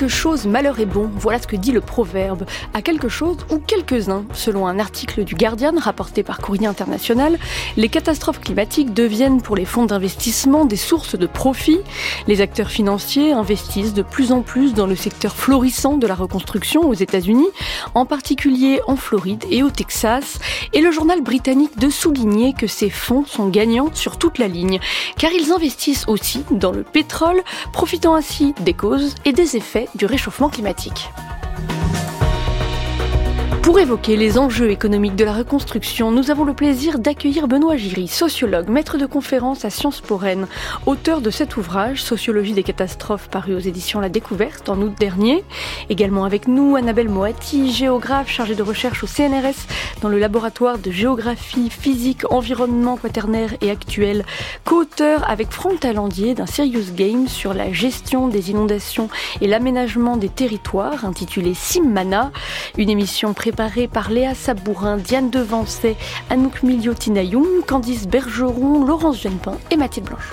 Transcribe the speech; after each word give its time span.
Quelque 0.00 0.16
chose, 0.16 0.46
malheur 0.46 0.80
est 0.80 0.86
bon. 0.86 1.10
Voilà 1.14 1.38
ce 1.38 1.46
que 1.46 1.56
dit 1.56 1.72
le 1.72 1.82
proverbe. 1.82 2.46
À 2.72 2.80
quelque 2.80 3.10
chose 3.10 3.36
ou 3.50 3.58
quelques-uns. 3.58 4.24
Selon 4.32 4.66
un 4.66 4.78
article 4.78 5.24
du 5.24 5.34
Guardian 5.34 5.74
rapporté 5.78 6.22
par 6.22 6.38
Courrier 6.38 6.66
International, 6.66 7.38
les 7.76 7.90
catastrophes 7.90 8.40
climatiques 8.40 8.94
deviennent 8.94 9.42
pour 9.42 9.56
les 9.56 9.66
fonds 9.66 9.84
d'investissement 9.84 10.64
des 10.64 10.78
sources 10.78 11.18
de 11.18 11.26
profit. 11.26 11.80
Les 12.28 12.40
acteurs 12.40 12.70
financiers 12.70 13.32
investissent 13.32 13.92
de 13.92 14.00
plus 14.00 14.32
en 14.32 14.40
plus 14.40 14.72
dans 14.72 14.86
le 14.86 14.96
secteur 14.96 15.36
florissant 15.36 15.98
de 15.98 16.06
la 16.06 16.14
reconstruction 16.14 16.88
aux 16.88 16.94
États-Unis, 16.94 17.50
en 17.92 18.06
particulier 18.06 18.80
en 18.86 18.96
Floride 18.96 19.44
et 19.50 19.62
au 19.62 19.68
Texas. 19.68 20.38
Et 20.72 20.80
le 20.80 20.92
journal 20.92 21.20
britannique 21.20 21.78
de 21.78 21.90
souligner 21.90 22.54
que 22.54 22.66
ces 22.66 22.88
fonds 22.88 23.26
sont 23.26 23.48
gagnants 23.48 23.90
sur 23.92 24.16
toute 24.16 24.38
la 24.38 24.48
ligne, 24.48 24.80
car 25.18 25.30
ils 25.30 25.52
investissent 25.52 26.08
aussi 26.08 26.42
dans 26.50 26.72
le 26.72 26.84
pétrole, 26.84 27.42
profitant 27.74 28.14
ainsi 28.14 28.54
des 28.60 28.72
causes 28.72 29.14
et 29.26 29.34
des 29.34 29.58
effets 29.58 29.89
du 29.94 30.06
réchauffement 30.06 30.48
climatique. 30.48 31.10
Pour 33.70 33.78
évoquer 33.78 34.16
les 34.16 34.36
enjeux 34.36 34.72
économiques 34.72 35.14
de 35.14 35.24
la 35.24 35.32
reconstruction, 35.32 36.10
nous 36.10 36.32
avons 36.32 36.42
le 36.42 36.54
plaisir 36.54 36.98
d'accueillir 36.98 37.46
Benoît 37.46 37.76
Giry, 37.76 38.08
sociologue, 38.08 38.68
maître 38.68 38.98
de 38.98 39.06
conférence 39.06 39.64
à 39.64 39.70
Sciences 39.70 40.00
Po 40.00 40.16
Rennes, 40.16 40.48
auteur 40.86 41.20
de 41.20 41.30
cet 41.30 41.56
ouvrage, 41.56 42.02
Sociologie 42.02 42.52
des 42.52 42.64
catastrophes, 42.64 43.28
paru 43.28 43.54
aux 43.54 43.60
éditions 43.60 44.00
La 44.00 44.08
Découverte 44.08 44.68
en 44.68 44.80
août 44.82 44.92
dernier. 44.98 45.44
Également 45.88 46.24
avec 46.24 46.48
nous, 46.48 46.74
Annabelle 46.74 47.08
Moati, 47.08 47.70
géographe 47.70 48.28
chargée 48.28 48.56
de 48.56 48.62
recherche 48.64 49.04
au 49.04 49.06
CNRS 49.06 49.68
dans 50.02 50.08
le 50.08 50.18
laboratoire 50.18 50.78
de 50.78 50.90
géographie, 50.90 51.70
physique, 51.70 52.28
environnement 52.28 52.96
quaternaire 52.96 53.54
et 53.60 53.70
actuel, 53.70 54.24
co-auteur 54.64 55.30
avec 55.30 55.52
Franck 55.52 55.78
Talandier 55.78 56.34
d'un 56.34 56.46
Serious 56.46 56.92
Game 56.96 57.28
sur 57.28 57.54
la 57.54 57.72
gestion 57.72 58.26
des 58.26 58.50
inondations 58.50 59.10
et 59.40 59.46
l'aménagement 59.46 60.16
des 60.16 60.28
territoires, 60.28 61.04
intitulé 61.04 61.54
Simmana, 61.54 62.32
une 62.76 62.90
émission 62.90 63.32
préparée 63.32 63.59
par 63.92 64.10
Léa 64.10 64.34
Sabourin, 64.34 64.96
Diane 64.96 65.28
Devancet, 65.28 65.96
Anouk 66.30 66.62
Miliotinayoum, 66.62 67.62
Candice 67.66 68.08
Bergeron, 68.08 68.86
Laurence 68.86 69.20
Genepin 69.20 69.58
et 69.70 69.76
Mathilde 69.76 70.06
Blanche. 70.06 70.32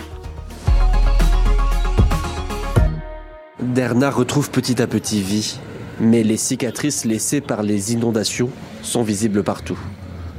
Derna 3.59 4.09
retrouve 4.09 4.50
petit 4.50 4.81
à 4.81 4.88
petit 4.88 5.22
vie, 5.22 5.59
mais 6.00 6.23
les 6.23 6.38
cicatrices 6.38 7.03
laissées 7.03 7.42
par 7.42 7.64
les 7.64 7.92
inondations 7.92 8.50
sont 8.81 9.03
visibles 9.03 9.44
partout. 9.44 9.80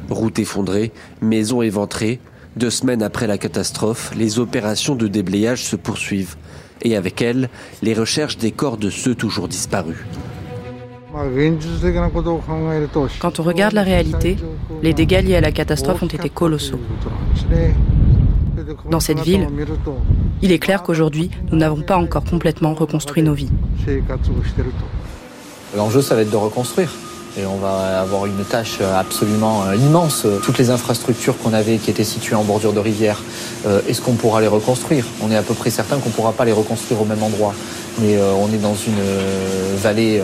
Routes 0.09 0.39
effondrées, 0.39 0.92
maisons 1.20 1.61
éventrées, 1.61 2.20
deux 2.56 2.70
semaines 2.70 3.03
après 3.03 3.27
la 3.27 3.36
catastrophe, 3.36 4.12
les 4.16 4.39
opérations 4.39 4.94
de 4.94 5.09
déblayage 5.09 5.62
se 5.62 5.77
poursuivent, 5.77 6.36
et 6.81 6.97
avec 6.97 7.20
elles, 7.20 7.50
les 7.83 7.92
recherches 7.92 8.39
des 8.39 8.50
corps 8.50 8.78
de 8.78 8.89
ceux 8.89 9.14
toujours 9.14 9.47
disparus. 9.47 9.98
Quand 13.20 13.40
on 13.40 13.42
regarde 13.42 13.72
la 13.72 13.82
réalité, 13.82 14.36
les 14.82 14.92
dégâts 14.92 15.22
liés 15.22 15.36
à 15.36 15.40
la 15.40 15.52
catastrophe 15.52 16.02
ont 16.02 16.06
été 16.06 16.28
colossaux. 16.28 16.80
Dans 18.90 19.00
cette 19.00 19.20
ville, 19.20 19.46
il 20.42 20.52
est 20.52 20.58
clair 20.58 20.82
qu'aujourd'hui, 20.82 21.30
nous 21.50 21.58
n'avons 21.58 21.80
pas 21.80 21.96
encore 21.96 22.24
complètement 22.24 22.74
reconstruit 22.74 23.22
nos 23.22 23.34
vies. 23.34 23.50
L'enjeu, 25.76 26.02
ça 26.02 26.14
va 26.14 26.22
être 26.22 26.30
de 26.30 26.36
reconstruire. 26.36 26.92
Et 27.39 27.47
on 27.47 27.56
va 27.56 28.00
avoir 28.00 28.27
une 28.27 28.44
tâche 28.44 28.81
absolument 28.81 29.62
euh, 29.62 29.77
immense. 29.77 30.27
Toutes 30.42 30.58
les 30.58 30.70
infrastructures 30.70 31.39
qu'on 31.39 31.53
avait 31.53 31.77
qui 31.77 31.91
étaient 31.91 32.03
situées 32.03 32.34
en 32.34 32.43
bordure 32.43 32.72
de 32.72 32.81
rivière, 32.81 33.22
euh, 33.66 33.81
est-ce 33.88 34.00
qu'on 34.00 34.15
pourra 34.15 34.41
les 34.41 34.49
reconstruire? 34.49 35.04
On 35.22 35.31
est 35.31 35.37
à 35.37 35.43
peu 35.43 35.54
près 35.54 35.71
certain 35.71 35.98
qu'on 35.98 36.09
ne 36.09 36.15
pourra 36.15 36.32
pas 36.32 36.44
les 36.44 36.53
reconstruire 36.53 37.00
au 37.00 37.04
même 37.04 37.22
endroit. 37.22 37.54
Mais 38.00 38.16
euh, 38.16 38.32
on 38.32 38.53
est 38.53 38.59
dans 38.59 38.75
une 38.75 39.00
vallée 39.77 40.21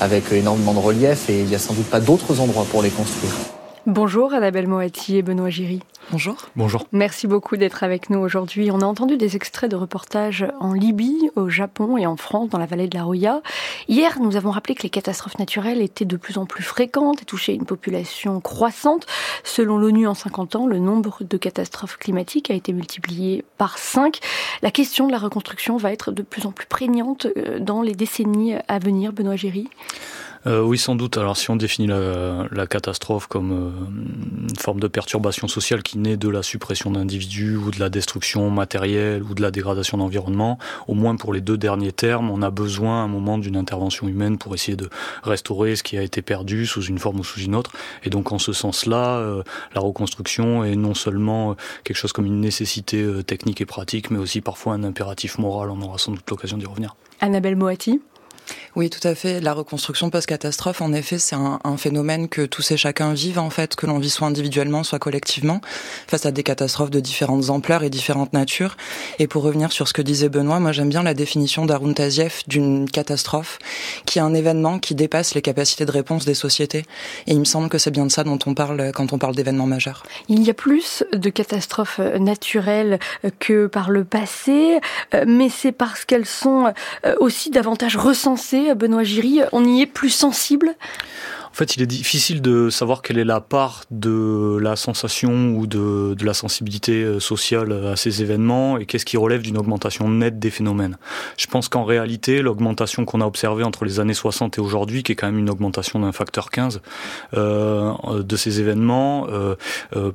avec 0.00 0.32
énormément 0.32 0.72
de 0.72 0.78
relief 0.78 1.28
et 1.28 1.40
il 1.40 1.46
n'y 1.46 1.54
a 1.54 1.58
sans 1.58 1.74
doute 1.74 1.86
pas 1.86 2.00
d'autres 2.00 2.40
endroits 2.40 2.66
pour 2.70 2.82
les 2.82 2.90
construire. 2.90 3.53
Bonjour 3.86 4.32
Annabelle 4.32 4.66
Moati 4.66 5.18
et 5.18 5.22
Benoît 5.22 5.50
Giry. 5.50 5.80
Bonjour. 6.10 6.36
Bonjour. 6.56 6.86
Merci 6.92 7.26
beaucoup 7.26 7.58
d'être 7.58 7.84
avec 7.84 8.08
nous 8.08 8.18
aujourd'hui. 8.18 8.70
On 8.70 8.80
a 8.80 8.86
entendu 8.86 9.18
des 9.18 9.36
extraits 9.36 9.70
de 9.70 9.76
reportages 9.76 10.46
en 10.58 10.72
Libye, 10.72 11.30
au 11.36 11.50
Japon 11.50 11.98
et 11.98 12.06
en 12.06 12.16
France, 12.16 12.48
dans 12.48 12.56
la 12.56 12.64
vallée 12.64 12.88
de 12.88 12.96
la 12.96 13.04
Roya. 13.04 13.42
Hier, 13.88 14.20
nous 14.20 14.36
avons 14.36 14.50
rappelé 14.50 14.74
que 14.74 14.84
les 14.84 14.90
catastrophes 14.90 15.38
naturelles 15.38 15.82
étaient 15.82 16.06
de 16.06 16.16
plus 16.16 16.38
en 16.38 16.46
plus 16.46 16.62
fréquentes 16.62 17.20
et 17.20 17.24
touchaient 17.26 17.54
une 17.54 17.66
population 17.66 18.40
croissante. 18.40 19.06
Selon 19.44 19.76
l'ONU, 19.76 20.06
en 20.06 20.14
50 20.14 20.56
ans, 20.56 20.66
le 20.66 20.78
nombre 20.78 21.18
de 21.20 21.36
catastrophes 21.36 21.98
climatiques 21.98 22.50
a 22.50 22.54
été 22.54 22.72
multiplié 22.72 23.44
par 23.58 23.76
5. 23.76 24.18
La 24.62 24.70
question 24.70 25.06
de 25.06 25.12
la 25.12 25.18
reconstruction 25.18 25.76
va 25.76 25.92
être 25.92 26.10
de 26.10 26.22
plus 26.22 26.46
en 26.46 26.52
plus 26.52 26.66
prégnante 26.66 27.26
euh, 27.36 27.58
dans 27.58 27.82
les 27.82 27.94
décennies 27.94 28.54
à 28.66 28.78
venir, 28.78 29.12
Benoît 29.12 29.36
Giry. 29.36 29.68
Euh, 30.46 30.60
oui, 30.60 30.76
sans 30.76 30.94
doute. 30.94 31.16
Alors, 31.16 31.36
si 31.36 31.50
on 31.50 31.56
définit 31.56 31.88
la, 31.88 32.46
la 32.50 32.66
catastrophe 32.66 33.26
comme 33.26 33.52
euh, 33.52 34.48
une 34.50 34.56
forme 34.58 34.78
de 34.78 34.88
perturbation 34.88 35.48
sociale 35.48 35.82
qui 35.82 35.98
naît 35.98 36.18
de 36.18 36.28
la 36.28 36.42
suppression 36.42 36.90
d'individus 36.90 37.56
ou 37.56 37.70
de 37.70 37.80
la 37.80 37.88
destruction 37.88 38.50
matérielle 38.50 39.22
ou 39.22 39.34
de 39.34 39.40
la 39.40 39.50
dégradation 39.50 39.96
d'environnement, 39.96 40.58
au 40.86 40.94
moins 40.94 41.16
pour 41.16 41.32
les 41.32 41.40
deux 41.40 41.56
derniers 41.56 41.92
termes, 41.92 42.30
on 42.30 42.42
a 42.42 42.50
besoin 42.50 43.00
à 43.00 43.04
un 43.04 43.08
moment 43.08 43.38
d'une 43.38 43.56
intervention 43.56 44.06
humaine 44.06 44.36
pour 44.36 44.54
essayer 44.54 44.76
de 44.76 44.90
restaurer 45.22 45.76
ce 45.76 45.82
qui 45.82 45.96
a 45.96 46.02
été 46.02 46.20
perdu 46.20 46.66
sous 46.66 46.82
une 46.82 46.98
forme 46.98 47.20
ou 47.20 47.24
sous 47.24 47.40
une 47.40 47.54
autre. 47.54 47.72
Et 48.02 48.10
donc, 48.10 48.30
en 48.32 48.38
ce 48.38 48.52
sens-là, 48.52 49.16
euh, 49.16 49.42
la 49.74 49.80
reconstruction 49.80 50.62
est 50.62 50.76
non 50.76 50.94
seulement 50.94 51.56
quelque 51.84 51.96
chose 51.96 52.12
comme 52.12 52.26
une 52.26 52.40
nécessité 52.40 53.02
euh, 53.02 53.22
technique 53.22 53.62
et 53.62 53.66
pratique, 53.66 54.10
mais 54.10 54.18
aussi 54.18 54.42
parfois 54.42 54.74
un 54.74 54.84
impératif 54.84 55.38
moral. 55.38 55.70
On 55.70 55.80
aura 55.80 55.96
sans 55.96 56.12
doute 56.12 56.28
l'occasion 56.28 56.58
d'y 56.58 56.66
revenir. 56.66 56.96
Annabelle 57.20 57.56
Moati? 57.56 58.00
Oui, 58.76 58.90
tout 58.90 59.06
à 59.06 59.14
fait. 59.14 59.40
La 59.40 59.52
reconstruction 59.52 60.10
post-catastrophe, 60.10 60.82
en 60.82 60.92
effet, 60.92 61.18
c'est 61.18 61.36
un, 61.36 61.76
phénomène 61.76 62.28
que 62.28 62.42
tous 62.42 62.72
et 62.72 62.76
chacun 62.76 63.12
vivent, 63.12 63.38
en 63.38 63.50
fait, 63.50 63.76
que 63.76 63.86
l'on 63.86 63.98
vit 63.98 64.10
soit 64.10 64.26
individuellement, 64.26 64.82
soit 64.82 64.98
collectivement, 64.98 65.60
face 66.08 66.26
à 66.26 66.32
des 66.32 66.42
catastrophes 66.42 66.90
de 66.90 66.98
différentes 66.98 67.50
ampleurs 67.50 67.84
et 67.84 67.90
différentes 67.90 68.32
natures. 68.32 68.76
Et 69.18 69.26
pour 69.28 69.44
revenir 69.44 69.70
sur 69.70 69.86
ce 69.86 69.92
que 69.92 70.02
disait 70.02 70.28
Benoît, 70.28 70.58
moi 70.58 70.72
j'aime 70.72 70.88
bien 70.88 71.02
la 71.02 71.14
définition 71.14 71.66
d'Arun 71.66 71.92
Taziev 71.92 72.42
d'une 72.48 72.90
catastrophe, 72.90 73.58
qui 74.06 74.18
est 74.18 74.22
un 74.22 74.34
événement 74.34 74.78
qui 74.78 74.94
dépasse 74.94 75.34
les 75.34 75.42
capacités 75.42 75.84
de 75.84 75.92
réponse 75.92 76.24
des 76.24 76.34
sociétés. 76.34 76.84
Et 77.26 77.32
il 77.32 77.40
me 77.40 77.44
semble 77.44 77.68
que 77.68 77.78
c'est 77.78 77.90
bien 77.90 78.06
de 78.06 78.10
ça 78.10 78.24
dont 78.24 78.38
on 78.46 78.54
parle 78.54 78.92
quand 78.92 79.12
on 79.12 79.18
parle 79.18 79.36
d'événements 79.36 79.66
majeurs. 79.66 80.04
Il 80.28 80.42
y 80.42 80.50
a 80.50 80.54
plus 80.54 81.04
de 81.12 81.30
catastrophes 81.30 81.98
naturelles 81.98 82.98
que 83.38 83.66
par 83.66 83.90
le 83.90 84.04
passé, 84.04 84.80
euh, 85.14 85.24
mais 85.26 85.48
c'est 85.48 85.72
parce 85.72 86.04
qu'elles 86.04 86.26
sont 86.26 86.72
euh, 87.06 87.14
aussi 87.20 87.50
davantage 87.50 87.96
recensées 87.96 88.63
Benoît 88.72 89.04
Giry, 89.04 89.40
on 89.52 89.64
y 89.64 89.82
est 89.82 89.86
plus 89.86 90.10
sensible? 90.10 90.74
En 91.54 91.56
fait, 91.56 91.76
il 91.76 91.82
est 91.82 91.86
difficile 91.86 92.42
de 92.42 92.68
savoir 92.68 93.00
quelle 93.00 93.16
est 93.16 93.24
la 93.24 93.40
part 93.40 93.84
de 93.92 94.58
la 94.60 94.74
sensation 94.74 95.54
ou 95.54 95.68
de, 95.68 96.14
de 96.18 96.24
la 96.26 96.34
sensibilité 96.34 97.04
euh, 97.04 97.20
sociale 97.20 97.72
à 97.86 97.94
ces 97.94 98.22
événements 98.22 98.76
et 98.76 98.86
qu'est-ce 98.86 99.04
qui 99.04 99.16
relève 99.16 99.40
d'une 99.40 99.56
augmentation 99.56 100.08
nette 100.08 100.40
des 100.40 100.50
phénomènes. 100.50 100.96
Je 101.36 101.46
pense 101.46 101.68
qu'en 101.68 101.84
réalité, 101.84 102.42
l'augmentation 102.42 103.04
qu'on 103.04 103.20
a 103.20 103.26
observée 103.26 103.62
entre 103.62 103.84
les 103.84 104.00
années 104.00 104.14
60 104.14 104.58
et 104.58 104.60
aujourd'hui, 104.60 105.04
qui 105.04 105.12
est 105.12 105.14
quand 105.14 105.28
même 105.28 105.38
une 105.38 105.48
augmentation 105.48 106.00
d'un 106.00 106.10
facteur 106.10 106.50
15 106.50 106.82
euh, 107.34 107.92
de 108.24 108.34
ces 108.34 108.58
événements, 108.58 109.28
euh, 109.28 109.54
euh, 109.94 110.10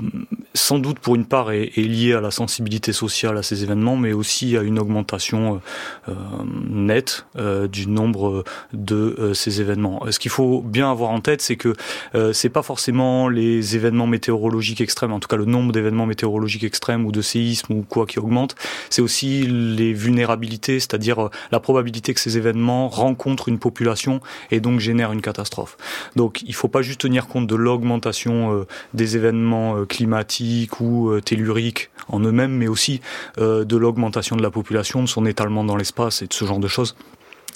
sans 0.53 0.79
doute 0.79 0.99
pour 0.99 1.15
une 1.15 1.25
part 1.25 1.51
est, 1.51 1.71
liée 1.77 2.13
à 2.13 2.21
la 2.21 2.31
sensibilité 2.31 2.91
sociale 2.91 3.37
à 3.37 3.43
ces 3.43 3.63
événements, 3.63 3.95
mais 3.95 4.11
aussi 4.11 4.57
à 4.57 4.61
une 4.61 4.77
augmentation 4.77 5.61
euh, 6.09 6.13
nette 6.69 7.25
du 7.71 7.87
nombre 7.87 8.43
de 8.73 9.31
ces 9.33 9.61
événements. 9.61 10.03
Ce 10.09 10.19
qu'il 10.19 10.31
faut 10.31 10.61
bien 10.61 10.91
avoir 10.91 11.11
en 11.11 11.21
tête, 11.21 11.28
c'est 11.37 11.55
que 11.55 11.73
euh, 12.15 12.33
c'est 12.33 12.49
pas 12.49 12.63
forcément 12.63 13.29
les 13.29 13.75
événements 13.75 14.07
météorologiques 14.07 14.81
extrêmes, 14.81 15.13
en 15.13 15.19
tout 15.19 15.27
cas 15.27 15.35
le 15.35 15.45
nombre 15.45 15.71
d'événements 15.71 16.05
météorologiques 16.05 16.63
extrêmes 16.63 17.05
ou 17.05 17.11
de 17.11 17.21
séismes 17.21 17.73
ou 17.73 17.85
quoi 17.87 18.05
qui 18.05 18.19
augmente, 18.19 18.55
c'est 18.89 19.01
aussi 19.01 19.45
les 19.47 19.93
vulnérabilités, 19.93 20.79
c'est-à-dire 20.79 21.25
euh, 21.25 21.29
la 21.51 21.59
probabilité 21.59 22.13
que 22.13 22.19
ces 22.19 22.37
événements 22.37 22.89
rencontrent 22.89 23.49
une 23.49 23.59
population 23.59 24.21
et 24.51 24.59
donc 24.59 24.79
génèrent 24.79 25.11
une 25.11 25.21
catastrophe. 25.21 25.77
Donc 26.15 26.41
il 26.41 26.55
faut 26.55 26.67
pas 26.67 26.81
juste 26.81 27.01
tenir 27.01 27.27
compte 27.27 27.47
de 27.47 27.55
l'augmentation 27.55 28.53
euh, 28.53 28.67
des 28.93 29.15
événements 29.15 29.85
climatiques 29.85 30.81
ou 30.81 31.19
telluriques 31.21 31.89
en 32.07 32.19
eux-mêmes, 32.19 32.51
mais 32.51 32.67
aussi 32.67 33.01
de 33.37 33.77
l'augmentation 33.77 34.35
de 34.35 34.41
la 34.41 34.49
population, 34.49 35.03
de 35.03 35.07
son 35.07 35.25
étalement 35.25 35.63
dans 35.63 35.75
l'espace 35.75 36.21
et 36.21 36.27
de 36.27 36.33
ce 36.33 36.45
genre 36.45 36.59
de 36.59 36.67
choses. 36.67 36.95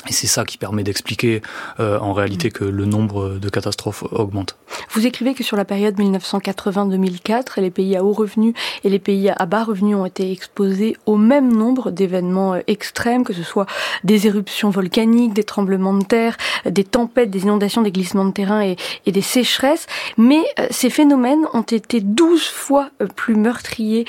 Et 0.08 0.12
c'est 0.12 0.28
ça 0.28 0.44
qui 0.44 0.58
permet 0.58 0.84
d'expliquer 0.84 1.42
euh, 1.80 1.98
en 2.00 2.14
réalité 2.14 2.52
que 2.52 2.66
le 2.66 2.86
nombre 2.86 3.40
de 3.40 3.50
catastrophes 3.50 4.04
augmente. 4.12 4.58
Vous 4.92 5.08
écrivez 5.08 5.34
que 5.34 5.44
sur 5.44 5.56
la 5.56 5.64
période 5.64 5.98
1980-2004, 5.98 7.62
les 7.62 7.72
pays 7.72 7.96
à 7.96 8.04
haut 8.04 8.12
revenu 8.12 8.54
et 8.84 8.90
les 8.90 9.00
pays 9.00 9.30
à 9.30 9.46
bas 9.46 9.64
revenu 9.64 9.96
ont 9.96 10.06
été 10.06 10.32
exposés 10.32 10.98
au 11.06 11.16
même 11.16 11.56
nombre 11.56 11.92
d'événements 11.92 12.56
extrêmes, 12.68 13.24
que 13.24 13.34
ce 13.34 13.44
soit 13.44 13.66
des 14.04 14.28
éruptions 14.28 14.70
volcaniques, 14.70 15.34
des 15.34 15.44
tremblements 15.44 15.94
de 15.94 16.04
terre, 16.04 16.36
des 16.66 16.84
tempêtes, 16.84 17.30
des 17.30 17.44
inondations, 17.44 17.82
des 17.82 17.92
glissements 17.92 18.26
de 18.26 18.32
terrain 18.32 18.62
et, 18.62 18.76
des 19.10 19.22
sécheresses. 19.22 19.88
Mais 20.18 20.42
ces 20.72 20.90
phénomènes 20.90 21.46
ont 21.54 21.62
été 21.62 22.02
12 22.02 22.44
fois 22.48 22.90
plus 23.16 23.36
meurtriers 23.36 24.06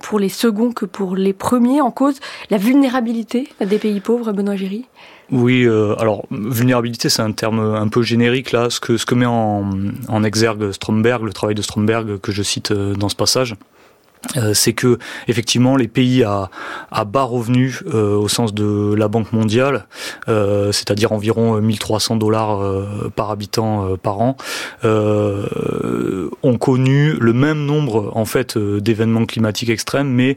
pour 0.00 0.18
les 0.18 0.30
seconds 0.30 0.72
que 0.72 0.86
pour 0.86 1.14
les 1.14 1.34
premiers 1.34 1.80
en 1.80 1.90
cause 1.90 2.20
la 2.50 2.56
vulnérabilité 2.56 3.48
des 3.60 3.78
pays 3.78 4.00
pauvres, 4.00 4.32
Benoît 4.32 4.56
Géry 4.56 4.86
oui, 5.32 5.64
euh, 5.64 5.96
alors 5.98 6.24
vulnérabilité, 6.30 7.08
c'est 7.08 7.22
un 7.22 7.32
terme 7.32 7.58
un 7.58 7.88
peu 7.88 8.02
générique 8.02 8.52
là. 8.52 8.70
Ce 8.70 8.78
que 8.78 8.96
ce 8.96 9.06
que 9.06 9.14
met 9.14 9.26
en, 9.26 9.64
en 10.08 10.24
exergue 10.24 10.70
Stromberg, 10.70 11.24
le 11.24 11.32
travail 11.32 11.54
de 11.54 11.62
Stromberg 11.62 12.18
que 12.20 12.30
je 12.30 12.42
cite 12.42 12.70
euh, 12.70 12.94
dans 12.94 13.08
ce 13.08 13.16
passage, 13.16 13.56
euh, 14.36 14.54
c'est 14.54 14.72
que 14.72 14.98
effectivement 15.28 15.76
les 15.76 15.88
pays 15.88 16.24
à, 16.24 16.50
bas 17.04 17.22
revenus 17.22 17.84
euh, 17.94 18.16
au 18.16 18.28
sens 18.28 18.54
de 18.54 18.94
la 18.94 19.08
Banque 19.08 19.32
mondiale, 19.32 19.86
euh, 20.28 20.72
c'est-à-dire 20.72 21.12
environ 21.12 21.60
1300 21.60 22.16
dollars 22.16 22.60
par 23.14 23.30
habitant 23.30 23.96
par 24.02 24.20
an, 24.20 24.36
ont 24.84 26.58
connu 26.58 27.12
le 27.20 27.32
même 27.32 27.64
nombre 27.64 28.12
en 28.14 28.24
fait 28.24 28.58
d'événements 28.58 29.26
climatiques 29.26 29.70
extrêmes, 29.70 30.08
mais 30.08 30.36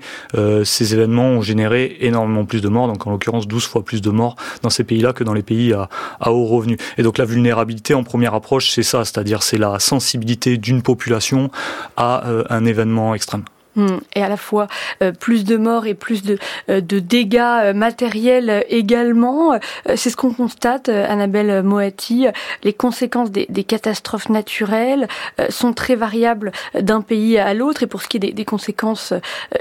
ces 0.63 0.93
événements 0.93 1.29
ont 1.29 1.41
généré 1.41 1.97
énormément 2.01 2.45
plus 2.45 2.61
de 2.61 2.69
morts, 2.69 2.87
donc 2.87 3.05
en 3.07 3.11
l'occurrence 3.11 3.47
12 3.47 3.65
fois 3.65 3.83
plus 3.83 4.01
de 4.01 4.09
morts 4.09 4.35
dans 4.61 4.69
ces 4.69 4.83
pays-là 4.83 5.13
que 5.13 5.23
dans 5.23 5.33
les 5.33 5.43
pays 5.43 5.73
à 5.73 6.31
haut 6.31 6.45
revenu. 6.45 6.77
Et 6.97 7.03
donc 7.03 7.17
la 7.17 7.25
vulnérabilité 7.25 7.93
en 7.93 8.03
première 8.03 8.33
approche, 8.33 8.71
c'est 8.71 8.83
ça, 8.83 9.05
c'est-à-dire 9.05 9.43
c'est 9.43 9.57
la 9.57 9.79
sensibilité 9.79 10.57
d'une 10.57 10.81
population 10.81 11.49
à 11.97 12.23
un 12.49 12.65
événement 12.65 13.15
extrême. 13.15 13.43
Hmm. 13.79 13.99
Et 14.13 14.21
à 14.21 14.27
la 14.27 14.35
fois 14.35 14.67
euh, 15.01 15.13
plus 15.13 15.45
de 15.45 15.55
morts 15.55 15.87
et 15.87 15.93
plus 15.93 16.21
de, 16.21 16.37
euh, 16.69 16.81
de 16.81 16.99
dégâts 16.99 17.39
euh, 17.39 17.73
matériels 17.73 18.65
également. 18.67 19.57
C'est 19.95 20.09
ce 20.09 20.17
qu'on 20.17 20.33
constate, 20.33 20.89
Annabelle 20.89 21.63
Moati. 21.63 22.25
Les 22.63 22.73
conséquences 22.73 23.31
des, 23.31 23.45
des 23.47 23.63
catastrophes 23.63 24.27
naturelles 24.27 25.07
sont 25.49 25.71
très 25.71 25.95
variables 25.95 26.51
d'un 26.77 27.01
pays 27.01 27.37
à 27.37 27.53
l'autre. 27.53 27.83
Et 27.83 27.87
pour 27.87 28.01
ce 28.01 28.07
qui 28.09 28.17
est 28.17 28.19
des, 28.19 28.31
des, 28.33 28.45
conséquences 28.45 29.13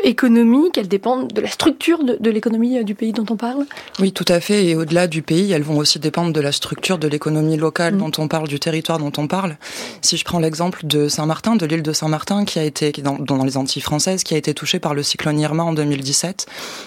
économiques, 0.03 0.79
elles 0.79 0.89
dépendent 0.89 1.33
de 1.33 1.41
la 1.41 1.49
structure 1.49 2.03
de, 2.03 2.17
de 2.19 2.31
l'économie 2.31 2.83
du 2.85 2.95
pays 2.95 3.13
dont 3.13 3.27
on 3.31 3.37
parle 3.37 3.67
Oui, 4.01 4.13
tout 4.13 4.25
à 4.29 4.41
fait. 4.41 4.67
Et 4.67 4.75
au-delà 4.75 5.07
du 5.07 5.23
pays, 5.23 5.53
elles 5.53 5.63
vont 5.63 5.79
aussi 5.79 5.99
dépendre 5.99 6.33
de 6.33 6.41
la 6.41 6.53
structure 6.53 6.99
de 6.99 7.07
l'économie 7.07 7.57
locale 7.57 7.95
hmm. 7.95 7.99
dont 7.99 8.13
on 8.19 8.29
parle, 8.29 8.49
du 8.49 8.59
territoire 8.59 8.99
dont 8.99 9.13
on 9.17 9.29
parle. 9.29 9.57
Si 10.03 10.17
je 10.17 10.25
prends 10.25 10.41
l'exemple 10.41 10.87
de 10.87 11.09
Saint-Martin, 11.09 11.57
de 11.57 11.67
l'île 11.67 11.83
de 11.83 11.93
Saint-Martin, 11.93 12.45
qui 12.45 12.59
a 12.59 12.65
été 12.65 12.91
dans, 13.03 13.19
dans 13.19 13.45
les 13.45 13.57
Antilles 13.57 13.83
françaises, 13.83 14.08
qui 14.17 14.35
a 14.35 14.37
été 14.37 14.55
touché 14.55 14.79
par 14.79 14.95
le 14.95 15.03
cyclone 15.03 15.39
Irma 15.39 15.63
en 15.63 15.73
2017. 15.73 16.47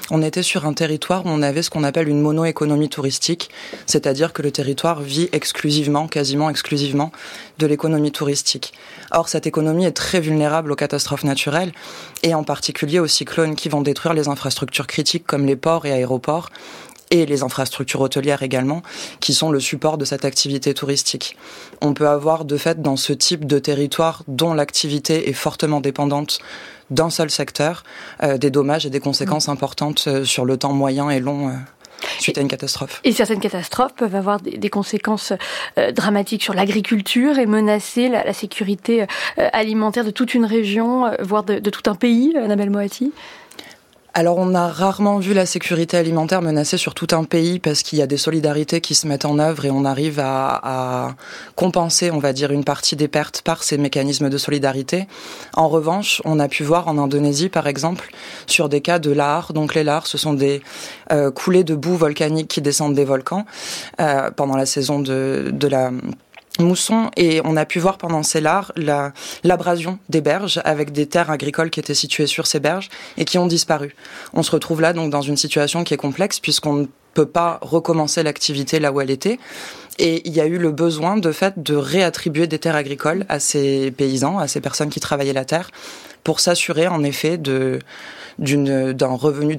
On 0.10 0.22
était 0.24 0.44
sur 0.44 0.66
un 0.66 0.74
territoire 0.74 1.26
où 1.26 1.30
on 1.30 1.42
avait 1.42 1.62
ce 1.62 1.70
qu'on 1.70 1.84
appelle 1.84 2.08
une 2.10 2.22
mono-économie 2.22 2.90
touristique, 2.90 3.50
c'est-à-dire 3.86 4.34
que 4.34 4.42
le 4.42 4.52
territoire 4.52 5.02
vit 5.02 5.30
exclusivement, 5.32 6.08
quasiment 6.08 6.50
exclusivement, 6.50 7.12
de 7.60 7.68
l'économie 7.68 8.12
touristique. 8.12 8.74
Or, 9.12 9.30
cette 9.30 9.46
économie 9.46 9.86
est 9.86 9.92
très 9.92 10.20
vulnérable 10.20 10.72
aux 10.72 10.76
catastrophes 10.76 11.24
naturelles 11.24 11.72
et 12.24 12.34
en 12.34 12.44
particulier 12.44 13.00
aux 13.00 13.08
cyclones 13.08 13.56
qui 13.56 13.70
vont 13.70 13.82
détruire 13.82 14.14
les 14.14 14.28
infrastructures 14.28 14.88
critiques 14.88 15.28
comme 15.28 15.46
les 15.46 15.56
ports 15.56 15.86
et 15.86 15.92
aéroports 15.92 16.50
et 17.12 17.26
les 17.26 17.44
infrastructures 17.44 18.02
hôtelières 18.02 18.42
également, 18.42 18.82
qui 19.20 19.34
sont 19.34 19.52
le 19.52 19.60
support 19.60 19.98
de 19.98 20.06
cette 20.06 20.26
activité 20.26 20.74
touristique. 20.74 21.38
On 21.82 21.94
peut 21.94 22.08
avoir 22.08 22.46
de 22.46 22.58
fait 22.58 22.82
dans 22.82 22.96
ce 22.96 23.14
type 23.14 23.46
de 23.46 23.60
territoire 23.60 24.24
dont 24.28 24.54
l'activité 24.54 25.30
est 25.30 25.34
fortement 25.34 25.82
dépendante 25.82 26.40
d'un 26.92 27.10
seul 27.10 27.32
secteur 27.32 27.84
euh, 28.22 28.38
des 28.38 28.52
dommages 28.52 28.86
et 28.86 28.90
des 28.90 29.00
conséquences 29.00 29.48
mmh. 29.48 29.52
importantes 29.52 30.04
euh, 30.08 30.24
sur 30.24 30.46
le 30.46 30.58
temps 30.58 30.74
moyen 30.74 31.10
et 31.10 31.20
long. 31.20 31.50
Euh, 31.50 31.54
suite 32.18 32.40
à 32.40 32.42
une 32.42 32.48
catastrophe. 32.48 33.00
Et 33.04 33.12
certaines 33.12 33.40
catastrophes 33.40 33.94
peuvent 33.94 34.16
avoir 34.16 34.40
des, 34.40 34.70
conséquences 34.72 35.34
dramatiques 35.94 36.42
sur 36.42 36.56
l'agriculture 36.56 37.38
et 37.38 37.46
menacer 37.46 38.10
la, 38.10 38.34
sécurité 38.34 39.06
alimentaire 39.38 40.04
de 40.04 40.10
toute 40.10 40.34
une 40.34 40.46
région, 40.46 41.12
voire 41.20 41.44
de, 41.44 41.60
de 41.60 41.70
tout 41.70 41.88
un 41.88 41.94
pays, 41.94 42.36
Annabelle 42.36 42.72
Moati? 42.72 43.14
Alors 44.14 44.38
on 44.38 44.54
a 44.56 44.68
rarement 44.68 45.20
vu 45.20 45.34
la 45.34 45.46
sécurité 45.46 45.96
alimentaire 45.96 46.42
menacée 46.42 46.78
sur 46.78 46.94
tout 46.94 47.08
un 47.12 47.24
pays 47.24 47.60
parce 47.60 47.82
qu'il 47.82 47.98
y 47.98 48.02
a 48.02 48.08
des 48.08 48.18
solidarités 48.18 48.82
qui 48.82 48.94
se 48.94 49.08
mettent 49.08 49.24
en 49.24 49.40
œuvre 49.40 49.64
et 49.64 49.72
on 49.72 49.86
arrive 49.86 50.20
à, 50.20 50.60
à, 50.64 51.16
compenser, 51.56 52.12
on 52.12 52.20
va 52.20 52.34
dire, 52.34 52.52
une 52.52 52.66
partie 52.66 52.98
des 52.98 53.08
pertes 53.08 53.42
par 53.42 53.64
ces 53.64 53.78
mécanismes 53.78 54.30
de 54.30 54.38
solidarité. 54.38 55.08
En 55.54 55.70
revanche, 55.70 56.22
on 56.26 56.40
a 56.40 56.50
pu 56.50 56.64
voir 56.64 56.90
en 56.90 56.98
Indonésie, 56.98 57.48
par 57.48 57.68
exemple, 57.68 58.12
sur 58.48 58.68
des 58.68 58.82
cas 58.82 59.00
de 59.00 59.12
lahars. 59.12 59.54
Donc 59.54 59.76
les 59.76 59.84
lahars, 59.86 60.08
ce 60.08 60.18
sont 60.18 60.34
des 60.34 60.62
euh, 61.14 61.32
coulées 61.32 61.64
de 61.64 61.76
boue 61.76 61.96
volcanique 61.96 62.50
qui 62.50 62.62
descendent 62.62 62.96
des 62.96 63.06
volcans 63.06 63.46
euh, 64.02 64.30
pendant 64.32 64.58
la 64.58 64.66
saison 64.66 65.00
de 65.00 65.68
la 65.68 65.92
mousson 66.60 67.10
et 67.16 67.42
on 67.46 67.56
a 67.56 67.66
pu 67.66 67.80
voir 67.80 67.98
pendant 67.98 68.24
ces 68.24 68.42
lards 68.42 68.72
l'abrasion 69.44 70.00
des 70.10 70.22
berges 70.22 70.62
avec 70.66 70.92
des 70.92 71.08
terres 71.08 71.32
agricoles 71.32 71.70
qui 71.70 71.80
étaient 71.80 71.94
situées 71.94 72.28
sur 72.28 72.48
ces 72.48 72.60
berges 72.60 72.90
et 73.18 73.26
qui 73.26 73.38
ont 73.38 73.48
disparu. 73.48 73.96
On 74.34 74.44
se 74.44 74.52
retrouve 74.52 74.82
là 74.82 74.94
donc 74.94 75.12
dans 75.12 75.22
une 75.22 75.38
situation 75.38 75.84
qui 75.84 75.94
est 75.94 75.98
complexe 75.98 76.40
puisqu'on 76.40 76.74
ne 76.74 76.86
peut 77.14 77.26
pas 77.26 77.60
recommencer 77.62 78.24
l'activité 78.24 78.80
là 78.80 78.92
où 78.92 79.02
elle 79.02 79.12
était. 79.12 79.40
Et 80.00 80.28
il 80.28 80.34
y 80.34 80.42
a 80.42 80.46
eu 80.46 80.58
le 80.58 80.72
besoin 80.72 81.18
de 81.18 81.32
fait 81.32 81.62
de 81.62 81.76
réattribuer 81.76 82.48
des 82.48 82.60
terres 82.60 82.76
agricoles 82.76 83.26
à 83.30 83.40
ces 83.40 83.92
paysans, 83.92 84.40
à 84.40 84.48
ces 84.48 84.62
personnes 84.62 84.90
qui 84.90 85.00
travaillaient 85.00 85.34
la 85.34 85.46
terre, 85.46 85.70
pour 86.24 86.40
s'assurer 86.40 86.88
en 86.88 87.04
effet 87.04 87.38
de 87.38 87.80
d'une 88.40 88.94
d'un 88.94 89.14
revenu 89.14 89.58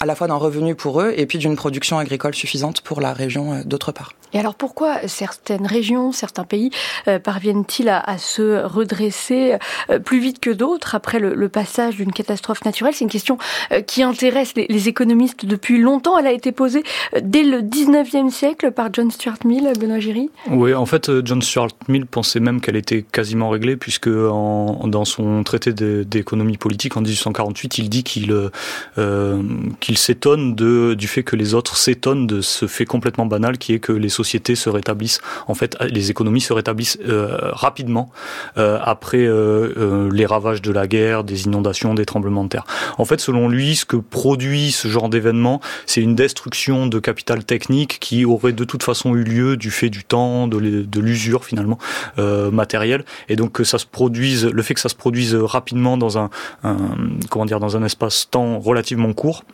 à 0.00 0.06
la 0.06 0.14
fois 0.14 0.28
d'un 0.28 0.36
revenu 0.36 0.74
pour 0.74 1.02
eux 1.02 1.12
et 1.16 1.26
puis 1.26 1.38
d'une 1.38 1.56
production 1.56 1.98
agricole 1.98 2.34
suffisante 2.34 2.80
pour 2.80 3.00
la 3.00 3.12
région 3.12 3.52
euh, 3.52 3.62
d'autre 3.64 3.92
part. 3.92 4.12
Et 4.32 4.38
alors 4.38 4.54
pourquoi 4.54 5.06
certaines 5.08 5.66
régions, 5.66 6.12
certains 6.12 6.44
pays 6.44 6.70
euh, 7.08 7.18
parviennent-ils 7.18 7.88
à, 7.88 8.18
se 8.18 8.64
redresser 8.64 9.56
euh, 9.90 9.98
plus 9.98 10.20
vite 10.20 10.40
que 10.40 10.50
d'autres 10.50 10.94
après 10.94 11.18
le, 11.18 11.48
passage 11.48 11.96
d'une 11.96 12.12
catastrophe 12.12 12.64
naturelle? 12.64 12.94
C'est 12.94 13.04
une 13.04 13.10
question 13.10 13.36
euh, 13.72 13.80
qui 13.80 14.02
intéresse 14.02 14.54
les, 14.56 14.88
économistes 14.88 15.44
depuis 15.44 15.78
longtemps. 15.78 16.18
Elle 16.18 16.26
a 16.26 16.32
été 16.32 16.50
posée 16.50 16.82
dès 17.20 17.44
le 17.44 17.60
19e 17.60 18.30
siècle 18.30 18.72
par 18.72 18.88
John 18.92 19.10
Stuart 19.10 19.38
Mill, 19.44 19.70
Benoît 19.78 20.00
Giry. 20.00 20.30
Oui, 20.50 20.74
en 20.74 20.86
fait, 20.86 21.10
John 21.24 21.40
Stuart 21.40 21.68
Mill 21.88 22.06
pensait 22.06 22.40
même 22.40 22.60
qu'elle 22.60 22.76
était 22.76 23.02
quasiment 23.02 23.50
réglée 23.50 23.76
puisque 23.76 24.08
dans 24.08 25.04
son 25.04 25.44
traité 25.44 25.72
d'économie 25.72 26.56
politique 26.56 26.96
en 26.96 27.02
1848, 27.02 27.78
il 27.78 27.90
dit 27.90 28.02
qu'il 28.02 28.50
qu'il 29.80 29.98
s'étonne 29.98 30.54
du 30.54 31.06
fait 31.06 31.22
que 31.22 31.36
les 31.36 31.54
autres 31.54 31.76
s'étonnent 31.76 32.26
de 32.26 32.40
ce 32.40 32.66
fait 32.66 32.86
complètement 32.86 33.26
banal 33.26 33.58
qui 33.58 33.74
est 33.74 33.78
que 33.78 33.92
les 33.92 34.08
sociétés 34.08 34.21
se 34.22 34.68
rétablissent, 34.68 35.20
en 35.46 35.54
fait, 35.54 35.76
les 35.80 36.10
économies 36.10 36.40
se 36.40 36.52
rétablissent 36.52 36.98
euh, 37.06 37.36
rapidement 37.52 38.10
euh, 38.56 38.78
après 38.82 39.24
euh, 39.24 40.10
les 40.12 40.26
ravages 40.26 40.62
de 40.62 40.72
la 40.72 40.86
guerre, 40.86 41.24
des 41.24 41.44
inondations, 41.44 41.94
des 41.94 42.04
tremblements 42.04 42.44
de 42.44 42.48
terre. 42.48 42.64
En 42.98 43.04
fait, 43.04 43.20
selon 43.20 43.48
lui, 43.48 43.76
ce 43.76 43.84
que 43.84 43.96
produit 43.96 44.72
ce 44.72 44.88
genre 44.88 45.08
d'événement, 45.08 45.60
c'est 45.86 46.00
une 46.00 46.14
destruction 46.14 46.86
de 46.86 46.98
capital 46.98 47.44
technique 47.44 47.98
qui 48.00 48.24
aurait 48.24 48.52
de 48.52 48.64
toute 48.64 48.82
façon 48.82 49.14
eu 49.14 49.24
lieu 49.24 49.56
du 49.56 49.70
fait 49.70 49.90
du 49.90 50.04
temps, 50.04 50.48
de 50.48 51.00
l'usure 51.00 51.44
finalement 51.44 51.78
euh, 52.18 52.50
matérielle, 52.50 53.04
et 53.28 53.36
donc 53.36 53.52
que 53.52 53.64
ça 53.64 53.78
se 53.78 53.86
produise, 53.86 54.46
le 54.46 54.62
fait 54.62 54.74
que 54.74 54.80
ça 54.80 54.88
se 54.88 54.94
produise 54.94 55.34
rapidement 55.34 55.96
dans 55.96 56.18
un 56.18 56.30
comment 57.30 57.44
dire, 57.44 57.60
dans 57.60 57.76
un 57.76 57.84
espace-temps 57.84 58.58
relativement 58.58 59.12
court 59.12 59.44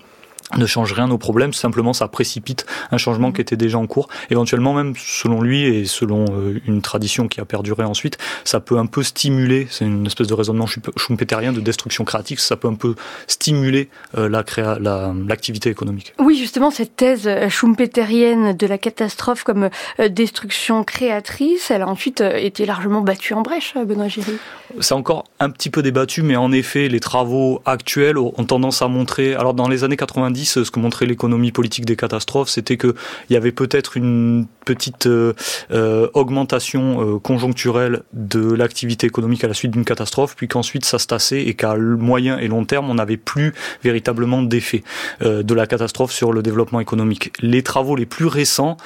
ne 0.57 0.67
change 0.67 0.93
rien 0.93 1.11
au 1.11 1.19
problème, 1.19 1.53
simplement 1.53 1.93
ça 1.93 2.09
précipite 2.09 2.67
un 2.91 2.97
changement 2.97 3.33
qui 3.33 3.41
était 3.41 3.57
déjà 3.57 3.79
en 3.79 3.87
cours. 3.87 4.09
Éventuellement 4.31 4.73
même, 4.73 4.95
selon 4.97 5.43
lui 5.43 5.65
et 5.65 5.85
selon 5.85 6.25
euh, 6.31 6.61
une 6.67 6.81
tradition 6.81 7.29
qui 7.29 7.41
a 7.41 7.45
perduré 7.45 7.85
ensuite, 7.85 8.19
ça 8.45 8.61
peut 8.61 8.79
un 8.79 8.87
peu 8.87 9.03
stimuler, 9.03 9.67
c'est 9.71 9.85
une 9.85 10.07
espèce 10.07 10.27
de 10.27 10.35
raisonnement 10.35 10.67
schumpeterien 10.97 11.53
de 11.53 11.61
destruction 11.61 12.05
créative, 12.05 12.39
ça 12.39 12.57
peut 12.57 12.69
un 12.69 12.75
peu 12.75 12.95
stimuler 13.27 13.89
euh, 14.17 14.29
la 14.29 14.43
créa, 14.43 14.79
l'activité 14.79 15.69
la, 15.69 15.73
économique. 15.73 16.15
Oui, 16.19 16.39
justement, 16.39 16.71
cette 16.71 16.97
thèse 16.97 17.27
euh, 17.27 17.49
schumpeterienne 17.49 18.57
de 18.57 18.67
la 18.67 18.79
catastrophe 18.79 19.45
comme 19.45 19.69
destruction 20.09 20.85
créatrice, 20.85 21.71
elle 21.71 21.83
a 21.83 21.89
ensuite 21.89 22.21
été 22.21 22.67
largement 22.67 23.01
battue 23.01 23.35
en 23.35 23.43
brèche, 23.43 23.75
Benoît 23.75 24.09
Géry. 24.09 24.39
C'est 24.81 24.95
encore 24.95 25.25
un 25.41 25.51
petit 25.51 25.71
peu 25.71 25.83
débattu, 25.83 26.23
mais 26.23 26.37
en 26.37 26.53
effet, 26.53 26.89
les 26.89 27.01
travaux 27.01 27.61
actuels 27.65 28.19
ont 28.19 28.45
tendance 28.45 28.83
à 28.83 28.89
montrer, 28.89 29.35
alors 29.35 29.55
dans 29.55 29.69
les 29.69 29.85
années 29.85 29.97
90, 29.97 30.38
90, 30.45 30.65
ce 30.65 30.71
que 30.71 30.81
montrait 30.81 31.07
l'économie 31.07 31.53
politique 31.53 31.85
des 31.85 31.97
catastrophes, 31.97 32.49
c'était 32.49 32.77
qu'il 32.77 32.95
y 33.31 33.37
avait 33.37 33.53
peut-être 33.53 33.97
une 33.97 34.47
petite 34.65 35.07
euh, 35.07 35.33
euh, 35.71 36.09
augmentation 36.15 37.19
conjoncturelle 37.21 38.03
de 38.13 38.53
l'activité 38.53 39.07
économique 39.07 39.45
à 39.45 39.49
la 39.49 39.55
suite 39.55 39.71
d'une 39.71 39.85
catastrophe, 39.85 40.37
puis 40.37 40.49
qu'ensuite 40.49 40.85
ça 40.85 40.99
se 40.99 41.07
tassait 41.07 41.43
et 41.43 41.55
qu'à 41.55 41.77
moyen 41.77 42.39
et 42.39 42.49
long 42.49 42.65
terme, 42.65 42.91
on 42.91 42.95
n'avait 42.95 43.17
plus 43.17 43.55
véritablement 43.83 44.43
d'effet 44.43 44.83
de 45.21 45.55
la 45.55 45.67
catastrophe 45.67 46.13
sur 46.13 46.33
le 46.33 46.43
développement 46.43 46.81
économique. 46.81 47.33
Les 47.41 47.63
travaux 47.63 47.97
les 47.97 48.07
plus 48.07 48.27
récents, 48.27 48.77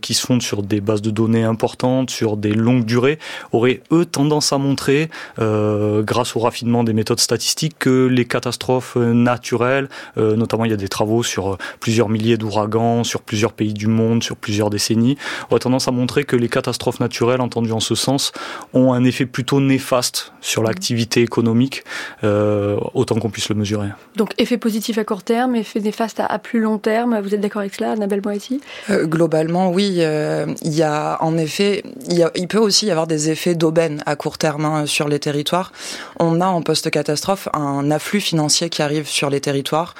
qui 0.00 0.14
se 0.14 0.26
fondent 0.26 0.42
sur 0.42 0.62
des 0.62 0.80
bases 0.80 1.02
de 1.02 1.10
données 1.10 1.44
importantes, 1.44 2.10
sur 2.10 2.36
des 2.36 2.52
longues 2.52 2.84
durées, 2.84 3.18
auraient 3.52 3.82
eux 3.92 4.04
tendance 4.04 4.52
à 4.52 4.58
montrer, 4.58 5.10
grâce 5.38 6.36
au 6.36 6.40
raffinement 6.40 6.84
des 6.84 6.92
méthodes 6.92 7.20
statistiques, 7.20 7.78
que 7.78 8.06
les 8.06 8.24
catastrophes 8.24 8.96
naturelles, 8.96 9.88
euh, 10.16 10.36
notamment 10.36 10.64
il 10.64 10.70
y 10.70 10.74
a 10.74 10.78
des 10.78 10.87
travaux 10.88 11.22
sur 11.22 11.54
euh, 11.54 11.56
plusieurs 11.80 12.08
milliers 12.08 12.36
d'ouragans, 12.36 13.04
sur 13.04 13.22
plusieurs 13.22 13.52
pays 13.52 13.74
du 13.74 13.86
monde, 13.86 14.22
sur 14.22 14.36
plusieurs 14.36 14.70
décennies, 14.70 15.16
auraient 15.50 15.60
tendance 15.60 15.88
à 15.88 15.90
montrer 15.90 16.24
que 16.24 16.36
les 16.36 16.48
catastrophes 16.48 17.00
naturelles, 17.00 17.40
entendues 17.40 17.72
en 17.72 17.80
ce 17.80 17.94
sens, 17.94 18.32
ont 18.74 18.92
un 18.92 19.04
effet 19.04 19.26
plutôt 19.26 19.60
néfaste 19.60 20.32
sur 20.40 20.62
l'activité 20.62 21.22
économique, 21.22 21.84
euh, 22.24 22.78
autant 22.94 23.16
qu'on 23.16 23.30
puisse 23.30 23.48
le 23.48 23.54
mesurer. 23.54 23.88
Donc 24.16 24.32
effet 24.38 24.58
positif 24.58 24.98
à 24.98 25.04
court 25.04 25.22
terme, 25.22 25.56
effet 25.56 25.80
néfaste 25.80 26.20
à, 26.20 26.38
plus 26.38 26.60
long 26.60 26.78
terme, 26.78 27.20
vous 27.20 27.34
êtes 27.34 27.40
d'accord 27.40 27.60
avec 27.60 27.74
cela, 27.74 27.92
Annabelle 27.92 28.22
Moetti 28.24 28.60
Globalement, 28.88 29.70
oui. 29.70 30.00
il 30.00 30.74
y 30.74 30.82
a 30.82 31.18
en 31.20 31.36
effet, 31.36 31.82
il, 32.08 32.48
peut 32.48 32.58
aussi 32.58 32.86
y 32.86 32.90
avoir 32.90 33.06
des 33.06 33.30
effets 33.30 33.54
d'aubaine 33.54 34.02
à 34.06 34.16
court 34.16 34.38
terme 34.38 34.64
hein, 34.64 34.86
sur 34.86 35.08
les 35.08 35.18
territoires. 35.18 35.72
On 36.18 36.40
a 36.40 36.46
en 36.46 36.62
post-catastrophe 36.62 37.48
un 37.52 37.90
afflux 37.90 38.20
financier 38.20 38.68
qui 38.70 38.82
arrive 38.82 39.06
sur 39.06 39.30
les 39.30 39.40
territoires, 39.40 39.94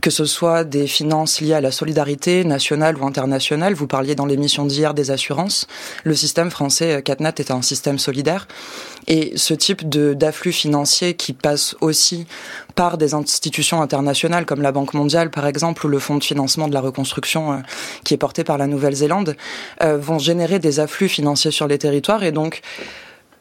que 0.00 0.10
ce 0.10 0.24
soit 0.32 0.64
des 0.64 0.86
finances 0.86 1.40
liées 1.40 1.52
à 1.52 1.60
la 1.60 1.70
solidarité 1.70 2.44
nationale 2.44 2.96
ou 2.96 3.06
internationale. 3.06 3.74
Vous 3.74 3.86
parliez 3.86 4.14
dans 4.14 4.26
l'émission 4.26 4.64
d'hier 4.64 4.94
des 4.94 5.10
assurances. 5.10 5.66
Le 6.04 6.14
système 6.14 6.50
français 6.50 6.94
euh, 6.94 7.00
CatNat 7.00 7.34
est 7.36 7.50
un 7.50 7.62
système 7.62 7.98
solidaire. 7.98 8.48
Et 9.08 9.32
ce 9.36 9.52
type 9.54 9.88
d'afflux 9.88 10.52
financier 10.52 11.14
qui 11.14 11.32
passe 11.32 11.76
aussi 11.80 12.26
par 12.74 12.98
des 12.98 13.14
institutions 13.14 13.82
internationales 13.82 14.46
comme 14.46 14.62
la 14.62 14.72
Banque 14.72 14.94
mondiale 14.94 15.30
par 15.30 15.46
exemple 15.46 15.86
ou 15.86 15.88
le 15.88 15.98
Fonds 15.98 16.16
de 16.16 16.24
financement 16.24 16.68
de 16.68 16.74
la 16.74 16.80
reconstruction 16.80 17.52
euh, 17.52 17.56
qui 18.04 18.14
est 18.14 18.18
porté 18.18 18.44
par 18.44 18.58
la 18.58 18.66
Nouvelle-Zélande 18.66 19.36
euh, 19.82 19.98
vont 19.98 20.18
générer 20.18 20.58
des 20.58 20.80
afflux 20.80 21.08
financiers 21.08 21.50
sur 21.50 21.66
les 21.66 21.78
territoires 21.78 22.24
et 22.24 22.32
donc 22.32 22.62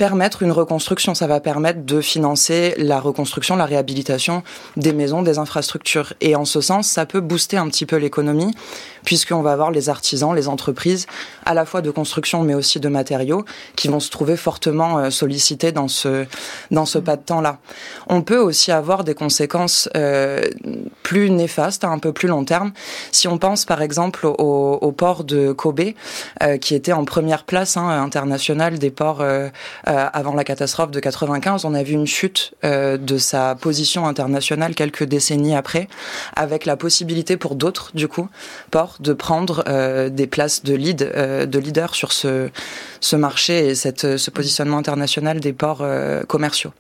permettre 0.02 0.42
une 0.42 0.52
reconstruction. 0.52 1.14
Ça 1.14 1.28
va 1.28 1.40
permettre 1.40 1.86
de 1.86 2.02
financer 2.02 2.74
la 2.80 3.00
reconstruction, 3.00 3.56
la 3.56 3.66
réhabilitation 3.66 4.42
des 4.76 4.94
maisons, 4.94 5.22
des 5.22 5.38
infrastructures. 5.38 6.14
Et 6.22 6.36
en 6.36 6.44
ce 6.44 6.60
sens, 6.60 6.88
ça 6.88 7.06
peut 7.06 7.22
booster 7.22 7.58
un 7.58 7.68
petit 7.68 7.86
peu 7.86 7.98
l'économie, 7.98 8.52
puisqu'on 9.06 9.44
va 9.44 9.52
avoir 9.52 9.70
les 9.70 9.90
artisans, 9.90 10.36
les 10.36 10.48
entreprises, 10.48 11.06
à 11.46 11.54
la 11.54 11.66
fois 11.66 11.82
de 11.82 11.92
construction, 11.92 12.42
mais 12.42 12.56
aussi 12.56 12.80
de 12.80 12.90
matériaux, 12.90 13.46
qui 13.76 13.90
vont 13.90 14.00
se 14.00 14.10
trouver 14.10 14.38
fortement 14.38 14.98
euh, 14.98 15.12
sollicités 15.12 15.72
dans 15.72 15.88
ce, 15.88 16.26
dans 16.72 16.88
ce 16.88 16.98
pas 16.98 17.16
de 17.16 17.22
temps-là. 17.22 17.60
On 18.08 18.24
peut 18.24 18.40
aussi 18.40 18.72
avoir 18.72 19.04
des 19.04 19.14
conséquences 19.14 19.88
euh, 19.96 20.42
plus 21.04 21.30
néfastes, 21.30 21.84
à 21.84 21.90
un 21.90 22.00
peu 22.00 22.12
plus 22.12 22.28
long 22.28 22.44
terme. 22.44 22.72
Si 23.12 23.28
on 23.28 23.38
pense, 23.38 23.66
par 23.66 23.84
exemple, 23.84 24.26
au, 24.26 24.94
port 24.98 25.24
de 25.26 25.52
Kobe, 25.52 25.92
euh, 26.42 26.58
qui 26.58 26.74
était 26.74 26.92
en 26.92 27.06
première 27.06 27.44
place 27.44 27.78
hein, 27.78 27.88
internationale 27.88 28.80
des 28.80 28.90
ports 28.90 29.24
avant 29.98 30.34
la 30.34 30.44
catastrophe 30.44 30.92
de 30.92 31.00
95, 31.00 31.66
on 31.66 31.74
a 31.74 31.84
vu 31.84 31.94
une 31.94 32.08
chute 32.08 32.54
euh, 32.64 32.98
de 32.98 33.18
sa 33.18 33.56
position 33.56 34.08
internationale 34.08 34.76
quelques 34.76 35.04
décennies 35.04 35.56
après, 35.56 35.88
avec 36.36 36.66
la 36.66 36.78
possibilité 36.78 37.38
pour 37.38 37.56
d'autres, 37.56 37.92
du 37.94 38.08
coup, 38.08 38.30
ports, 38.70 38.98
de 39.00 39.14
prendre 39.14 39.64
euh, 39.68 40.10
des 40.10 40.28
places 40.28 40.64
de 40.64 40.76
lead, 40.76 41.00
de 41.00 41.60
leader 41.60 41.96
sur 41.96 42.12
ce, 42.12 42.50
ce 43.00 43.16
marché 43.16 43.70
et 43.70 43.76
cette, 43.76 44.18
ce 44.18 44.32
positionnement 44.32 44.78
international 44.78 45.40
des 45.40 45.54
ports 45.54 45.86
commerciaux. 46.28 46.72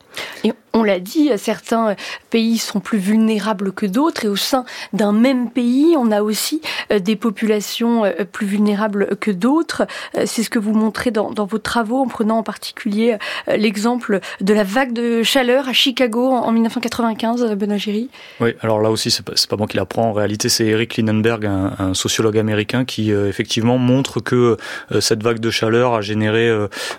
On 0.73 0.83
l'a 0.83 0.99
dit, 0.99 1.31
certains 1.37 1.95
pays 2.29 2.57
sont 2.57 2.79
plus 2.79 2.97
vulnérables 2.97 3.71
que 3.71 3.85
d'autres 3.85 4.25
et 4.25 4.27
au 4.27 4.35
sein 4.35 4.65
d'un 4.93 5.11
même 5.11 5.49
pays, 5.49 5.95
on 5.97 6.11
a 6.11 6.21
aussi 6.21 6.61
des 6.89 7.15
populations 7.15 8.03
plus 8.31 8.47
vulnérables 8.47 9.15
que 9.19 9.31
d'autres. 9.31 9.85
C'est 10.25 10.43
ce 10.43 10.49
que 10.49 10.59
vous 10.59 10.73
montrez 10.73 11.11
dans, 11.11 11.33
vos 11.45 11.57
travaux 11.57 11.97
en 11.97 12.07
prenant 12.07 12.37
en 12.37 12.43
particulier 12.43 13.17
euh, 13.47 13.57
l'exemple 13.57 14.19
de 14.39 14.53
la 14.53 14.63
vague 14.63 14.93
de 14.93 15.23
chaleur 15.23 15.67
à 15.67 15.73
Chicago 15.73 16.31
en 16.31 16.51
1995, 16.51 17.43
euh, 17.43 17.55
Benoît 17.55 17.77
Géry 17.77 18.09
Oui, 18.39 18.53
alors 18.61 18.81
là 18.81 18.89
aussi, 18.91 19.11
c'est 19.11 19.23
pas, 19.23 19.33
pas 19.49 19.57
moi 19.57 19.67
qui 19.67 19.77
l'apprends. 19.77 20.09
En 20.09 20.13
réalité, 20.13 20.49
c'est 20.49 20.65
Eric 20.65 20.97
Lindenberg, 20.97 21.45
un, 21.45 21.93
sociologue 21.93 22.37
américain, 22.37 22.85
qui 22.85 23.11
euh, 23.11 23.27
effectivement 23.27 23.77
montre 23.77 24.19
que 24.19 24.57
cette 24.99 25.23
vague 25.23 25.39
de 25.39 25.49
chaleur 25.49 25.93
a 25.93 26.01
généré 26.01 26.49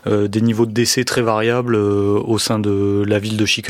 des 0.06 0.40
niveaux 0.40 0.66
de 0.66 0.72
décès 0.72 1.04
très 1.04 1.22
variables 1.22 1.76
au 1.76 2.38
sein 2.38 2.58
de 2.58 3.04
la 3.06 3.18
ville 3.18 3.36
de 3.36 3.44
Chicago. 3.44 3.61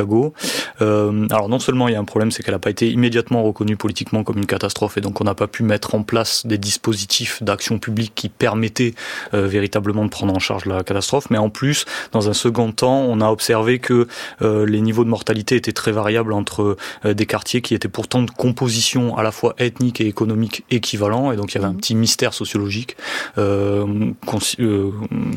Alors 0.81 1.49
non 1.49 1.59
seulement 1.59 1.89
il 1.89 1.93
y 1.93 1.97
a 1.97 2.01
un 2.01 2.05
problème, 2.05 2.31
c'est 2.31 2.43
qu'elle 2.43 2.55
n'a 2.55 2.59
pas 2.59 2.71
été 2.71 2.91
immédiatement 2.91 3.43
reconnue 3.43 3.77
politiquement 3.77 4.25
comme 4.25 4.39
une 4.39 4.47
catastrophe 4.47 4.97
et 4.99 5.01
donc 5.01 5.21
on 5.21 5.25
n'a 5.25 5.35
pas 5.35 5.47
pu 5.47 5.63
mettre 5.63 5.95
en 5.95 6.03
place 6.03 6.47
des 6.47 6.59
dispositifs 6.59 7.43
d'action 7.43 7.79
publique 7.79 8.13
qui 8.15 8.29
permettaient 8.29 8.95
véritablement 9.33 10.05
de 10.05 10.11
prendre 10.11 10.35
en 10.35 10.39
charge 10.39 10.67
la 10.67 10.83
catastrophe, 10.83 11.31
mais 11.31 11.39
en 11.39 11.51
plus, 11.51 11.85
dans 12.13 12.29
un 12.29 12.33
second 12.33 12.73
temps, 12.73 13.01
on 13.01 13.21
a 13.21 13.31
observé 13.31 13.79
que 13.79 14.07
euh, 14.43 14.67
les 14.67 14.81
niveaux 14.81 15.05
de 15.05 15.09
mortalité 15.09 15.57
étaient 15.57 15.73
très 15.73 15.93
variables 15.93 16.33
entre 16.33 16.77
euh, 17.05 17.15
des 17.15 17.27
quartiers 17.27 17.61
qui 17.61 17.75
étaient 17.75 17.89
pourtant 17.89 18.23
de 18.23 18.31
composition 18.31 19.17
à 19.17 19.23
la 19.23 19.33
fois 19.33 19.55
ethnique 19.59 20.01
et 20.01 20.07
économique 20.07 20.65
équivalent, 20.71 21.33
et 21.33 21.37
donc 21.37 21.53
il 21.53 21.57
y 21.57 21.59
avait 21.59 21.73
un 21.73 21.75
petit 21.75 21.95
mystère 21.95 22.35
sociologique 22.35 22.97
euh, 23.39 24.13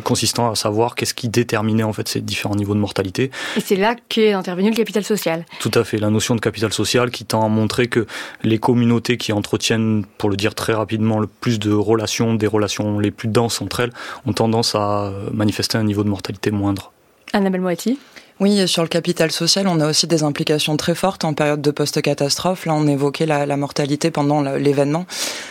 consistant 0.03 0.51
à 0.51 0.55
savoir 0.55 0.95
qu'est-ce 0.95 1.13
qui 1.13 1.29
déterminait 1.29 1.83
en 1.83 1.93
fait 1.93 2.07
ces 2.07 2.21
différents 2.21 2.55
niveaux 2.55 2.75
de 2.75 2.79
mortalité. 2.79 3.31
Et 3.57 3.61
c'est 3.61 3.75
là 3.75 3.95
qu'est 4.09 4.33
intervenu 4.45 4.69
le 4.69 4.75
capital 4.75 5.03
social. 5.03 5.45
Tout 5.59 5.71
à 5.73 5.83
fait, 5.83 5.97
la 5.97 6.11
notion 6.11 6.35
de 6.35 6.39
capital 6.39 6.71
social 6.71 7.09
qui 7.09 7.25
tend 7.25 7.43
à 7.43 7.49
montrer 7.49 7.87
que 7.87 8.05
les 8.43 8.59
communautés 8.59 9.17
qui 9.17 9.33
entretiennent, 9.33 10.05
pour 10.19 10.29
le 10.29 10.35
dire 10.35 10.53
très 10.53 10.73
rapidement, 10.73 11.19
le 11.19 11.27
plus 11.27 11.57
de 11.57 11.71
relations, 11.71 12.35
des 12.35 12.47
relations 12.47 12.99
les 12.99 13.11
plus 13.11 13.27
denses 13.27 13.61
entre 13.61 13.79
elles, 13.79 13.93
ont 14.27 14.33
tendance 14.33 14.75
à 14.75 15.11
manifester 15.33 15.79
un 15.79 15.83
niveau 15.83 16.03
de 16.03 16.09
mortalité 16.09 16.51
moindre. 16.51 16.91
Annabelle 17.33 17.61
Moiti 17.61 17.97
oui, 18.41 18.67
sur 18.67 18.81
le 18.81 18.89
capital 18.89 19.31
social, 19.31 19.65
on 19.65 19.79
a 19.79 19.87
aussi 19.87 20.07
des 20.07 20.23
implications 20.23 20.75
très 20.75 20.93
fortes 20.93 21.23
en 21.23 21.33
période 21.33 21.61
de 21.61 21.71
post-catastrophe. 21.71 22.65
Là, 22.65 22.73
on 22.73 22.85
évoquait 22.85 23.25
la, 23.25 23.55
mortalité 23.55 24.11
pendant 24.11 24.41
l'événement, 24.41 25.05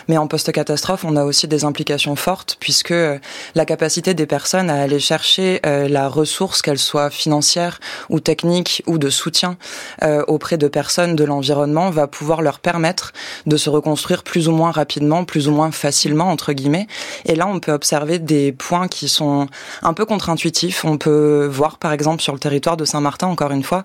mais 0.07 0.19
en 0.19 0.27
post-catastrophe, 0.27 1.03
on 1.07 1.17
a 1.17 1.25
aussi 1.25 1.49
des 1.49 1.65
implications 1.65 2.15
fortes 2.15 2.59
puisque 2.61 2.91
euh, 2.91 3.19
la 3.55 3.65
capacité 3.65 4.13
des 4.13 4.27
personnes 4.27 4.69
à 4.69 4.83
aller 4.83 5.01
chercher 5.01 5.61
euh, 5.65 5.89
la 5.89 6.11
ressource, 6.11 6.61
qu'elle 6.61 6.79
soit 6.79 7.09
financière 7.09 7.81
ou 8.11 8.21
technique 8.21 8.83
ou 8.87 8.99
de 8.99 9.09
soutien 9.09 9.57
euh, 10.03 10.23
auprès 10.29 10.59
de 10.59 10.69
personnes 10.69 11.17
de 11.17 11.25
l'environnement, 11.25 11.89
va 11.89 12.07
pouvoir 12.07 12.43
leur 12.43 12.61
permettre 12.61 13.15
de 13.47 13.57
se 13.57 13.71
reconstruire 13.71 14.23
plus 14.23 14.47
ou 14.47 14.53
moins 14.53 14.73
rapidement, 14.73 15.25
plus 15.25 15.49
ou 15.49 15.53
moins 15.53 15.71
facilement 15.71 16.31
entre 16.31 16.53
guillemets. 16.53 16.87
Et 17.25 17.35
là, 17.35 17.47
on 17.47 17.61
peut 17.61 17.73
observer 17.73 18.19
des 18.19 18.53
points 18.53 18.89
qui 18.89 19.09
sont 19.09 19.49
un 19.83 19.95
peu 19.95 20.05
contre-intuitifs. 20.05 20.85
On 20.85 20.99
peut 20.99 21.49
voir, 21.51 21.79
par 21.79 21.95
exemple, 21.95 22.23
sur 22.23 22.35
le 22.35 22.39
territoire 22.39 22.74
de 22.77 22.85
Saint-Martin, 22.85 23.27
encore 23.27 23.53
une 23.53 23.63
fois, 23.63 23.85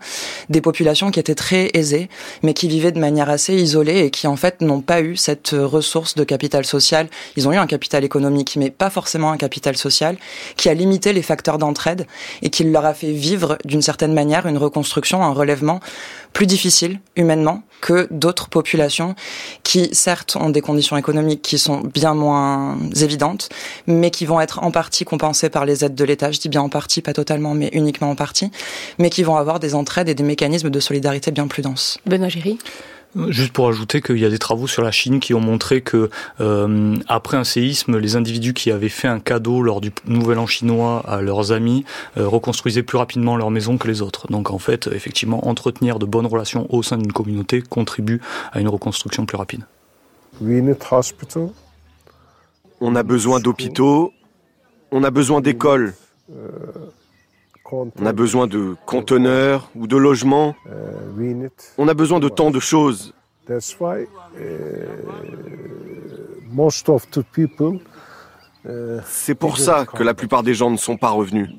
des 0.50 0.62
populations 0.62 1.12
qui 1.12 1.19
étaient 1.19 1.36
très 1.36 1.72
aisées, 1.74 2.10
mais 2.43 2.53
qui 2.53 2.67
vivaient 2.67 2.91
de 2.91 3.00
manière 3.00 3.29
assez 3.29 3.55
isolée 3.55 4.00
et 4.00 4.12
qui 4.12 4.27
en 4.27 4.36
fait 4.36 4.62
n'ont 4.62 4.81
pas 4.81 5.01
eu 5.01 5.15
cette 5.15 5.50
ressource 5.51 6.15
de 6.15 6.24
capital 6.24 6.65
social. 6.65 7.08
Ils 7.36 7.48
ont 7.48 7.51
eu 7.51 7.58
un 7.58 7.67
capital 7.67 8.03
économique, 8.03 8.55
mais 8.58 8.69
pas 8.69 8.89
forcément 8.89 9.31
un 9.31 9.38
capital 9.38 9.77
social, 9.77 10.17
qui 10.55 10.69
a 10.69 10.74
limité 10.74 11.13
les 11.13 11.22
facteurs 11.22 11.58
d'entraide 11.58 12.05
et 12.41 12.50
qui 12.50 12.63
leur 12.63 12.86
a 12.86 12.93
fait 12.93 13.12
vivre 13.12 13.58
d'une 13.65 13.81
certaine 13.81 14.13
manière 14.13 14.46
une 14.46 14.58
reconstruction, 14.58 15.24
un 15.24 15.34
relèvement 15.34 15.79
plus 16.33 16.45
difficile 16.45 17.00
humainement 17.15 17.63
que 17.81 18.07
d'autres 18.12 18.50
populations 18.50 19.15
qui 19.63 19.89
certes 19.93 20.36
ont 20.36 20.50
des 20.50 20.62
conditions 20.62 20.98
économiques 20.98 21.41
qui 21.41 21.57
sont 21.57 21.81
bien 21.81 22.13
moins 22.13 22.77
évidentes, 23.01 23.50
mais 23.88 24.12
qui 24.12 24.25
vont 24.25 24.41
être 24.41 24.63
en 24.63 24.71
partie 24.71 25.05
compensées 25.05 25.50
par 25.50 25.65
les 25.65 25.86
aides 25.86 25.95
de 25.95 26.03
l'État. 26.03 26.31
Je 26.31 26.39
dis 26.39 26.50
bien 26.50 26.62
en 26.62 26.69
partie, 26.69 27.01
pas 27.01 27.13
totalement, 27.13 27.53
mais 27.53 27.69
uniquement 27.74 28.09
en 28.09 28.15
partie, 28.15 28.51
mais 28.98 29.09
qui 29.09 29.24
vont 29.24 29.38
avoir 29.38 29.59
des 29.59 29.75
entraides 29.75 30.09
et 30.09 30.15
des 30.15 30.24
mécanismes 30.24 30.69
de 30.69 30.79
solidarité 30.79 31.31
bien 31.31 31.48
plus 31.48 31.62
denses. 31.62 32.00
Benoît 32.05 32.29
Géry 32.29 32.57
Juste 33.30 33.54
pour 33.54 33.68
ajouter 33.68 34.01
qu'il 34.01 34.20
y 34.20 34.25
a 34.25 34.30
des 34.30 34.38
travaux 34.38 34.68
sur 34.68 34.84
la 34.84 34.92
Chine 34.92 35.20
qui 35.20 35.34
ont 35.34 35.39
montré 35.39 35.82
que 35.82 36.12
euh, 36.42 36.96
après 37.08 37.38
un 37.38 37.44
séisme, 37.44 37.98
les 37.98 38.16
individus 38.16 38.54
qui 38.54 38.70
avaient 38.70 38.88
fait 38.88 39.08
un 39.08 39.20
cadeau 39.20 39.63
lors 39.63 39.82
du 39.82 39.92
Nouvel 40.06 40.38
An 40.38 40.46
chinois 40.46 41.04
à 41.08 41.22
leurs 41.22 41.51
amis 41.51 41.86
euh, 42.18 42.28
reconstruisaient 42.28 42.84
plus 42.84 43.00
rapidement 43.00 43.36
leur 43.36 43.50
maison 43.50 43.80
que 43.80 43.88
les 43.88 44.04
autres. 44.04 44.28
Donc 44.28 44.51
en 44.51 44.60
fait, 44.60 44.88
effectivement, 44.94 45.48
entretenir 45.48 45.98
de 45.98 46.06
bonnes 46.06 46.28
relations 46.28 46.68
au 46.70 46.84
sein 46.84 46.98
d'une 46.98 47.12
communauté 47.12 47.63
contribue 47.63 48.22
à 48.51 48.60
une 48.60 48.68
reconstruction 48.68 49.25
plus 49.25 49.38
rapide. 49.38 49.62
On 52.80 52.96
a 52.96 53.01
besoin 53.01 53.39
d'hôpitaux, 53.39 54.13
on 54.92 55.04
a 55.04 55.10
besoin 55.10 55.42
d'écoles. 55.42 55.96
On 57.72 58.06
a 58.06 58.14
besoin 58.14 58.48
de 58.48 58.76
conteneurs 58.86 59.70
ou 59.76 59.88
de 59.88 59.98
logements. 59.98 60.56
On 61.78 61.88
a 61.88 61.94
besoin 61.94 62.20
de 62.20 62.30
tant 62.30 62.52
de 62.52 62.60
choses. 62.60 63.14
C'est 69.06 69.36
pour 69.36 69.58
ça 69.58 69.86
que 69.86 70.04
la 70.04 70.14
plupart 70.14 70.44
des 70.44 70.54
gens 70.54 70.70
ne 70.70 70.78
sont 70.78 70.98
pas 70.98 71.10
revenus. 71.10 71.50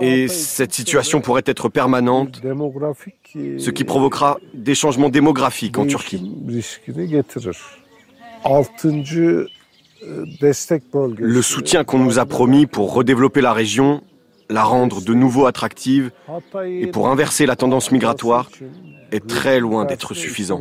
Et 0.00 0.28
cette 0.28 0.74
situation 0.74 1.20
pourrait 1.20 1.42
être 1.46 1.68
permanente, 1.68 2.42
ce 2.42 3.70
qui 3.70 3.84
provoquera 3.84 4.38
des 4.52 4.74
changements 4.74 5.08
démographiques 5.08 5.78
en 5.78 5.86
Turquie. 5.86 6.34
Le 10.02 11.42
soutien 11.42 11.84
qu'on 11.84 11.98
nous 11.98 12.18
a 12.18 12.26
promis 12.26 12.66
pour 12.66 12.92
redévelopper 12.92 13.40
la 13.40 13.52
région, 13.52 14.02
la 14.48 14.62
rendre 14.62 15.00
de 15.02 15.14
nouveau 15.14 15.46
attractive 15.46 16.10
et 16.66 16.86
pour 16.86 17.08
inverser 17.08 17.46
la 17.46 17.56
tendance 17.56 17.90
migratoire 17.90 18.50
est 19.12 19.26
très 19.26 19.60
loin 19.60 19.84
d'être 19.84 20.14
suffisant. 20.14 20.60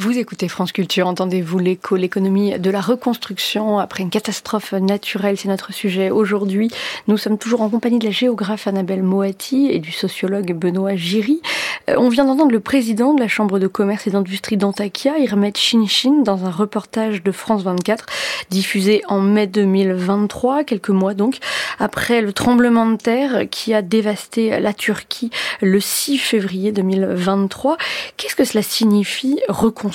Vous 0.00 0.16
écoutez 0.16 0.46
France 0.46 0.70
Culture, 0.70 1.08
entendez-vous 1.08 1.58
l'écho, 1.58 1.96
l'économie 1.96 2.56
de 2.56 2.70
la 2.70 2.80
reconstruction 2.80 3.80
après 3.80 4.04
une 4.04 4.10
catastrophe 4.10 4.72
naturelle, 4.72 5.36
c'est 5.36 5.48
notre 5.48 5.72
sujet 5.72 6.10
aujourd'hui. 6.10 6.70
Nous 7.08 7.16
sommes 7.16 7.36
toujours 7.36 7.62
en 7.62 7.68
compagnie 7.68 7.98
de 7.98 8.04
la 8.04 8.12
géographe 8.12 8.68
Annabelle 8.68 9.02
Moati 9.02 9.66
et 9.72 9.80
du 9.80 9.90
sociologue 9.90 10.52
Benoît 10.52 10.94
Giry. 10.94 11.42
Euh, 11.90 11.96
on 11.98 12.10
vient 12.10 12.24
d'entendre 12.24 12.52
le 12.52 12.60
président 12.60 13.12
de 13.12 13.18
la 13.18 13.26
Chambre 13.26 13.58
de 13.58 13.66
commerce 13.66 14.06
et 14.06 14.12
d'industrie 14.12 14.56
d'Antakya, 14.56 15.18
Irmet 15.18 15.52
Shinshin, 15.56 16.22
dans 16.22 16.44
un 16.44 16.50
reportage 16.52 17.24
de 17.24 17.32
France 17.32 17.64
24 17.64 18.06
diffusé 18.50 19.02
en 19.08 19.20
mai 19.20 19.48
2023, 19.48 20.62
quelques 20.62 20.90
mois 20.90 21.14
donc, 21.14 21.38
après 21.80 22.22
le 22.22 22.32
tremblement 22.32 22.88
de 22.88 22.96
terre 22.96 23.50
qui 23.50 23.74
a 23.74 23.82
dévasté 23.82 24.60
la 24.60 24.72
Turquie 24.72 25.30
le 25.60 25.80
6 25.80 26.18
février 26.18 26.70
2023. 26.70 27.76
Qu'est-ce 28.16 28.36
que 28.36 28.44
cela 28.44 28.62
signifie 28.62 29.40
reconstruire 29.48 29.87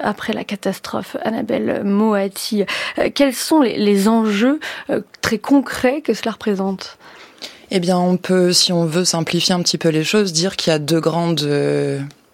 après 0.00 0.32
la 0.32 0.44
catastrophe. 0.44 1.16
Annabelle 1.22 1.82
Moati 1.84 2.64
euh, 2.98 3.10
Quels 3.14 3.34
sont 3.34 3.60
les, 3.60 4.08
enjeux 4.08 4.60
euh, 4.90 5.00
très 5.20 5.38
concrets 5.38 6.00
que 6.00 6.14
cela 6.14 6.32
représente? 6.32 6.98
Eh 7.70 7.80
bien, 7.80 7.98
on 7.98 8.16
peut, 8.16 8.52
si 8.52 8.72
on 8.72 8.84
veut 8.84 9.04
simplifier 9.04 9.54
un 9.54 9.62
petit 9.62 9.78
peu 9.78 9.88
les 9.88 10.04
choses, 10.04 10.32
dire 10.32 10.56
qu'il 10.56 10.72
y 10.72 10.74
a 10.74 10.78
deux 10.78 11.00
grandes 11.00 11.48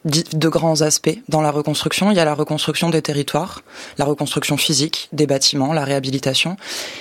euh, 0.08 0.22
de 0.32 0.48
grands 0.48 0.80
aspects 0.80 1.18
dans 1.28 1.40
la 1.40 1.50
reconstruction. 1.50 2.10
Il 2.10 2.16
y 2.16 2.20
a 2.20 2.24
la 2.24 2.34
reconstruction 2.34 2.90
des 2.90 3.02
territoires, 3.02 3.62
la 3.98 4.04
reconstruction 4.04 4.56
physique 4.56 5.08
des 5.12 5.26
bâtiments, 5.26 5.72
la 5.72 5.84
réhabilitation, 5.84 6.56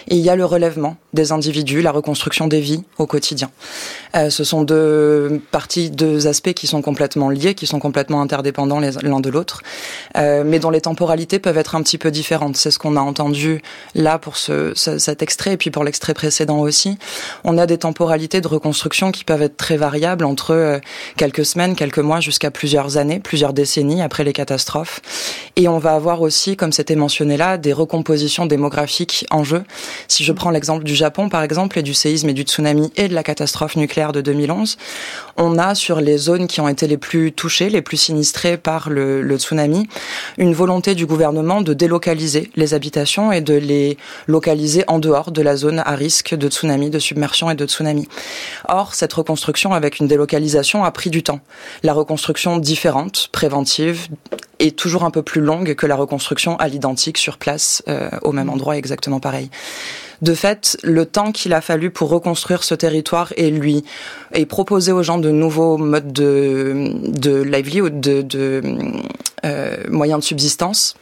et 0.07 0.15
il 0.15 0.21
y 0.21 0.29
a 0.29 0.35
le 0.35 0.45
relèvement 0.45 0.97
des 1.13 1.31
individus, 1.31 1.81
la 1.81 1.91
reconstruction 1.91 2.47
des 2.47 2.59
vies 2.59 2.83
au 2.97 3.07
quotidien. 3.07 3.49
Euh, 4.15 4.29
ce 4.29 4.43
sont 4.43 4.63
deux 4.63 5.41
parties, 5.51 5.89
deux 5.89 6.27
aspects 6.27 6.53
qui 6.53 6.67
sont 6.67 6.81
complètement 6.81 7.29
liés, 7.29 7.55
qui 7.55 7.67
sont 7.67 7.79
complètement 7.79 8.21
interdépendants 8.21 8.79
l'un 8.79 9.19
de 9.19 9.29
l'autre, 9.29 9.61
euh, 10.17 10.43
mais 10.45 10.59
dont 10.59 10.69
les 10.69 10.81
temporalités 10.81 11.39
peuvent 11.39 11.57
être 11.57 11.75
un 11.75 11.81
petit 11.81 11.97
peu 11.97 12.11
différentes. 12.11 12.57
C'est 12.57 12.71
ce 12.71 12.79
qu'on 12.79 12.95
a 12.95 13.01
entendu 13.01 13.61
là 13.95 14.19
pour 14.19 14.37
ce, 14.37 14.73
cet 14.75 15.21
extrait 15.21 15.53
et 15.53 15.57
puis 15.57 15.71
pour 15.71 15.83
l'extrait 15.83 16.13
précédent 16.13 16.59
aussi. 16.59 16.97
On 17.43 17.57
a 17.57 17.65
des 17.65 17.77
temporalités 17.77 18.41
de 18.41 18.47
reconstruction 18.47 19.11
qui 19.11 19.23
peuvent 19.23 19.41
être 19.41 19.57
très 19.57 19.77
variables 19.77 20.25
entre 20.25 20.51
euh, 20.51 20.79
quelques 21.15 21.45
semaines, 21.45 21.75
quelques 21.75 21.99
mois 21.99 22.19
jusqu'à 22.19 22.51
plusieurs 22.51 22.96
années, 22.97 23.19
plusieurs 23.19 23.53
décennies 23.53 24.01
après 24.01 24.23
les 24.23 24.33
catastrophes. 24.33 25.01
Et 25.55 25.67
on 25.67 25.79
va 25.79 25.93
avoir 25.93 26.21
aussi, 26.21 26.55
comme 26.55 26.71
c'était 26.71 26.95
mentionné 26.95 27.37
là, 27.37 27.57
des 27.57 27.73
recompositions 27.73 28.45
démographiques 28.45 29.25
en 29.31 29.43
jeu. 29.43 29.63
Si 30.07 30.23
je 30.23 30.31
prends 30.31 30.51
l'exemple 30.51 30.83
du 30.83 30.95
Japon, 30.95 31.29
par 31.29 31.43
exemple, 31.43 31.79
et 31.79 31.83
du 31.83 31.93
séisme 31.93 32.29
et 32.29 32.33
du 32.33 32.43
tsunami 32.43 32.91
et 32.95 33.07
de 33.07 33.13
la 33.13 33.23
catastrophe 33.23 33.75
nucléaire 33.75 34.11
de 34.11 34.21
2011, 34.21 34.77
on 35.37 35.57
a 35.57 35.75
sur 35.75 36.01
les 36.01 36.17
zones 36.17 36.47
qui 36.47 36.61
ont 36.61 36.67
été 36.67 36.87
les 36.87 36.97
plus 36.97 37.31
touchées, 37.31 37.69
les 37.69 37.81
plus 37.81 37.97
sinistrées 37.97 38.57
par 38.57 38.89
le, 38.89 39.21
le 39.21 39.37
tsunami, 39.37 39.87
une 40.37 40.53
volonté 40.53 40.95
du 40.95 41.05
gouvernement 41.05 41.61
de 41.61 41.73
délocaliser 41.73 42.51
les 42.55 42.73
habitations 42.73 43.31
et 43.31 43.41
de 43.41 43.53
les 43.53 43.97
localiser 44.27 44.83
en 44.87 44.99
dehors 44.99 45.31
de 45.31 45.41
la 45.41 45.55
zone 45.55 45.81
à 45.85 45.95
risque 45.95 46.35
de 46.35 46.47
tsunami, 46.49 46.89
de 46.89 46.99
submersion 46.99 47.49
et 47.49 47.55
de 47.55 47.65
tsunami. 47.65 48.07
Or, 48.67 48.93
cette 48.93 49.13
reconstruction 49.13 49.73
avec 49.73 49.99
une 49.99 50.07
délocalisation 50.07 50.83
a 50.83 50.91
pris 50.91 51.09
du 51.09 51.23
temps. 51.23 51.39
La 51.83 51.93
reconstruction 51.93 52.57
différente, 52.77 53.29
préventive, 53.31 54.07
est 54.59 54.77
toujours 54.77 55.03
un 55.03 55.09
peu 55.09 55.23
plus 55.23 55.41
longue 55.41 55.73
que 55.73 55.87
la 55.87 55.95
reconstruction 55.95 56.57
à 56.57 56.67
l'identique 56.67 57.17
sur 57.17 57.39
place, 57.39 57.81
euh, 57.87 58.11
au 58.21 58.31
même 58.31 58.51
endroit, 58.51 58.77
exactement 58.77 59.19
pareil. 59.19 59.49
De 60.21 60.35
fait, 60.35 60.77
le 60.83 61.07
temps 61.07 61.31
qu'il 61.31 61.53
a 61.53 61.61
fallu 61.61 61.89
pour 61.89 62.09
reconstruire 62.09 62.63
ce 62.63 62.75
territoire 62.75 63.33
et 63.35 63.49
lui 63.49 63.83
et 64.35 64.45
proposer 64.45 64.91
aux 64.91 65.01
gens 65.01 65.17
de 65.17 65.31
nouveaux 65.31 65.77
modes 65.77 66.13
de, 66.13 66.91
de 67.07 67.41
livelihood, 67.41 67.99
de, 67.99 68.21
de 68.21 68.61
euh, 69.43 69.77
moyens 69.89 70.19
de 70.19 70.25
subsistance, 70.25 70.95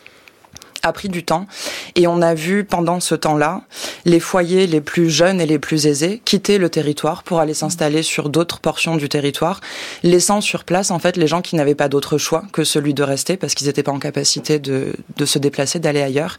a 0.86 0.94
pris 0.94 1.10
du 1.10 1.24
temps 1.24 1.48
et 1.96 2.08
on 2.08 2.22
a 2.22 2.34
vu 2.34 2.64
pendant 2.64 3.00
ce 3.00 3.16
temps-là 3.16 3.62
les 4.06 4.20
foyers 4.20 4.68
les 4.68 4.82
plus 4.82 5.10
jeunes 5.10 5.42
et 5.42 5.46
les 5.46 5.60
plus 5.60 5.88
aisés 5.88 6.22
quitter 6.24 6.58
le 6.58 6.70
territoire 6.70 7.24
pour 7.24 7.40
aller 7.40 7.54
s'installer 7.54 8.04
sur 8.04 8.30
d'autres 8.30 8.60
portions 8.60 8.96
du 8.96 9.10
territoire, 9.10 9.62
laissant 10.04 10.42
sur 10.42 10.64
place 10.64 10.92
en 10.92 11.00
fait 11.00 11.18
les 11.18 11.28
gens 11.28 11.42
qui 11.42 11.56
n'avaient 11.56 11.76
pas 11.76 11.90
d'autre 11.90 12.18
choix 12.18 12.44
que 12.54 12.64
celui 12.64 12.94
de 12.94 13.04
rester 13.04 13.36
parce 13.38 13.56
qu'ils 13.56 13.68
n'étaient 13.68 13.84
pas 13.84 13.92
en 13.92 14.00
capacité 14.00 14.60
de, 14.60 14.94
de 15.18 15.26
se 15.26 15.40
déplacer, 15.40 15.80
d'aller 15.80 16.02
ailleurs. 16.02 16.38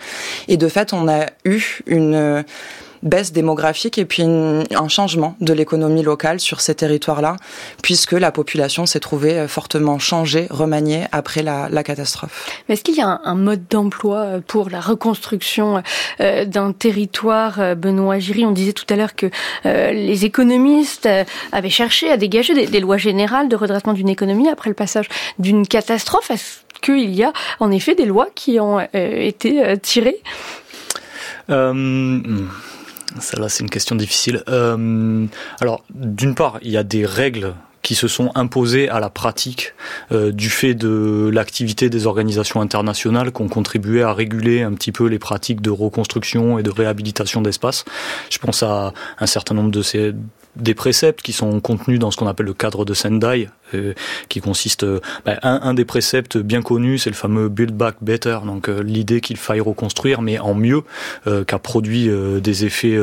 Et 0.48 0.56
de 0.56 0.68
fait, 0.68 0.92
on 0.92 1.08
a 1.08 1.26
eu 1.44 1.80
une 1.86 2.44
baisse 3.06 3.32
démographique 3.32 3.98
et 3.98 4.04
puis 4.04 4.22
un 4.24 4.88
changement 4.88 5.36
de 5.40 5.52
l'économie 5.52 6.02
locale 6.02 6.40
sur 6.40 6.60
ces 6.60 6.74
territoires-là, 6.74 7.36
puisque 7.82 8.12
la 8.12 8.32
population 8.32 8.84
s'est 8.84 9.00
trouvée 9.00 9.38
euh, 9.38 9.48
fortement 9.48 9.98
changée, 9.98 10.46
remaniée 10.50 11.04
après 11.12 11.42
la, 11.42 11.68
catastrophe. 11.82 12.50
Est-ce 12.68 12.82
qu'il 12.82 12.96
y 12.96 13.00
a 13.00 13.20
un, 13.24 13.34
mode 13.34 13.68
d'emploi 13.70 14.18
euh, 14.18 14.40
pour 14.44 14.70
la 14.70 14.80
reconstruction 14.80 15.82
euh, 16.20 16.44
d'un 16.44 16.72
territoire 16.72 17.76
Benoît 17.76 18.18
Giry, 18.18 18.44
on 18.44 18.50
disait 18.50 18.72
tout 18.72 18.84
à 18.88 18.96
l'heure 18.96 19.14
que 19.14 19.30
les 19.64 20.24
économistes 20.24 21.08
avaient 21.52 21.70
cherché 21.70 22.10
à 22.10 22.16
dégager 22.16 22.54
des, 22.54 22.66
des 22.66 22.80
lois 22.80 22.96
générales 22.96 23.48
de 23.48 23.56
redressement 23.56 23.92
d'une 23.92 24.08
économie 24.08 24.48
après 24.48 24.70
le 24.70 24.74
passage 24.74 25.08
d'une 25.38 25.66
catastrophe. 25.66 26.30
Est-ce 26.30 26.58
qu'il 26.82 27.14
y 27.14 27.22
a 27.22 27.32
en 27.60 27.70
effet 27.70 27.94
des 27.94 28.04
lois 28.04 28.28
qui 28.34 28.58
ont 28.58 28.80
été 28.92 29.78
tirées? 29.78 30.20
Celle-là, 33.20 33.48
c'est 33.48 33.62
une 33.62 33.70
question 33.70 33.96
difficile. 33.96 34.42
Euh, 34.48 35.26
alors, 35.60 35.84
d'une 35.94 36.34
part, 36.34 36.58
il 36.62 36.70
y 36.70 36.76
a 36.76 36.82
des 36.82 37.06
règles 37.06 37.54
qui 37.82 37.94
se 37.94 38.08
sont 38.08 38.32
imposées 38.34 38.88
à 38.88 38.98
la 38.98 39.10
pratique 39.10 39.72
euh, 40.10 40.32
du 40.32 40.50
fait 40.50 40.74
de 40.74 41.30
l'activité 41.32 41.88
des 41.88 42.08
organisations 42.08 42.60
internationales 42.60 43.30
qui 43.30 43.42
ont 43.42 43.48
contribué 43.48 44.02
à 44.02 44.12
réguler 44.12 44.62
un 44.62 44.72
petit 44.72 44.90
peu 44.90 45.06
les 45.06 45.20
pratiques 45.20 45.60
de 45.60 45.70
reconstruction 45.70 46.58
et 46.58 46.64
de 46.64 46.70
réhabilitation 46.70 47.42
d'espace. 47.42 47.84
Je 48.28 48.38
pense 48.38 48.64
à 48.64 48.92
un 49.20 49.26
certain 49.26 49.54
nombre 49.54 49.70
de 49.70 49.82
ces 49.82 50.14
des 50.56 50.74
préceptes 50.74 51.22
qui 51.22 51.32
sont 51.32 51.60
contenus 51.60 51.98
dans 51.98 52.10
ce 52.10 52.16
qu'on 52.16 52.26
appelle 52.26 52.46
le 52.46 52.54
cadre 52.54 52.84
de 52.84 52.94
Sendai, 52.94 53.48
euh, 53.74 53.94
qui 54.28 54.40
consiste, 54.40 54.84
euh, 54.84 55.00
bah, 55.24 55.38
un, 55.42 55.60
un, 55.62 55.74
des 55.74 55.84
préceptes 55.84 56.38
bien 56.38 56.62
connus, 56.62 56.98
c'est 56.98 57.10
le 57.10 57.16
fameux 57.16 57.48
Build 57.48 57.72
Back 57.72 57.96
Better, 58.00 58.38
donc 58.44 58.68
euh, 58.68 58.82
l'idée 58.82 59.20
qu'il 59.20 59.36
faille 59.36 59.60
reconstruire, 59.60 60.22
mais 60.22 60.38
en 60.38 60.54
mieux, 60.54 60.82
qu'a 61.46 61.58
produit 61.58 62.08
des 62.40 62.64
effets 62.64 62.98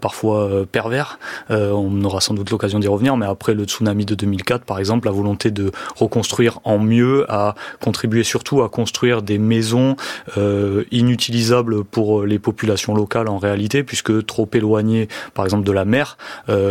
parfois 0.00 0.64
pervers. 0.70 1.18
on 1.50 2.04
aura 2.04 2.20
sans 2.20 2.34
doute 2.34 2.50
l'occasion 2.50 2.78
d'y 2.78 2.88
revenir, 2.88 3.16
mais 3.16 3.26
après 3.26 3.54
le 3.54 3.64
tsunami 3.64 4.04
de 4.04 4.14
2004, 4.14 4.64
par 4.64 4.78
exemple, 4.78 5.06
la 5.06 5.12
volonté 5.12 5.50
de 5.50 5.72
reconstruire 5.96 6.60
en 6.64 6.78
mieux 6.78 7.30
a 7.30 7.54
contribué 7.80 8.22
surtout 8.22 8.62
à 8.62 8.68
construire 8.68 9.22
des 9.22 9.38
maisons 9.38 9.96
inutilisables 10.90 11.84
pour 11.84 12.24
les 12.24 12.38
populations 12.38 12.94
locales 12.94 13.28
en 13.28 13.38
réalité, 13.38 13.82
puisque 13.82 14.24
trop 14.26 14.48
éloignées, 14.52 15.08
par 15.34 15.44
exemple, 15.44 15.64
de 15.64 15.72
la 15.72 15.84
mer. 15.84 16.16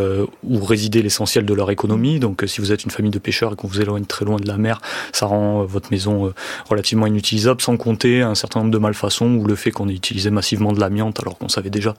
Euh, 0.04 0.26
où 0.44 0.64
résidait 0.64 1.02
l'essentiel 1.02 1.46
de 1.46 1.54
leur 1.54 1.72
économie. 1.72 2.20
Donc 2.20 2.44
euh, 2.44 2.48
si 2.48 2.62
vous 2.62 2.72
êtes 2.72 2.84
une 2.84 2.92
famille 2.92 3.12
de 3.12 3.20
pêcheurs 3.20 3.33
et 3.42 3.56
qu'on 3.56 3.68
vous 3.68 3.82
éloigne 3.82 4.06
très 4.06 4.26
loin 4.26 4.38
de 4.38 4.48
la 4.48 4.58
mer, 4.58 4.82
ça 5.12 5.26
rend 5.26 5.62
euh, 5.62 5.66
votre 5.66 5.92
maison 5.92 6.34
relativement 6.70 7.08
inutilisable, 7.08 7.62
sans 7.62 7.78
compter 7.78 8.22
un 8.22 8.36
certain 8.36 8.60
nombre 8.60 8.72
de 8.72 8.78
malfaçons 8.78 9.36
ou 9.36 9.46
le 9.46 9.56
fait 9.56 9.72
qu'on 9.72 9.90
ait 9.90 9.94
utilisé 9.94 10.30
massivement 10.30 10.72
de 10.72 10.80
l'amiante 10.80 11.20
alors 11.20 11.38
qu'on 11.38 11.50
savait 11.50 11.70
déjà 11.70 11.96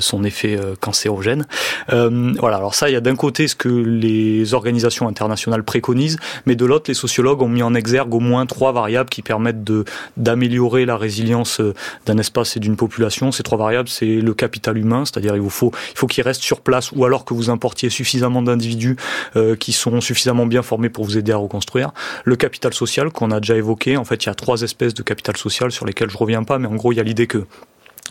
son 0.00 0.24
effet 0.24 0.58
cancérogène. 0.80 1.46
voilà, 1.88 2.56
alors 2.56 2.74
ça, 2.74 2.88
il 2.88 2.92
y 2.92 2.96
a 2.96 3.00
d'un 3.00 3.16
côté 3.16 3.48
ce 3.48 3.54
que 3.54 3.68
les 3.68 4.54
organisations 4.54 5.08
internationales 5.08 5.62
préconisent, 5.64 6.18
mais 6.46 6.56
de 6.56 6.64
l'autre, 6.64 6.86
les 6.88 6.94
sociologues 6.94 7.42
ont 7.42 7.48
mis 7.48 7.62
en 7.62 7.74
exergue 7.74 8.14
au 8.14 8.20
moins 8.20 8.46
trois 8.46 8.72
variables 8.72 9.10
qui 9.10 9.22
permettent 9.22 9.64
d'améliorer 10.16 10.86
la 10.86 10.96
résilience 10.96 11.60
d'un 12.06 12.18
espace 12.18 12.56
et 12.56 12.60
d'une 12.60 12.76
population. 12.76 13.32
Ces 13.32 13.42
trois 13.42 13.58
variables, 13.58 13.88
c'est 13.88 14.16
le 14.20 14.34
capital 14.34 14.78
humain, 14.78 15.04
c'est-à-dire 15.04 15.34
il 15.34 15.42
vous 15.42 15.50
faut 15.50 15.72
il 15.92 15.98
faut 15.98 16.06
qu'il 16.06 16.24
reste 16.24 16.42
sur 16.42 16.60
place 16.60 16.92
ou 16.92 17.04
alors 17.04 17.24
que 17.24 17.34
vous 17.34 17.50
importiez 17.50 17.90
suffisamment 17.90 18.42
d'individus 18.42 18.96
euh, 19.36 19.56
qui 19.56 19.72
sont 19.72 20.00
suffisamment 20.00 20.46
bien 20.46 20.62
formés 20.68 20.90
pour 20.90 21.04
vous 21.04 21.18
aider 21.18 21.32
à 21.32 21.36
reconstruire. 21.36 21.92
Le 22.24 22.36
capital 22.36 22.72
social 22.74 23.10
qu'on 23.10 23.30
a 23.30 23.40
déjà 23.40 23.56
évoqué, 23.56 23.96
en 23.96 24.04
fait, 24.04 24.24
il 24.24 24.26
y 24.26 24.30
a 24.30 24.34
trois 24.34 24.62
espèces 24.62 24.94
de 24.94 25.02
capital 25.02 25.36
social 25.36 25.72
sur 25.72 25.86
lesquelles 25.86 26.10
je 26.10 26.18
reviens 26.18 26.44
pas, 26.44 26.58
mais 26.58 26.68
en 26.68 26.76
gros, 26.76 26.92
il 26.92 26.96
y 26.96 27.00
a 27.00 27.04
l'idée 27.04 27.26
que 27.26 27.44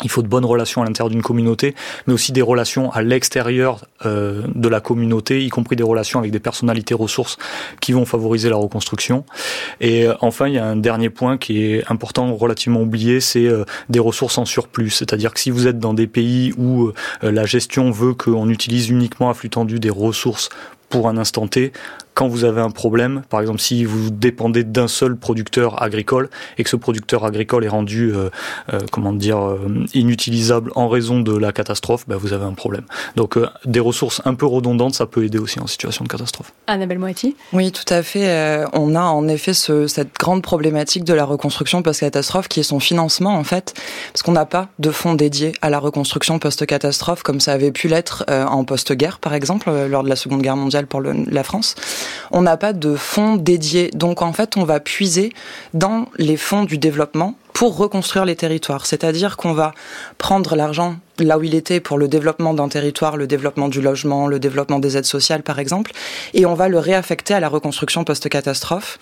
il 0.03 0.09
faut 0.09 0.21
de 0.21 0.27
bonnes 0.27 0.45
relations 0.45 0.81
à 0.81 0.85
l'intérieur 0.85 1.09
d'une 1.09 1.23
communauté, 1.23 1.73
mais 2.05 2.13
aussi 2.13 2.31
des 2.31 2.41
relations 2.41 2.91
à 2.91 3.01
l'extérieur 3.01 3.85
euh, 4.05 4.43
de 4.53 4.67
la 4.67 4.79
communauté, 4.79 5.43
y 5.43 5.49
compris 5.49 5.75
des 5.75 5.83
relations 5.83 6.19
avec 6.19 6.31
des 6.31 6.39
personnalités 6.39 6.93
ressources 6.93 7.37
qui 7.81 7.93
vont 7.93 8.05
favoriser 8.05 8.49
la 8.49 8.57
reconstruction. 8.57 9.25
Et 9.81 10.05
euh, 10.05 10.13
enfin, 10.21 10.47
il 10.47 10.53
y 10.53 10.59
a 10.59 10.65
un 10.65 10.75
dernier 10.75 11.09
point 11.09 11.37
qui 11.37 11.63
est 11.63 11.83
important, 11.89 12.35
relativement 12.35 12.81
oublié, 12.81 13.19
c'est 13.21 13.47
euh, 13.47 13.65
des 13.89 13.99
ressources 13.99 14.37
en 14.37 14.45
surplus. 14.45 14.91
C'est-à-dire 14.91 15.33
que 15.33 15.39
si 15.39 15.49
vous 15.49 15.67
êtes 15.67 15.79
dans 15.79 15.95
des 15.95 16.07
pays 16.07 16.53
où 16.57 16.91
la 17.21 17.45
gestion 17.45 17.89
veut 17.91 18.13
qu'on 18.13 18.49
utilise 18.49 18.89
uniquement 18.89 19.29
à 19.29 19.33
flux 19.33 19.49
tendu 19.49 19.79
des 19.79 19.89
ressources 19.89 20.49
pour 20.89 21.09
un 21.09 21.17
instant 21.17 21.47
T, 21.47 21.71
quand 22.17 22.27
vous 22.27 22.45
avez 22.45 22.61
un 22.61 22.71
problème, 22.71 23.21
par 23.29 23.41
exemple 23.41 23.59
si 23.59 23.85
vous 23.85 24.09
dépendez 24.09 24.63
d'un 24.63 24.87
seul 24.87 25.15
producteur 25.15 25.83
agricole 25.83 26.31
et 26.57 26.63
que 26.63 26.69
ce 26.69 26.75
producteur 26.75 27.23
agricole 27.25 27.63
est 27.63 27.69
rendu, 27.69 28.11
euh, 28.11 28.31
euh, 28.73 28.79
comment 28.91 29.13
dire, 29.13 29.37
euh, 29.37 29.85
inutilisable 29.93 30.71
en 30.73 30.89
raison 30.89 31.19
de 31.19 31.37
la 31.37 31.51
catastrophe, 31.51 32.05
ben 32.07 32.17
vous 32.17 32.33
avez 32.33 32.45
un 32.45 32.53
problème. 32.53 32.85
Donc 33.15 33.37
des 33.65 33.79
ressources 33.79 34.23
un 34.25 34.33
peu 34.33 34.47
redondantes, 34.47 34.95
ça 34.95 35.05
peut 35.05 35.25
aider 35.25 35.37
aussi 35.37 35.59
en 35.59 35.67
situation 35.67 36.05
de 36.05 36.09
catastrophe. 36.09 36.53
Annabelle 36.65 36.97
Moetti 36.97 37.35
Oui, 37.53 37.71
tout 37.71 37.93
à 37.93 38.01
fait. 38.01 38.65
on 38.73 38.95
a 38.95 39.01
en 39.01 39.27
effet 39.27 39.53
ce, 39.53 39.85
cette 39.85 40.15
grande 40.17 40.41
problématique 40.41 41.03
de 41.03 41.13
la 41.13 41.23
reconstruction 41.23 41.83
post-catastrophe 41.83 42.47
qui 42.47 42.61
est 42.61 42.63
son 42.63 42.79
financement 42.79 43.35
en 43.35 43.43
fait, 43.43 43.75
parce 44.11 44.23
qu'on 44.23 44.31
n'a 44.31 44.47
pas 44.47 44.69
de 44.79 44.89
fonds 44.89 45.13
dédiés 45.13 45.53
à 45.61 45.69
la 45.69 45.77
reconstruction 45.77 46.39
post-catastrophe 46.39 47.21
comme 47.21 47.39
ça 47.39 47.51
avait 47.51 47.71
pu 47.71 47.87
l'être 47.87 48.25
en 48.27 48.63
post-guerre 48.63 49.19
par 49.19 49.35
exemple 49.35 49.69
lors 49.87 50.01
de 50.01 50.09
la 50.09 50.15
Seconde 50.15 50.41
Guerre 50.41 50.57
mondiale 50.57 50.87
pour 50.87 50.99
le, 50.99 51.13
la 51.29 51.43
France 51.43 51.75
on 52.31 52.41
n'a 52.41 52.57
pas 52.57 52.73
de 52.73 52.95
fonds 52.95 53.35
dédiés. 53.35 53.89
Donc 53.93 54.21
en 54.21 54.33
fait, 54.33 54.57
on 54.57 54.63
va 54.63 54.79
puiser 54.79 55.33
dans 55.73 56.07
les 56.17 56.37
fonds 56.37 56.63
du 56.63 56.77
développement 56.77 57.35
pour 57.53 57.75
reconstruire 57.75 58.23
les 58.25 58.35
territoires. 58.35 58.85
C'est-à-dire 58.85 59.35
qu'on 59.35 59.53
va 59.53 59.73
prendre 60.19 60.55
l'argent 60.55 60.97
là 61.17 61.39
où 61.39 61.43
il 61.43 61.55
était 61.55 61.79
pour 61.79 61.97
le 61.97 62.07
développement 62.07 62.53
d'un 62.53 62.69
territoire, 62.69 63.17
le 63.17 63.25
développement 63.25 63.67
du 63.67 63.81
logement, 63.81 64.27
le 64.27 64.39
développement 64.39 64.77
des 64.77 64.95
aides 64.95 65.05
sociales 65.05 65.41
par 65.41 65.57
exemple, 65.57 65.91
et 66.35 66.45
on 66.45 66.53
va 66.53 66.69
le 66.69 66.77
réaffecter 66.77 67.33
à 67.33 67.39
la 67.39 67.49
reconstruction 67.49 68.03
post-catastrophe. 68.03 68.99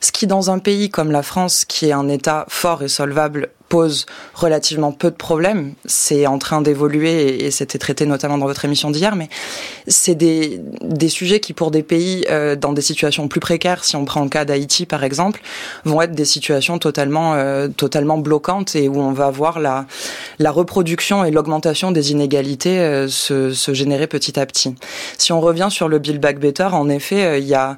Ce 0.00 0.12
qui 0.12 0.28
dans 0.28 0.52
un 0.52 0.60
pays 0.60 0.88
comme 0.88 1.10
la 1.10 1.24
France, 1.24 1.64
qui 1.64 1.88
est 1.88 1.92
un 1.92 2.08
État 2.08 2.46
fort 2.48 2.84
et 2.84 2.88
solvable, 2.88 3.48
pose 3.68 4.06
relativement 4.34 4.92
peu 4.92 5.10
de 5.10 5.16
problèmes. 5.16 5.74
C'est 5.84 6.26
en 6.26 6.38
train 6.38 6.60
d'évoluer 6.60 7.44
et, 7.44 7.50
c'était 7.50 7.78
traité 7.78 8.06
notamment 8.06 8.38
dans 8.38 8.46
votre 8.46 8.64
émission 8.64 8.90
d'hier, 8.90 9.16
mais 9.16 9.28
c'est 9.88 10.14
des, 10.14 10.60
des 10.82 11.08
sujets 11.08 11.40
qui, 11.40 11.52
pour 11.52 11.70
des 11.70 11.82
pays 11.82 12.24
euh, 12.30 12.54
dans 12.54 12.72
des 12.72 12.82
situations 12.82 13.28
plus 13.28 13.40
précaires, 13.40 13.84
si 13.84 13.96
on 13.96 14.04
prend 14.04 14.22
le 14.22 14.28
cas 14.28 14.44
d'Haïti 14.44 14.86
par 14.86 15.04
exemple, 15.04 15.40
vont 15.84 16.00
être 16.02 16.12
des 16.12 16.24
situations 16.24 16.78
totalement, 16.78 17.34
euh, 17.34 17.68
totalement 17.68 18.18
bloquantes 18.18 18.76
et 18.76 18.88
où 18.88 19.00
on 19.00 19.12
va 19.12 19.30
voir 19.30 19.58
la, 19.58 19.86
la 20.38 20.50
reproduction 20.50 21.24
et 21.24 21.30
l'augmentation 21.30 21.92
des 21.92 22.12
inégalités 22.12 22.78
euh, 22.78 23.08
se, 23.08 23.52
se, 23.52 23.74
générer 23.74 24.06
petit 24.06 24.38
à 24.38 24.46
petit. 24.46 24.74
Si 25.18 25.32
on 25.32 25.40
revient 25.40 25.68
sur 25.70 25.88
le 25.88 25.98
Build 25.98 26.20
Back 26.20 26.38
Better, 26.38 26.68
en 26.72 26.88
effet, 26.88 27.40
il 27.40 27.46
y 27.46 27.54
a 27.54 27.76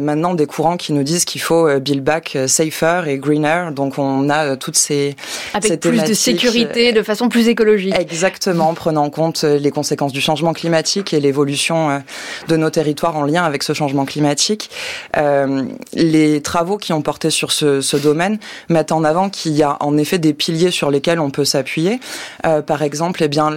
maintenant 0.00 0.34
des 0.34 0.46
courants 0.46 0.76
qui 0.76 0.92
nous 0.92 1.02
disent 1.02 1.24
qu'il 1.24 1.40
faut 1.40 1.68
Build 1.78 2.02
Back 2.02 2.36
Safer 2.46 3.02
et 3.06 3.18
Greener. 3.18 3.70
Donc 3.72 3.98
on 3.98 4.28
a 4.30 4.56
toutes 4.56 4.76
ces 4.76 5.16
avec 5.54 5.80
plus 5.80 6.02
de 6.02 6.14
sécurité, 6.14 6.92
de 6.92 7.02
façon 7.02 7.28
plus 7.28 7.48
écologique. 7.48 7.94
Exactement, 7.98 8.68
en 8.68 8.74
prenant 8.74 9.04
en 9.04 9.10
compte 9.10 9.44
euh, 9.44 9.58
les 9.58 9.70
conséquences 9.70 10.12
du 10.12 10.20
changement 10.20 10.52
climatique 10.52 11.14
et 11.14 11.20
l'évolution 11.20 11.90
euh, 11.90 11.98
de 12.48 12.56
nos 12.56 12.70
territoires 12.70 13.16
en 13.16 13.24
lien 13.24 13.44
avec 13.44 13.62
ce 13.62 13.72
changement 13.72 14.04
climatique. 14.04 14.70
Euh, 15.16 15.64
les 15.94 16.42
travaux 16.42 16.76
qui 16.76 16.92
ont 16.92 17.02
porté 17.02 17.30
sur 17.30 17.52
ce, 17.52 17.80
ce 17.80 17.96
domaine 17.96 18.38
mettent 18.68 18.92
en 18.92 19.04
avant 19.04 19.30
qu'il 19.30 19.52
y 19.52 19.62
a 19.62 19.76
en 19.80 19.96
effet 19.96 20.18
des 20.18 20.34
piliers 20.34 20.70
sur 20.70 20.90
lesquels 20.90 21.20
on 21.20 21.30
peut 21.30 21.44
s'appuyer. 21.44 22.00
Euh, 22.44 22.60
par 22.60 22.82
exemple, 22.82 23.22
eh 23.22 23.28
bien 23.28 23.50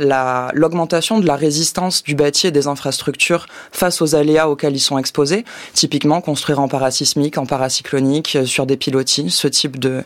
l'augmentation 0.54 1.20
de 1.20 1.28
la 1.28 1.36
résistance 1.36 2.04
du 2.04 2.16
bâti 2.16 2.48
et 2.48 2.52
des 2.52 2.68
infrastructures 2.68 3.48
face 3.72 4.02
aux 4.02 4.16
aléas 4.16 4.50
auxquels 4.50 4.76
ils 4.76 4.80
sont 4.80 4.98
exposés. 4.98 5.44
Typiquement, 5.74 6.22
construire 6.22 6.60
en 6.60 6.68
parasismique, 6.68 7.38
en 7.38 7.46
paracyclonique, 7.46 8.38
sur 8.46 8.66
des 8.66 8.78
pilotis, 8.78 9.30
ce 9.30 9.48
type 9.48 9.80
de, 9.80 10.04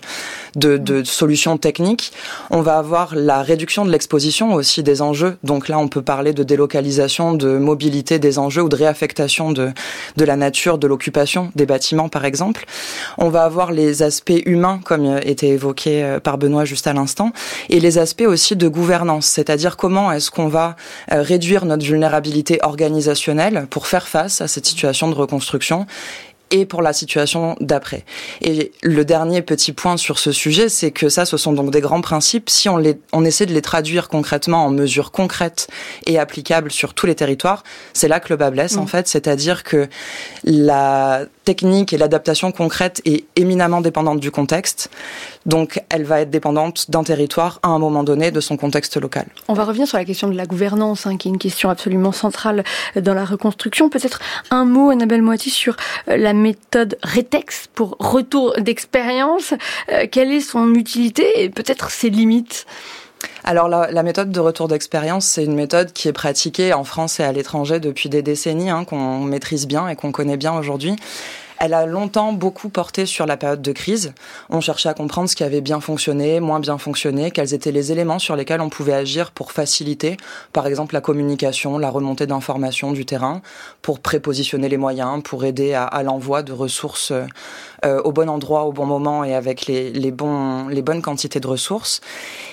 de, 0.55 0.77
de 0.77 1.03
solutions 1.03 1.44
techniques. 1.58 2.12
On 2.49 2.62
va 2.62 2.77
avoir 2.77 3.15
la 3.15 3.41
réduction 3.41 3.86
de 3.86 3.91
l'exposition 3.91 4.53
aussi 4.53 4.84
des 4.84 5.01
enjeux. 5.01 5.38
Donc 5.43 5.69
là, 5.69 5.79
on 5.79 5.88
peut 5.88 6.01
parler 6.01 6.34
de 6.34 6.43
délocalisation, 6.43 7.34
de 7.34 7.58
mobilité 7.58 8.19
des 8.19 8.39
enjeux 8.39 8.63
ou 8.63 8.69
de 8.69 8.75
réaffectation 8.75 9.51
de, 9.51 9.69
de 10.17 10.25
la 10.25 10.36
nature, 10.36 10.77
de 10.77 10.88
l'occupation 10.88 11.51
des 11.55 11.65
bâtiments, 11.65 12.10
par 12.10 12.25
exemple. 12.25 12.65
On 13.17 13.29
va 13.29 13.43
avoir 13.43 13.71
les 13.71 14.03
aspects 14.03 14.41
humains, 14.45 14.79
comme 14.84 15.19
était 15.23 15.49
évoqué 15.49 16.03
euh, 16.03 16.19
par 16.19 16.38
Benoît 16.38 16.65
juste 16.65 16.88
à 16.88 16.93
l'instant, 16.93 17.31
et 17.69 17.79
les 17.79 17.97
aspects 17.97 18.25
aussi 18.27 18.55
de 18.55 18.67
gouvernance, 18.67 19.27
c'est-à-dire 19.27 19.77
comment 19.77 20.12
est-ce 20.12 20.31
qu'on 20.31 20.47
va 20.47 20.75
euh, 21.12 21.21
réduire 21.21 21.65
notre 21.65 21.86
vulnérabilité 21.86 22.60
organisationnelle 22.63 23.67
pour 23.69 23.88
faire 23.88 24.08
face 24.08 24.41
à 24.41 24.47
cette 24.47 24.65
situation 24.65 25.10
de 25.10 25.15
reconstruction 25.15 25.86
et 26.51 26.65
pour 26.65 26.81
la 26.81 26.93
situation 26.93 27.55
d'après. 27.60 28.05
Et 28.41 28.71
le 28.81 29.05
dernier 29.05 29.41
petit 29.41 29.73
point 29.73 29.97
sur 29.97 30.19
ce 30.19 30.31
sujet, 30.31 30.69
c'est 30.69 30.91
que 30.91 31.10
ça, 31.10 31.25
ce 31.25 31.38
sont 31.38 31.53
donc 31.53 31.71
des 31.71 31.81
grands 31.81 32.01
principes. 32.01 32.49
Si 32.49 32.69
on, 32.69 32.77
les, 32.77 32.99
on 33.13 33.25
essaie 33.25 33.45
de 33.45 33.53
les 33.53 33.62
traduire 33.62 34.10
concrètement 34.10 34.65
en 34.65 34.69
mesures 34.69 35.12
concrètes 35.12 35.67
et 36.05 36.19
applicables 36.19 36.71
sur 36.71 36.93
tous 36.93 37.05
les 37.05 37.15
territoires, 37.15 37.63
c'est 37.93 38.08
là 38.08 38.19
que 38.19 38.27
le 38.29 38.38
bas 38.38 38.51
blesse, 38.51 38.77
en 38.77 38.84
mm. 38.84 38.88
fait. 38.88 39.08
C'est-à-dire 39.08 39.63
que 39.63 39.88
la 40.43 41.25
technique 41.45 41.93
et 41.93 41.97
l'adaptation 41.97 42.51
concrète 42.51 43.01
est 43.05 43.25
éminemment 43.36 43.81
dépendante 43.81 44.19
du 44.19 44.31
contexte. 44.31 44.89
Donc, 45.45 45.81
elle 45.89 46.03
va 46.03 46.21
être 46.21 46.31
dépendante 46.31 46.89
d'un 46.89 47.03
territoire 47.03 47.60
à 47.63 47.69
un 47.69 47.79
moment 47.79 48.03
donné, 48.03 48.31
de 48.31 48.41
son 48.41 48.58
contexte 48.58 48.97
local. 48.97 49.27
On 49.47 49.53
va 49.53 49.63
revenir 49.63 49.88
sur 49.88 49.97
la 49.97 50.05
question 50.05 50.27
de 50.27 50.36
la 50.36 50.45
gouvernance, 50.45 51.05
hein, 51.05 51.17
qui 51.17 51.27
est 51.27 51.31
une 51.31 51.38
question 51.38 51.69
absolument 51.69 52.12
centrale 52.12 52.63
dans 52.95 53.13
la 53.13 53.23
reconstruction. 53.23 53.89
Peut-être 53.89 54.19
un 54.49 54.65
mot, 54.65 54.89
Annabelle 54.89 55.21
Moiti, 55.21 55.49
sur 55.51 55.77
euh, 56.10 56.17
la 56.17 56.34
méthode 56.34 56.97
RETEX 57.03 57.69
pour 57.73 57.95
retour 57.99 58.55
d'expérience. 58.58 59.53
Euh, 59.91 60.08
quelle 60.12 60.31
est 60.31 60.41
son 60.41 60.73
utilité 60.73 61.43
et 61.43 61.49
peut-être 61.49 61.91
ses 61.91 62.10
limites? 62.10 62.65
Alors 63.45 63.67
la, 63.67 64.03
méthode 64.03 64.31
de 64.31 64.39
retour 64.39 64.67
d'expérience, 64.67 65.25
c'est 65.25 65.45
une 65.45 65.53
méthode 65.53 65.93
qui 65.93 66.08
est 66.08 66.13
pratiquée 66.13 66.73
en 66.73 66.84
France 66.84 67.19
et 67.19 67.23
à 67.23 67.31
l'étranger 67.31 67.79
depuis 67.79 68.10
des 68.10 68.23
décennies, 68.23 68.71
hein, 68.71 68.86
qu'on 68.86 69.19
maîtrise 69.19 69.67
bien 69.67 69.88
et 69.88 69.95
qu'on 69.95 70.12
connaît 70.12 70.36
bien 70.36 70.53
aujourd'hui. 70.58 70.95
Elle 71.59 71.73
a 71.73 71.85
longtemps 71.85 72.33
beaucoup 72.33 72.69
porté 72.69 73.05
sur 73.05 73.25
la 73.25 73.37
période 73.37 73.61
de 73.61 73.71
crise. 73.71 74.13
On 74.49 74.61
cherchait 74.61 74.89
à 74.89 74.93
comprendre 74.93 75.29
ce 75.29 75.35
qui 75.35 75.43
avait 75.43 75.61
bien 75.61 75.79
fonctionné, 75.79 76.39
moins 76.39 76.59
bien 76.59 76.77
fonctionné, 76.77 77.31
quels 77.31 77.53
étaient 77.53 77.71
les 77.71 77.91
éléments 77.91 78.19
sur 78.19 78.35
lesquels 78.35 78.61
on 78.61 78.69
pouvait 78.69 78.93
agir 78.93 79.31
pour 79.31 79.51
faciliter, 79.51 80.17
par 80.53 80.67
exemple, 80.67 80.93
la 80.93 81.01
communication, 81.01 81.77
la 81.77 81.89
remontée 81.89 82.27
d'informations 82.27 82.91
du 82.91 83.05
terrain, 83.05 83.41
pour 83.81 83.99
prépositionner 83.99 84.69
les 84.69 84.77
moyens, 84.77 85.23
pour 85.23 85.45
aider 85.45 85.73
à, 85.73 85.85
à 85.85 86.03
l'envoi 86.03 86.43
de 86.43 86.51
ressources 86.51 87.13
euh, 87.85 88.01
au 88.03 88.11
bon 88.11 88.29
endroit, 88.29 88.63
au 88.63 88.71
bon 88.71 88.85
moment 88.85 89.23
et 89.23 89.35
avec 89.35 89.67
les, 89.67 89.91
les, 89.91 90.11
bons, 90.11 90.67
les 90.69 90.81
bonnes 90.81 91.01
quantités 91.01 91.39
de 91.39 91.47
ressources. 91.47 92.01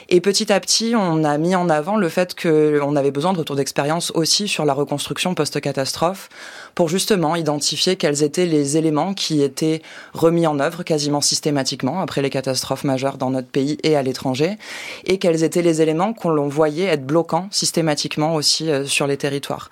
Et 0.09 0.21
petit 0.21 0.53
à 0.53 0.61
petit, 0.61 0.95
on 0.97 1.25
a 1.25 1.39
mis 1.39 1.55
en 1.55 1.71
avant 1.71 1.97
le 1.97 2.09
fait 2.09 2.39
qu'on 2.39 2.97
avait 2.97 3.11
besoin 3.11 3.33
de 3.33 3.39
retour 3.39 3.57
d'expérience 3.57 4.11
aussi 4.15 4.47
sur 4.47 4.65
la 4.65 4.75
reconstruction 4.75 5.35
post-catastrophe 5.35 6.29
pour 6.75 6.89
justement 6.89 7.37
identifier 7.37 7.97
quels 7.97 8.23
étaient 8.23 8.47
les 8.47 8.77
éléments 8.77 9.15
qui 9.15 9.43
étaient 9.43 9.83
remis 10.13 10.47
en 10.47 10.59
œuvre 10.61 10.83
quasiment 10.83 11.21
systématiquement 11.21 12.01
après 12.01 12.23
les 12.23 12.31
catastrophes 12.31 12.85
majeures 12.85 13.19
dans 13.19 13.31
notre 13.31 13.49
pays 13.49 13.79
et 13.83 13.97
à 13.97 14.03
l'étranger, 14.03 14.57
et 15.05 15.19
quels 15.19 15.45
étaient 15.45 15.63
les 15.63 15.83
éléments 15.83 16.13
qu'on 16.13 16.49
voyait 16.49 16.87
être 16.87 17.07
bloquants 17.07 17.49
systématiquement 17.51 18.35
aussi 18.35 18.71
euh, 18.71 18.85
sur 18.87 19.07
les 19.07 19.17
territoires. 19.17 19.71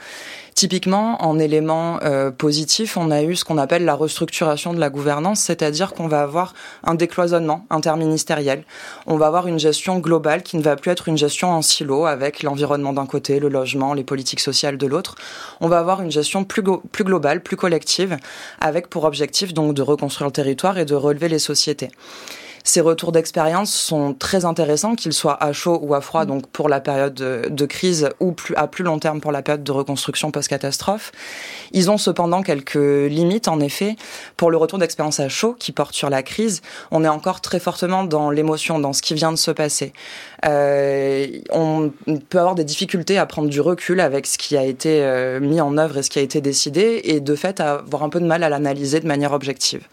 Typiquement, 0.54 1.22
en 1.24 1.38
élément 1.38 1.98
euh, 2.02 2.30
positif, 2.30 2.96
on 2.96 3.10
a 3.10 3.22
eu 3.22 3.36
ce 3.36 3.44
qu'on 3.44 3.58
appelle 3.58 3.84
la 3.84 3.94
restructuration 3.94 4.74
de 4.74 4.80
la 4.80 4.90
gouvernance, 4.90 5.40
c'est-à-dire 5.40 5.94
qu'on 5.94 6.08
va 6.08 6.22
avoir 6.22 6.54
un 6.84 6.94
décloisonnement 6.94 7.66
interministériel. 7.70 8.64
On 9.06 9.16
va 9.16 9.26
avoir 9.26 9.46
une 9.46 9.58
gestion 9.58 9.98
globale 9.98 10.42
qui 10.42 10.56
ne 10.56 10.62
va 10.62 10.76
plus 10.76 10.90
être 10.90 11.08
une 11.08 11.18
gestion 11.18 11.50
en 11.50 11.62
silo 11.62 12.06
avec 12.06 12.42
l'environnement 12.42 12.92
d'un 12.92 13.06
côté, 13.06 13.40
le 13.40 13.48
logement, 13.48 13.94
les 13.94 14.04
politiques 14.04 14.40
sociales 14.40 14.76
de 14.76 14.86
l'autre. 14.86 15.14
On 15.60 15.68
va 15.68 15.78
avoir 15.78 16.02
une 16.02 16.10
gestion 16.10 16.44
plus, 16.44 16.62
plus 16.92 17.04
globale, 17.04 17.42
plus 17.42 17.56
collective, 17.56 18.16
avec 18.60 18.88
pour 18.88 19.04
objectif 19.04 19.54
donc 19.54 19.74
de 19.74 19.82
reconstruire 19.82 20.28
le 20.28 20.32
territoire 20.32 20.78
et 20.78 20.84
de 20.84 20.94
relever 20.94 21.28
les 21.28 21.38
sociétés. 21.38 21.90
Ces 22.70 22.82
retours 22.82 23.10
d'expérience 23.10 23.74
sont 23.74 24.14
très 24.14 24.44
intéressants, 24.44 24.94
qu'ils 24.94 25.12
soient 25.12 25.42
à 25.42 25.52
chaud 25.52 25.80
ou 25.82 25.92
à 25.92 26.00
froid, 26.00 26.24
donc 26.24 26.46
pour 26.46 26.68
la 26.68 26.78
période 26.78 27.14
de, 27.14 27.66
crise 27.66 28.10
ou 28.20 28.30
plus, 28.30 28.54
à 28.54 28.68
plus 28.68 28.84
long 28.84 29.00
terme 29.00 29.20
pour 29.20 29.32
la 29.32 29.42
période 29.42 29.64
de 29.64 29.72
reconstruction 29.72 30.30
post-catastrophe. 30.30 31.10
Ils 31.72 31.90
ont 31.90 31.98
cependant 31.98 32.42
quelques 32.42 32.76
limites, 32.76 33.48
en 33.48 33.58
effet. 33.58 33.96
Pour 34.36 34.52
le 34.52 34.56
retour 34.56 34.78
d'expérience 34.78 35.18
à 35.18 35.28
chaud, 35.28 35.56
qui 35.58 35.72
porte 35.72 35.96
sur 35.96 36.10
la 36.10 36.22
crise, 36.22 36.62
on 36.92 37.02
est 37.02 37.08
encore 37.08 37.40
très 37.40 37.58
fortement 37.58 38.04
dans 38.04 38.30
l'émotion, 38.30 38.78
dans 38.78 38.92
ce 38.92 39.02
qui 39.02 39.14
vient 39.14 39.32
de 39.32 39.36
se 39.36 39.50
passer. 39.50 39.92
Euh, 40.46 41.26
on 41.50 41.90
peut 42.28 42.38
avoir 42.38 42.54
des 42.54 42.62
difficultés 42.62 43.18
à 43.18 43.26
prendre 43.26 43.48
du 43.48 43.60
recul 43.60 43.98
avec 43.98 44.28
ce 44.28 44.38
qui 44.38 44.56
a 44.56 44.62
été 44.62 45.02
euh, 45.02 45.40
mis 45.40 45.60
en 45.60 45.76
œuvre 45.76 45.98
et 45.98 46.04
ce 46.04 46.10
qui 46.10 46.20
a 46.20 46.22
été 46.22 46.40
décidé, 46.40 47.00
et 47.02 47.18
de 47.18 47.34
fait 47.34 47.58
avoir 47.58 48.04
un 48.04 48.10
peu 48.10 48.20
de 48.20 48.26
mal 48.26 48.44
à 48.44 48.48
l'analyser 48.48 49.00
de 49.00 49.08
manière 49.08 49.32
objective. 49.32 49.88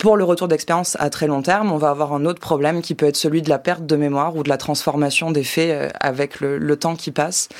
Pour 0.00 0.16
le 0.16 0.24
retour 0.24 0.48
d'expérience 0.48 0.96
à 0.98 1.10
très 1.10 1.26
long 1.26 1.42
terme, 1.42 1.70
on 1.70 1.76
va 1.76 1.90
avoir 1.90 2.14
un 2.14 2.24
autre 2.24 2.40
problème 2.40 2.80
qui 2.80 2.94
peut 2.94 3.04
être 3.04 3.18
celui 3.18 3.42
de 3.42 3.50
la 3.50 3.58
perte 3.58 3.84
de 3.84 3.96
mémoire 3.96 4.34
ou 4.34 4.42
de 4.42 4.48
la 4.48 4.56
transformation 4.56 5.30
des 5.30 5.44
faits 5.44 5.70
euh, 5.70 5.90
avec 6.00 6.40
le, 6.40 6.74
temps 6.76 6.96
qui 6.96 7.10
passe. 7.10 7.50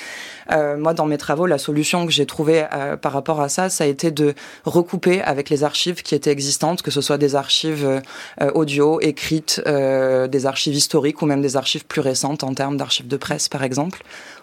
Euh, 0.51 0.79
moi, 0.79 0.95
dans 0.95 1.05
mes 1.05 1.19
travaux, 1.19 1.45
la 1.45 1.59
solution 1.59 2.07
que 2.07 2.13
j'ai 2.13 2.25
trouvée 2.25 2.65
euh, 2.73 2.97
par 2.97 3.13
rapport 3.13 3.43
à 3.43 3.51
ça, 3.51 3.69
ça 3.69 3.85
a 3.85 3.87
été 3.87 4.11
de 4.11 4.33
recouper 4.65 5.21
avec 5.21 5.51
les 5.51 5.65
archives 5.65 6.03
qui 6.03 6.15
étaient 6.15 6.31
existantes, 6.31 6.81
que 6.81 6.91
ce 6.91 7.03
soit 7.03 7.19
des 7.19 7.37
archives 7.37 8.01
euh, 8.41 8.51
audio, 8.55 9.03
écrites, 9.03 9.63
des 9.67 10.47
archives 10.47 10.75
historiques 10.75 11.21
ou 11.21 11.27
même 11.27 11.43
des 11.43 11.59
archives 11.59 11.85
plus 11.85 12.01
récentes 12.01 12.43
en 12.43 12.55
termes 12.55 12.79
d'archives 12.79 13.07
de 13.07 13.19
presse, 13.19 13.51
par 13.51 13.65
exemple 13.65 14.03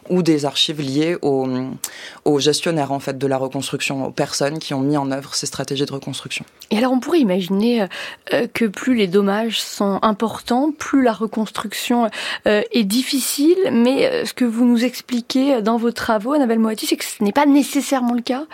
ou 0.09 0.21
des 0.21 0.45
archives 0.45 0.81
liées 0.81 1.17
aux, 1.21 1.47
aux, 2.25 2.39
gestionnaires 2.39 2.91
en 2.91 2.99
fait 2.99 3.17
de 3.17 3.27
la 3.27 3.37
reconstruction, 3.37 4.05
aux 4.05 4.11
personnes 4.11 4.59
qui 4.59 4.73
ont 4.73 4.81
mis 4.81 4.97
en 4.97 5.11
œuvre 5.11 5.35
ces 5.35 5.45
stratégies 5.45 5.85
de 5.85 5.93
reconstruction. 5.93 6.45
Et 6.71 6.77
alors 6.77 6.91
on 6.91 6.99
pourrait 6.99 7.19
imaginer 7.19 7.87
euh, 8.33 8.47
que 8.53 8.65
plus 8.65 8.95
les 8.95 9.07
dommages 9.07 9.61
sont 9.61 9.99
importants, 10.01 10.71
plus 10.71 11.03
la 11.03 11.13
reconstruction 11.13 12.09
euh, 12.47 12.61
est 12.71 12.83
difficile, 12.83 13.57
mais 13.71 14.05
euh, 14.05 14.25
ce 14.25 14.33
que 14.33 14.45
vous 14.45 14.65
nous 14.65 14.83
expliquez 14.83 15.61
dans 15.61 15.77
vos 15.77 15.91
travaux, 15.91 16.33
Annabelle 16.33 16.59
Moati, 16.59 16.85
c'est 16.85 16.97
que 16.97 17.05
ce 17.05 17.23
n'est 17.23 17.31
pas 17.31 17.45
nécessairement 17.45 18.13
le 18.13 18.21
cas. 18.21 18.45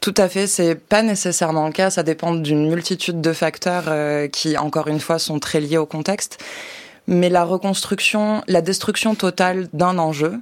Tout 0.00 0.14
à 0.16 0.28
fait, 0.28 0.46
c'est 0.46 0.74
pas 0.74 1.02
nécessairement 1.02 1.66
le 1.66 1.72
cas. 1.72 1.90
Ça 1.90 2.02
dépend 2.02 2.34
d'une 2.34 2.68
multitude 2.68 3.20
de 3.20 3.32
facteurs 3.34 3.84
euh, 3.88 4.28
qui, 4.28 4.56
encore 4.56 4.88
une 4.88 5.00
fois, 5.00 5.18
sont 5.18 5.38
très 5.38 5.60
liés 5.60 5.76
au 5.76 5.84
contexte. 5.84 6.38
Mais 7.06 7.28
la 7.28 7.44
reconstruction, 7.44 8.42
la 8.46 8.62
destruction 8.62 9.14
totale 9.14 9.68
d'un 9.74 9.98
enjeu, 9.98 10.40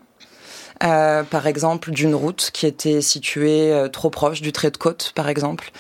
euh, 0.85 1.23
par 1.25 1.47
exemple 1.47 1.91
d'une 1.91 2.15
route 2.15 2.51
qui 2.53 2.67
était 2.67 3.01
située 3.01 3.73
euh, 3.73 3.89
trop 3.89 4.11
proche 4.11 4.41
du 4.41 4.53
trait 4.53 4.71
de 4.71 4.77
côte, 4.77 5.13
par 5.15 5.29
exemple. 5.29 5.71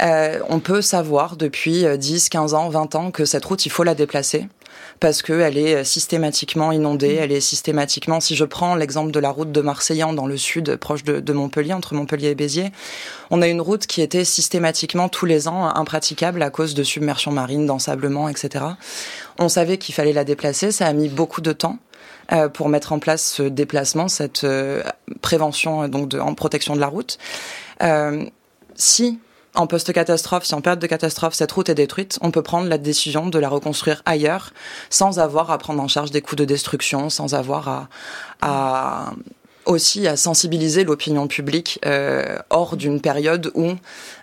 Euh, 0.00 0.38
on 0.48 0.60
peut 0.60 0.80
savoir 0.80 1.36
depuis 1.36 1.84
10, 1.98 2.28
15 2.28 2.54
ans, 2.54 2.68
20 2.68 2.94
ans 2.94 3.10
que 3.10 3.24
cette 3.24 3.44
route, 3.44 3.66
il 3.66 3.70
faut 3.70 3.82
la 3.82 3.94
déplacer 3.96 4.46
parce 5.00 5.22
qu'elle 5.22 5.58
est 5.58 5.84
systématiquement 5.84 6.72
inondée, 6.72 7.14
elle 7.14 7.32
est 7.32 7.40
systématiquement, 7.40 8.20
si 8.20 8.36
je 8.36 8.44
prends 8.44 8.74
l'exemple 8.74 9.10
de 9.10 9.20
la 9.20 9.30
route 9.30 9.52
de 9.52 9.60
Marseillan 9.60 10.12
dans 10.12 10.26
le 10.26 10.36
sud, 10.36 10.76
proche 10.76 11.04
de, 11.04 11.20
de, 11.20 11.32
Montpellier, 11.32 11.72
entre 11.72 11.94
Montpellier 11.94 12.28
et 12.28 12.34
Béziers, 12.34 12.72
on 13.30 13.42
a 13.42 13.48
une 13.48 13.60
route 13.60 13.86
qui 13.86 14.02
était 14.02 14.24
systématiquement 14.24 15.08
tous 15.08 15.26
les 15.26 15.48
ans 15.48 15.66
impraticable 15.74 16.42
à 16.42 16.50
cause 16.50 16.74
de 16.74 16.82
submersion 16.82 17.30
marine, 17.32 17.66
d'ensablement, 17.66 18.28
etc. 18.28 18.64
On 19.38 19.48
savait 19.48 19.78
qu'il 19.78 19.94
fallait 19.94 20.12
la 20.12 20.24
déplacer, 20.24 20.72
ça 20.72 20.86
a 20.86 20.92
mis 20.92 21.08
beaucoup 21.08 21.40
de 21.40 21.52
temps. 21.52 21.78
Euh, 22.30 22.50
pour 22.50 22.68
mettre 22.68 22.92
en 22.92 22.98
place 22.98 23.24
ce 23.24 23.42
déplacement, 23.42 24.06
cette 24.08 24.44
euh, 24.44 24.82
prévention 25.22 25.84
euh, 25.84 25.88
donc 25.88 26.08
de, 26.08 26.20
en 26.20 26.34
protection 26.34 26.76
de 26.76 26.80
la 26.80 26.88
route. 26.88 27.18
si 28.74 29.18
en 29.54 29.66
post-catastrophe, 29.66 30.44
si 30.44 30.54
en 30.54 30.60
période 30.60 30.78
de 30.78 30.86
catastrophe, 30.86 31.32
cette 31.32 31.50
route 31.50 31.70
est 31.70 31.74
détruite, 31.74 32.18
on 32.20 32.30
peut 32.30 32.42
prendre 32.42 32.68
la 32.68 32.76
décision 32.76 33.26
de 33.28 33.38
la 33.38 33.48
reconstruire 33.48 34.02
ailleurs 34.04 34.52
sans 34.90 35.18
avoir 35.18 35.50
à 35.50 35.56
prendre 35.56 35.82
en 35.82 35.88
charge 35.88 36.10
des 36.10 36.20
coûts 36.20 36.36
de 36.36 36.44
destruction, 36.44 37.08
sans 37.08 37.34
avoir 37.34 37.68
à, 37.68 37.88
à 38.42 39.12
aussi 39.68 40.08
à 40.08 40.16
sensibiliser 40.16 40.82
l'opinion 40.82 41.28
publique 41.28 41.78
euh, 41.84 42.38
hors 42.50 42.76
d'une 42.76 43.00
période 43.00 43.52
où 43.54 43.72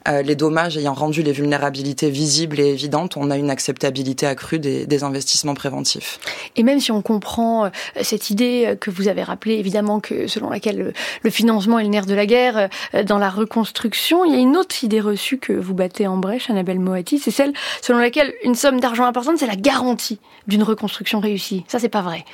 euh, 0.07 0.21
les 0.23 0.35
dommages 0.35 0.75
ayant 0.75 0.93
rendu 0.93 1.21
les 1.21 1.31
vulnérabilités 1.31 2.09
visibles 2.09 2.59
et 2.59 2.71
évidentes, 2.71 3.15
on 3.15 3.29
a 3.29 3.37
une 3.37 3.51
acceptabilité 3.51 4.25
accrue 4.25 4.59
des, 4.59 5.03
investissements 5.03 5.53
préventifs. 5.53 6.19
Et 6.55 6.63
même 6.63 6.79
si 6.79 6.91
on 6.91 7.01
comprend 7.01 7.65
euh, 7.65 7.69
cette 8.01 8.31
idée 8.31 8.75
que 8.81 8.89
vous 8.89 9.07
avez 9.07 9.21
rappelée, 9.21 9.55
évidemment 9.55 9.99
que 9.99 10.27
selon 10.27 10.49
laquelle 10.49 10.93
le, 11.21 11.29
financement 11.29 11.77
est 11.79 11.83
le 11.83 11.89
nerf 11.89 12.05
de 12.07 12.15
la 12.15 12.25
guerre 12.25 12.69
dans 13.05 13.19
la 13.19 13.29
reconstruction, 13.29 14.25
il 14.25 14.33
y 14.33 14.35
a 14.35 14.39
une 14.39 14.57
autre 14.57 14.83
idée 14.83 14.99
reçue 15.01 15.37
que 15.37 15.53
vous 15.53 15.75
battez 15.75 16.07
en 16.07 16.17
brèche, 16.17 16.49
Annabelle 16.49 16.79
Moati, 16.79 17.19
c'est 17.19 17.31
celle 17.31 17.53
selon 17.81 17.99
laquelle 17.99 18.33
une 18.43 18.55
somme 18.55 18.79
d'argent 18.79 19.05
importante, 19.05 19.37
c'est 19.37 19.47
la 19.47 19.55
garantie 19.55 20.19
d'une 20.47 20.63
reconstruction 20.63 21.19
réussie. 21.19 21.65
Ça, 21.67 21.77
c'est 21.77 21.89
pas 21.89 22.01
vrai. 22.01 22.25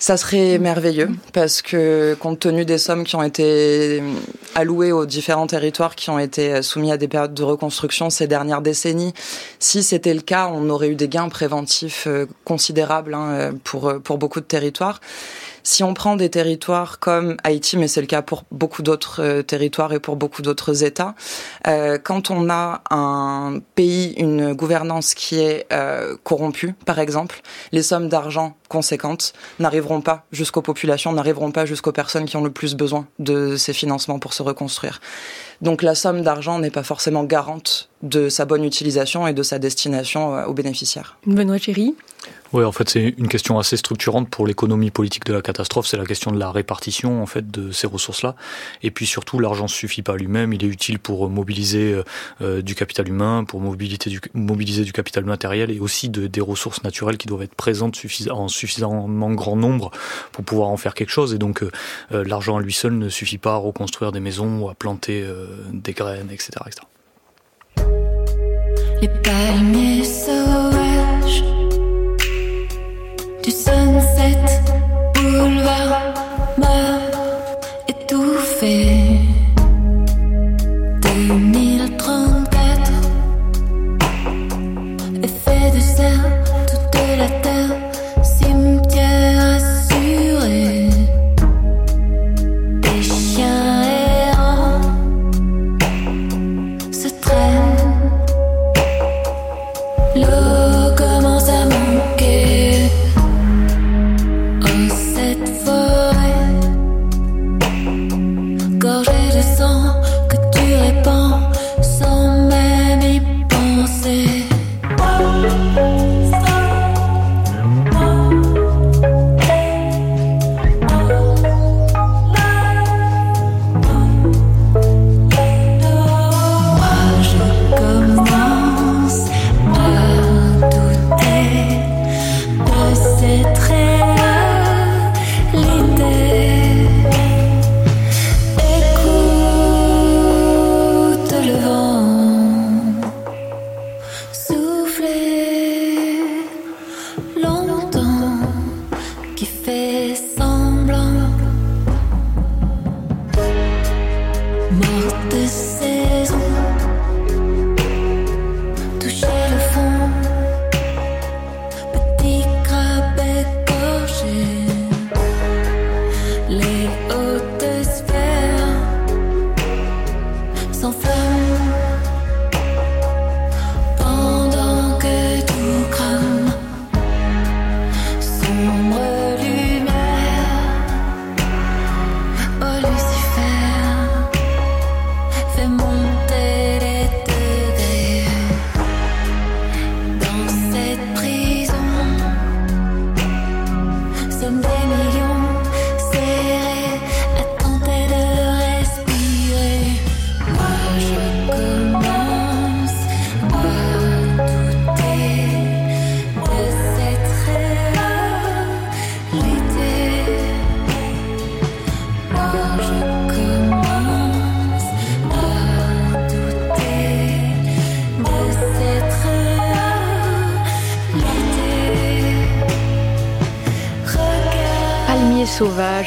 Ça 0.00 0.16
serait 0.16 0.58
merveilleux 0.58 1.10
parce 1.34 1.60
que 1.60 2.16
compte 2.18 2.40
tenu 2.40 2.64
des 2.64 2.78
sommes 2.78 3.04
qui 3.04 3.16
ont 3.16 3.22
été 3.22 4.02
allouées 4.54 4.92
aux 4.92 5.04
différents 5.04 5.46
territoires 5.46 5.94
qui 5.94 6.08
ont 6.08 6.18
été 6.18 6.62
soumis 6.62 6.90
à 6.90 6.96
des 6.96 7.06
périodes 7.06 7.34
de 7.34 7.42
reconstruction 7.42 8.08
ces 8.08 8.26
dernières 8.26 8.62
décennies, 8.62 9.12
si 9.58 9.82
c'était 9.82 10.14
le 10.14 10.22
cas, 10.22 10.50
on 10.50 10.70
aurait 10.70 10.88
eu 10.88 10.94
des 10.94 11.08
gains 11.08 11.28
préventifs 11.28 12.06
euh, 12.06 12.24
considérables 12.44 13.12
hein, 13.12 13.52
pour 13.62 14.00
pour 14.02 14.16
beaucoup 14.16 14.40
de 14.40 14.46
territoires. 14.46 15.00
Si 15.62 15.82
on 15.84 15.94
prend 15.94 16.16
des 16.16 16.30
territoires 16.30 16.98
comme 16.98 17.36
Haïti, 17.44 17.76
mais 17.76 17.88
c'est 17.88 18.00
le 18.00 18.06
cas 18.06 18.22
pour 18.22 18.44
beaucoup 18.50 18.82
d'autres 18.82 19.22
euh, 19.22 19.42
territoires 19.42 19.92
et 19.92 20.00
pour 20.00 20.16
beaucoup 20.16 20.42
d'autres 20.42 20.84
États, 20.84 21.14
euh, 21.66 21.98
quand 21.98 22.30
on 22.30 22.48
a 22.50 22.82
un 22.90 23.60
pays, 23.74 24.14
une 24.16 24.54
gouvernance 24.54 25.14
qui 25.14 25.38
est 25.38 25.66
euh, 25.72 26.16
corrompue, 26.24 26.74
par 26.86 26.98
exemple, 26.98 27.40
les 27.72 27.82
sommes 27.82 28.08
d'argent 28.08 28.56
conséquentes 28.68 29.32
n'arriveront 29.58 30.00
pas 30.00 30.24
jusqu'aux 30.32 30.62
populations, 30.62 31.12
n'arriveront 31.12 31.50
pas 31.50 31.66
jusqu'aux 31.66 31.92
personnes 31.92 32.24
qui 32.24 32.36
ont 32.36 32.44
le 32.44 32.50
plus 32.50 32.74
besoin 32.74 33.06
de 33.18 33.56
ces 33.56 33.72
financements 33.72 34.18
pour 34.18 34.32
se 34.32 34.42
reconstruire. 34.42 35.00
Donc 35.60 35.82
la 35.82 35.94
somme 35.94 36.22
d'argent 36.22 36.58
n'est 36.58 36.70
pas 36.70 36.82
forcément 36.82 37.24
garante 37.24 37.90
de 38.02 38.28
sa 38.28 38.44
bonne 38.44 38.64
utilisation 38.64 39.26
et 39.26 39.32
de 39.32 39.42
sa 39.42 39.58
destination 39.58 40.44
aux 40.46 40.54
bénéficiaires. 40.54 41.18
Benoît 41.26 41.58
Chéry 41.58 41.94
oui, 42.52 42.64
en 42.64 42.72
fait, 42.72 42.88
c'est 42.88 43.14
une 43.16 43.28
question 43.28 43.60
assez 43.60 43.76
structurante 43.76 44.28
pour 44.28 44.44
l'économie 44.44 44.90
politique 44.90 45.24
de 45.24 45.32
la 45.32 45.40
catastrophe. 45.40 45.86
C'est 45.86 45.96
la 45.96 46.04
question 46.04 46.32
de 46.32 46.38
la 46.38 46.50
répartition, 46.50 47.22
en 47.22 47.26
fait, 47.26 47.48
de 47.48 47.70
ces 47.70 47.86
ressources-là. 47.86 48.34
Et 48.82 48.90
puis 48.90 49.06
surtout, 49.06 49.38
l'argent 49.38 49.64
ne 49.64 49.68
suffit 49.68 50.02
pas 50.02 50.16
lui-même. 50.16 50.52
Il 50.52 50.64
est 50.64 50.68
utile 50.68 50.98
pour 50.98 51.30
mobiliser 51.30 51.92
euh, 51.92 52.02
euh, 52.42 52.60
du 52.60 52.74
capital 52.74 53.08
humain, 53.08 53.44
pour 53.44 53.60
mobiliser 53.60 54.10
du, 54.10 54.20
mobiliser 54.34 54.82
du 54.82 54.92
capital 54.92 55.24
matériel 55.24 55.70
et 55.70 55.78
aussi 55.78 56.08
de, 56.08 56.26
des 56.26 56.40
ressources 56.40 56.82
naturelles 56.82 57.18
qui 57.18 57.28
doivent 57.28 57.42
être 57.42 57.54
présentes 57.54 57.96
en 58.30 58.48
suffisamment 58.48 59.30
grand 59.30 59.56
nombre 59.56 59.92
pour 60.32 60.44
pouvoir 60.44 60.70
en 60.70 60.76
faire 60.76 60.94
quelque 60.94 61.10
chose. 61.10 61.32
Et 61.34 61.38
donc, 61.38 61.62
euh, 61.62 61.70
euh 62.12 62.24
l'argent 62.24 62.56
à 62.56 62.60
lui 62.60 62.72
seul 62.72 62.98
ne 62.98 63.08
suffit 63.08 63.38
pas 63.38 63.54
à 63.54 63.56
reconstruire 63.56 64.10
des 64.10 64.20
maisons 64.20 64.62
ou 64.62 64.68
à 64.68 64.74
planter 64.74 65.22
euh, 65.22 65.46
des 65.72 65.92
graines, 65.92 66.30
etc. 66.30 66.50
etc. 66.66 66.82
Les 69.02 69.08
palmiers 69.08 70.04
sauvages 70.04 71.59
tête. 74.34 74.69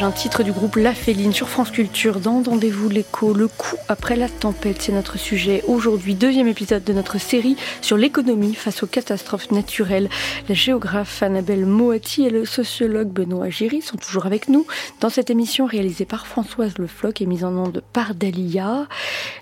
Un 0.03 0.11
titre 0.11 0.43
du 0.43 0.51
groupe 0.51 0.75
La 0.75 0.93
Féline 0.93 1.31
sur 1.31 1.47
France 1.47 1.71
Culture. 1.71 2.19
D'entendez-vous 2.19 2.89
l'écho, 2.89 3.33
le 3.33 3.47
coup 3.47 3.77
après 3.87 4.17
la 4.17 4.27
tempête, 4.27 4.81
c'est 4.81 4.91
notre 4.91 5.17
sujet 5.17 5.63
aujourd'hui. 5.67 6.13
Deuxième 6.13 6.47
épisode 6.49 6.83
de 6.83 6.91
notre 6.91 7.19
série 7.19 7.55
sur 7.81 7.95
l'économie 7.95 8.53
face 8.53 8.83
aux 8.83 8.87
catastrophes 8.87 9.51
naturelles. 9.51 10.09
La 10.49 10.55
géographe 10.55 11.23
Annabelle 11.23 11.65
Moati 11.65 12.25
et 12.25 12.29
le 12.29 12.43
sociologue 12.43 13.07
Benoît 13.07 13.49
Giry 13.49 13.81
sont 13.81 13.95
toujours 13.95 14.25
avec 14.25 14.49
nous 14.49 14.65
dans 14.99 15.09
cette 15.09 15.29
émission 15.29 15.65
réalisée 15.65 16.05
par 16.05 16.27
Françoise 16.27 16.77
Le 16.77 16.87
Floch 16.87 17.21
et 17.21 17.25
mise 17.25 17.45
en 17.45 17.55
onde 17.55 17.81
par 17.93 18.13
Dalia. 18.13 18.87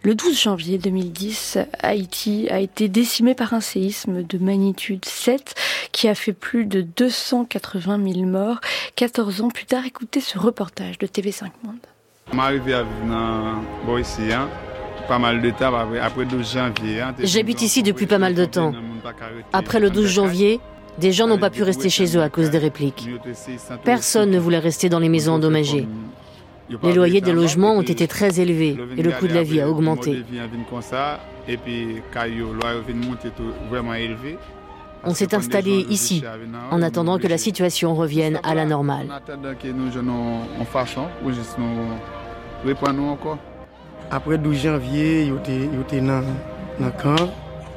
Le 0.03 0.13
12 0.13 0.39
janvier 0.39 0.77
2010, 0.77 1.57
Haïti 1.81 2.47
a 2.51 2.59
été 2.59 2.87
décimé 2.87 3.33
par 3.33 3.53
un 3.53 3.61
séisme 3.61 4.21
de 4.21 4.37
magnitude 4.37 5.05
7 5.05 5.55
qui 5.91 6.07
a 6.07 6.15
fait 6.15 6.33
plus 6.33 6.65
de 6.65 6.81
280 6.81 8.13
000 8.13 8.25
morts. 8.25 8.59
14 8.95 9.41
ans 9.41 9.49
plus 9.49 9.65
tard, 9.65 9.85
écoutez 9.85 10.21
ce 10.21 10.37
reportage 10.51 10.97
de 10.97 11.07
TV5 11.07 11.45
Monde. 11.63 11.77
J'habite 17.23 17.61
ici 17.61 17.83
depuis 17.83 18.05
pas 18.05 18.17
mal 18.17 18.35
de 18.35 18.45
temps. 18.45 18.73
Après 19.53 19.79
le 19.79 19.89
12 19.89 20.07
janvier, 20.07 20.59
des 20.99 21.13
gens 21.13 21.27
n'ont 21.27 21.39
pas 21.39 21.49
pu 21.49 21.63
rester 21.63 21.89
chez 21.89 22.17
eux 22.17 22.21
à 22.21 22.29
cause 22.29 22.49
des 22.49 22.57
répliques. 22.57 23.09
Personne 23.85 24.29
ne 24.29 24.39
voulait 24.39 24.59
rester 24.59 24.89
dans 24.89 24.99
les 24.99 25.07
maisons 25.07 25.33
endommagées. 25.33 25.87
Les 26.83 26.93
loyers 26.93 27.21
des 27.21 27.33
logements 27.33 27.73
ont 27.73 27.81
été 27.81 28.07
très 28.07 28.41
élevés 28.41 28.77
et 28.97 29.03
le 29.03 29.11
coût 29.11 29.27
de 29.27 29.33
la 29.33 29.43
vie 29.43 29.61
a 29.61 29.69
augmenté. 29.69 30.23
On 35.03 35.13
s'est 35.13 35.33
installé 35.33 35.85
ici 35.89 36.23
en 36.69 36.81
attendant 36.81 37.17
que 37.17 37.27
la 37.27 37.37
situation 37.37 37.95
revienne 37.95 38.39
à 38.43 38.53
la 38.53 38.65
normale. 38.65 39.07
Après 44.11 44.37
le 44.37 44.37
12 44.37 44.61
janvier, 44.61 45.33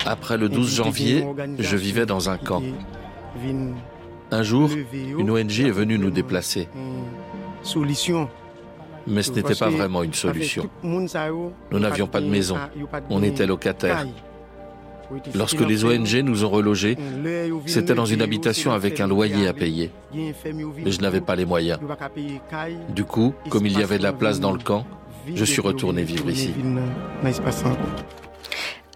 Après 0.06 0.36
le 0.36 0.48
12 0.48 0.74
janvier, 0.74 1.26
je 1.58 1.76
vivais 1.76 2.06
dans 2.06 2.28
un 2.28 2.36
camp. 2.36 2.62
Un 4.30 4.42
jour, 4.42 4.70
une 4.92 5.30
ONG 5.30 5.60
est 5.60 5.70
venue 5.70 5.98
nous 5.98 6.10
déplacer. 6.10 6.68
Mais 9.06 9.22
ce 9.22 9.32
n'était 9.32 9.54
pas 9.54 9.70
vraiment 9.70 10.02
une 10.02 10.14
solution. 10.14 10.68
Nous 10.82 11.78
n'avions 11.78 12.06
pas 12.06 12.20
de 12.20 12.26
maison. 12.26 12.56
On 13.10 13.22
était 13.22 13.46
locataires. 13.46 14.06
Lorsque 15.34 15.60
les 15.60 15.84
ONG 15.84 16.14
nous 16.22 16.44
ont 16.44 16.50
relogés, 16.50 16.96
c'était 17.66 17.94
dans 17.94 18.06
une 18.06 18.22
habitation 18.22 18.72
avec 18.72 19.00
un 19.00 19.06
loyer 19.06 19.46
à 19.46 19.52
payer. 19.52 19.90
Mais 20.14 20.90
je 20.90 21.00
n'avais 21.00 21.20
pas 21.20 21.36
les 21.36 21.44
moyens. 21.44 21.78
Du 22.88 23.04
coup, 23.04 23.34
comme 23.50 23.66
il 23.66 23.78
y 23.78 23.82
avait 23.82 23.98
de 23.98 24.02
la 24.02 24.12
place 24.12 24.40
dans 24.40 24.52
le 24.52 24.58
camp, 24.58 24.84
je 25.34 25.44
suis 25.44 25.60
retourné 25.60 26.02
vivre 26.02 26.30
ici. 26.30 26.52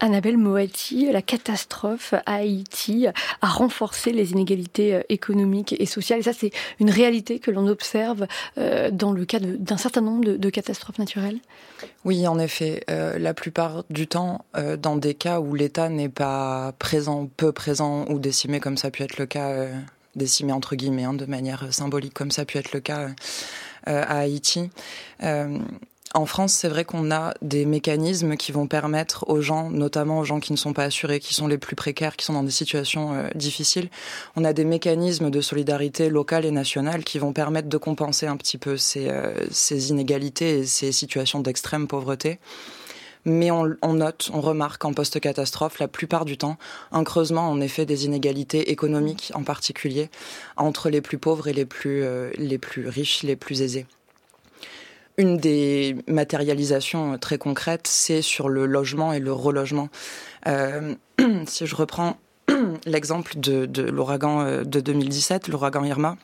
Annabelle 0.00 0.36
Moati, 0.36 1.10
la 1.10 1.22
catastrophe 1.22 2.14
à 2.26 2.36
Haïti 2.36 3.06
a 3.06 3.46
renforcé 3.46 4.12
les 4.12 4.30
inégalités 4.30 4.94
euh, 4.94 5.02
économiques 5.08 5.74
et 5.78 5.86
sociales. 5.86 6.20
Et 6.20 6.22
ça, 6.22 6.32
c'est 6.32 6.52
une 6.78 6.90
réalité 6.90 7.40
que 7.40 7.50
l'on 7.50 7.66
observe 7.66 8.26
euh, 8.58 8.90
dans 8.92 9.12
le 9.12 9.24
cas 9.24 9.40
d'un 9.40 9.76
certain 9.76 10.00
nombre 10.00 10.24
de, 10.24 10.50
catastrophes 10.50 10.98
naturelles. 10.98 11.38
Oui, 12.04 12.26
en 12.28 12.38
effet. 12.38 12.84
Euh, 12.90 13.18
la 13.18 13.34
plupart 13.34 13.84
du 13.90 14.06
temps, 14.06 14.44
dans 14.78 14.96
des 14.96 15.14
cas 15.14 15.40
où 15.40 15.54
l'État 15.54 15.88
n'est 15.88 16.08
pas 16.08 16.72
présent, 16.78 17.28
peu 17.36 17.52
présent 17.52 18.06
ou 18.08 18.18
décimé, 18.18 18.60
comme 18.60 18.76
ça 18.76 18.88
a 18.88 18.90
pu 18.90 19.02
être 19.02 19.18
le 19.18 19.26
cas, 19.26 19.66
décimé 20.16 20.52
entre 20.52 20.74
guillemets, 20.74 21.04
hein, 21.04 21.14
de 21.14 21.26
manière 21.26 21.72
symbolique, 21.72 22.14
comme 22.14 22.30
ça 22.30 22.42
a 22.42 22.44
pu 22.44 22.58
être 22.58 22.72
le 22.72 22.80
cas 22.80 23.10
à 23.84 24.18
Haïti 24.18 24.70
en 26.14 26.26
France, 26.26 26.54
c'est 26.54 26.68
vrai 26.68 26.84
qu'on 26.84 27.10
a 27.10 27.34
des 27.42 27.66
mécanismes 27.66 28.36
qui 28.36 28.50
vont 28.50 28.66
permettre 28.66 29.28
aux 29.28 29.40
gens, 29.40 29.70
notamment 29.70 30.20
aux 30.20 30.24
gens 30.24 30.40
qui 30.40 30.52
ne 30.52 30.56
sont 30.56 30.72
pas 30.72 30.84
assurés, 30.84 31.20
qui 31.20 31.34
sont 31.34 31.46
les 31.46 31.58
plus 31.58 31.76
précaires, 31.76 32.16
qui 32.16 32.24
sont 32.24 32.32
dans 32.32 32.42
des 32.42 32.50
situations 32.50 33.14
euh, 33.14 33.28
difficiles, 33.34 33.90
on 34.34 34.44
a 34.44 34.52
des 34.52 34.64
mécanismes 34.64 35.30
de 35.30 35.40
solidarité 35.40 36.08
locale 36.08 36.46
et 36.46 36.50
nationale 36.50 37.04
qui 37.04 37.18
vont 37.18 37.32
permettre 37.32 37.68
de 37.68 37.76
compenser 37.76 38.26
un 38.26 38.36
petit 38.36 38.58
peu 38.58 38.76
ces, 38.76 39.08
euh, 39.08 39.34
ces 39.50 39.90
inégalités 39.90 40.60
et 40.60 40.66
ces 40.66 40.92
situations 40.92 41.40
d'extrême 41.40 41.86
pauvreté. 41.86 42.38
Mais 43.24 43.50
on, 43.50 43.66
note, 43.92 44.30
on 44.32 44.40
remarque 44.40 44.84
en 44.86 44.94
post-catastrophe, 44.94 45.80
la 45.80 45.88
plupart 45.88 46.24
du 46.24 46.38
temps, 46.38 46.56
un 46.92 47.04
creusement 47.04 47.50
en 47.50 47.60
effet 47.60 47.84
des 47.84 48.06
inégalités 48.06 48.70
économiques 48.70 49.32
en 49.34 49.42
particulier 49.42 50.08
entre 50.56 50.88
les 50.88 51.02
plus 51.02 51.18
pauvres 51.18 51.48
et 51.48 51.52
les 51.52 51.66
plus, 51.66 52.04
euh, 52.04 52.30
les 52.38 52.58
plus 52.58 52.88
riches, 52.88 53.24
les 53.24 53.36
plus 53.36 53.60
aisés. 53.60 53.86
Une 55.18 55.36
des 55.36 55.96
matérialisations 56.06 57.18
très 57.18 57.38
concrètes, 57.38 57.88
c'est 57.88 58.22
sur 58.22 58.48
le 58.48 58.66
logement 58.66 59.12
et 59.12 59.18
le 59.18 59.32
relogement. 59.32 59.88
Euh, 60.46 60.94
si 61.46 61.66
je 61.66 61.74
reprends 61.74 62.16
l'exemple 62.86 63.32
de, 63.36 63.82
l'ouragan 63.82 64.40
euh, 64.40 64.62
de 64.62 64.78
2017, 64.78 65.48
l'ouragan 65.48 65.82
Irma, 65.82 66.16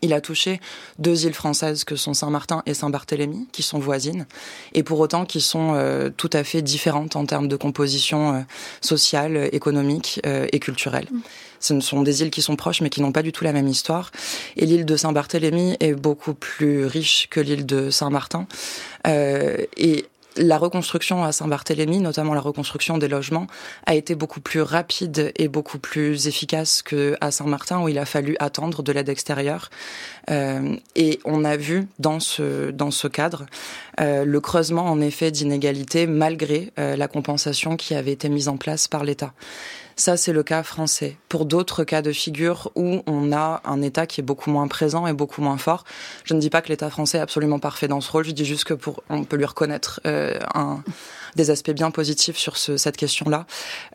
il 0.00 0.14
a 0.14 0.22
touché 0.22 0.62
deux 0.98 1.26
îles 1.26 1.34
françaises 1.34 1.84
que 1.84 1.94
sont 1.94 2.14
Saint-Martin 2.14 2.62
et 2.64 2.72
Saint-Barthélemy, 2.72 3.48
qui 3.52 3.62
sont 3.62 3.78
voisines, 3.78 4.26
et 4.72 4.82
pour 4.82 4.98
autant 5.00 5.26
qui 5.26 5.42
sont 5.42 5.74
euh, 5.74 6.08
tout 6.08 6.30
à 6.32 6.42
fait 6.42 6.62
différentes 6.62 7.16
en 7.16 7.26
termes 7.26 7.48
de 7.48 7.56
composition 7.56 8.46
sociale, 8.80 9.50
économique 9.52 10.22
et 10.24 10.58
culturelle. 10.58 11.08
Mmh. 11.10 11.20
Ce 11.62 11.78
sont 11.80 12.02
des 12.02 12.22
îles 12.22 12.30
qui 12.30 12.42
sont 12.42 12.56
proches 12.56 12.82
mais 12.82 12.90
qui 12.90 13.00
n'ont 13.00 13.12
pas 13.12 13.22
du 13.22 13.32
tout 13.32 13.44
la 13.44 13.52
même 13.52 13.68
histoire. 13.68 14.10
Et 14.56 14.66
l'île 14.66 14.84
de 14.84 14.96
Saint-Barthélemy 14.96 15.76
est 15.80 15.94
beaucoup 15.94 16.34
plus 16.34 16.84
riche 16.84 17.28
que 17.30 17.40
l'île 17.40 17.64
de 17.64 17.90
Saint-Martin. 17.90 18.46
Euh, 19.06 19.56
et 19.76 20.06
la 20.36 20.58
reconstruction 20.58 21.24
à 21.24 21.32
Saint-Barthélemy, 21.32 21.98
notamment 21.98 22.34
la 22.34 22.40
reconstruction 22.40 22.98
des 22.98 23.08
logements, 23.08 23.46
a 23.86 23.94
été 23.94 24.14
beaucoup 24.14 24.40
plus 24.40 24.62
rapide 24.62 25.32
et 25.36 25.48
beaucoup 25.48 25.78
plus 25.78 26.26
efficace 26.26 26.82
que 26.82 27.16
à 27.20 27.30
Saint-Martin 27.30 27.82
où 27.82 27.88
il 27.88 27.98
a 27.98 28.04
fallu 28.04 28.36
attendre 28.38 28.82
de 28.82 28.92
l'aide 28.92 29.08
extérieure. 29.08 29.70
Euh, 30.30 30.76
et 30.96 31.20
on 31.24 31.44
a 31.44 31.56
vu 31.56 31.86
dans 31.98 32.20
ce 32.20 32.70
dans 32.70 32.90
ce 32.90 33.08
cadre 33.08 33.46
euh, 34.00 34.24
le 34.24 34.40
creusement 34.40 34.86
en 34.86 35.00
effet 35.00 35.30
d'inégalités 35.30 36.06
malgré 36.06 36.72
euh, 36.78 36.96
la 36.96 37.08
compensation 37.08 37.76
qui 37.76 37.94
avait 37.94 38.12
été 38.12 38.28
mise 38.28 38.48
en 38.48 38.56
place 38.56 38.88
par 38.88 39.04
l'État. 39.04 39.32
Ça, 39.96 40.16
c'est 40.16 40.32
le 40.32 40.42
cas 40.42 40.62
français. 40.62 41.16
Pour 41.28 41.44
d'autres 41.44 41.84
cas 41.84 42.02
de 42.02 42.12
figure 42.12 42.70
où 42.74 43.02
on 43.06 43.32
a 43.32 43.60
un 43.64 43.82
État 43.82 44.06
qui 44.06 44.20
est 44.20 44.24
beaucoup 44.24 44.50
moins 44.50 44.68
présent 44.68 45.06
et 45.06 45.12
beaucoup 45.12 45.42
moins 45.42 45.58
fort, 45.58 45.84
je 46.24 46.34
ne 46.34 46.40
dis 46.40 46.50
pas 46.50 46.62
que 46.62 46.68
l'État 46.68 46.90
français 46.90 47.18
est 47.18 47.20
absolument 47.20 47.58
parfait 47.58 47.88
dans 47.88 48.00
ce 48.00 48.10
rôle. 48.10 48.24
Je 48.24 48.32
dis 48.32 48.44
juste 48.44 48.64
que 48.64 48.74
pour, 48.74 49.02
on 49.10 49.24
peut 49.24 49.36
lui 49.36 49.44
reconnaître 49.44 50.00
euh, 50.06 50.38
un, 50.54 50.82
des 51.36 51.50
aspects 51.50 51.70
bien 51.70 51.90
positifs 51.90 52.36
sur 52.36 52.56
ce, 52.56 52.76
cette 52.76 52.96
question-là. 52.96 53.46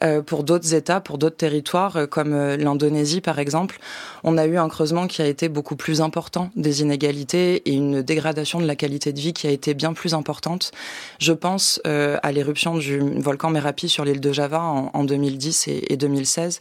Euh, 0.04 0.22
pour 0.22 0.44
d'autres 0.44 0.74
États, 0.74 1.00
pour 1.02 1.18
d'autres 1.18 1.38
territoires, 1.38 1.98
euh, 1.98 2.06
comme 2.08 2.34
euh, 2.34 2.58
l'Indonésie 2.58 3.22
par 3.22 3.40
exemple, 3.40 3.80
on 4.24 4.38
a 4.38 4.46
eu 4.46 4.58
un 4.58 4.70
creusement 4.70 5.08
qui 5.08 5.22
a 5.22 5.28
été 5.28 5.50
beaucoup 5.50 5.76
plus 5.76 6.02
important 6.02 6.50
des 6.56 6.82
inégalités 6.82 7.70
et 7.70 7.74
une 7.74 8.02
dégradation 8.02 8.60
de 8.60 8.66
la 8.66 8.76
qualité 8.76 9.14
de 9.14 9.20
vie 9.20 9.34
qui 9.34 9.48
a 9.48 9.52
été 9.52 9.74
bien 9.74 9.94
plus 9.94 10.14
importante. 10.14 10.72
Je 11.20 11.34
pense 11.34 11.80
à 11.86 12.32
l'éruption 12.32 12.78
du 12.78 13.00
volcan 13.00 13.50
Merapi 13.50 13.90
sur 13.90 14.04
l'île 14.06 14.20
de 14.20 14.32
Java 14.32 14.62
en, 14.62 14.92
en 14.94 15.04
2010 15.04 15.68
et, 15.68 15.94
et, 15.94 15.98
2016, 15.98 16.60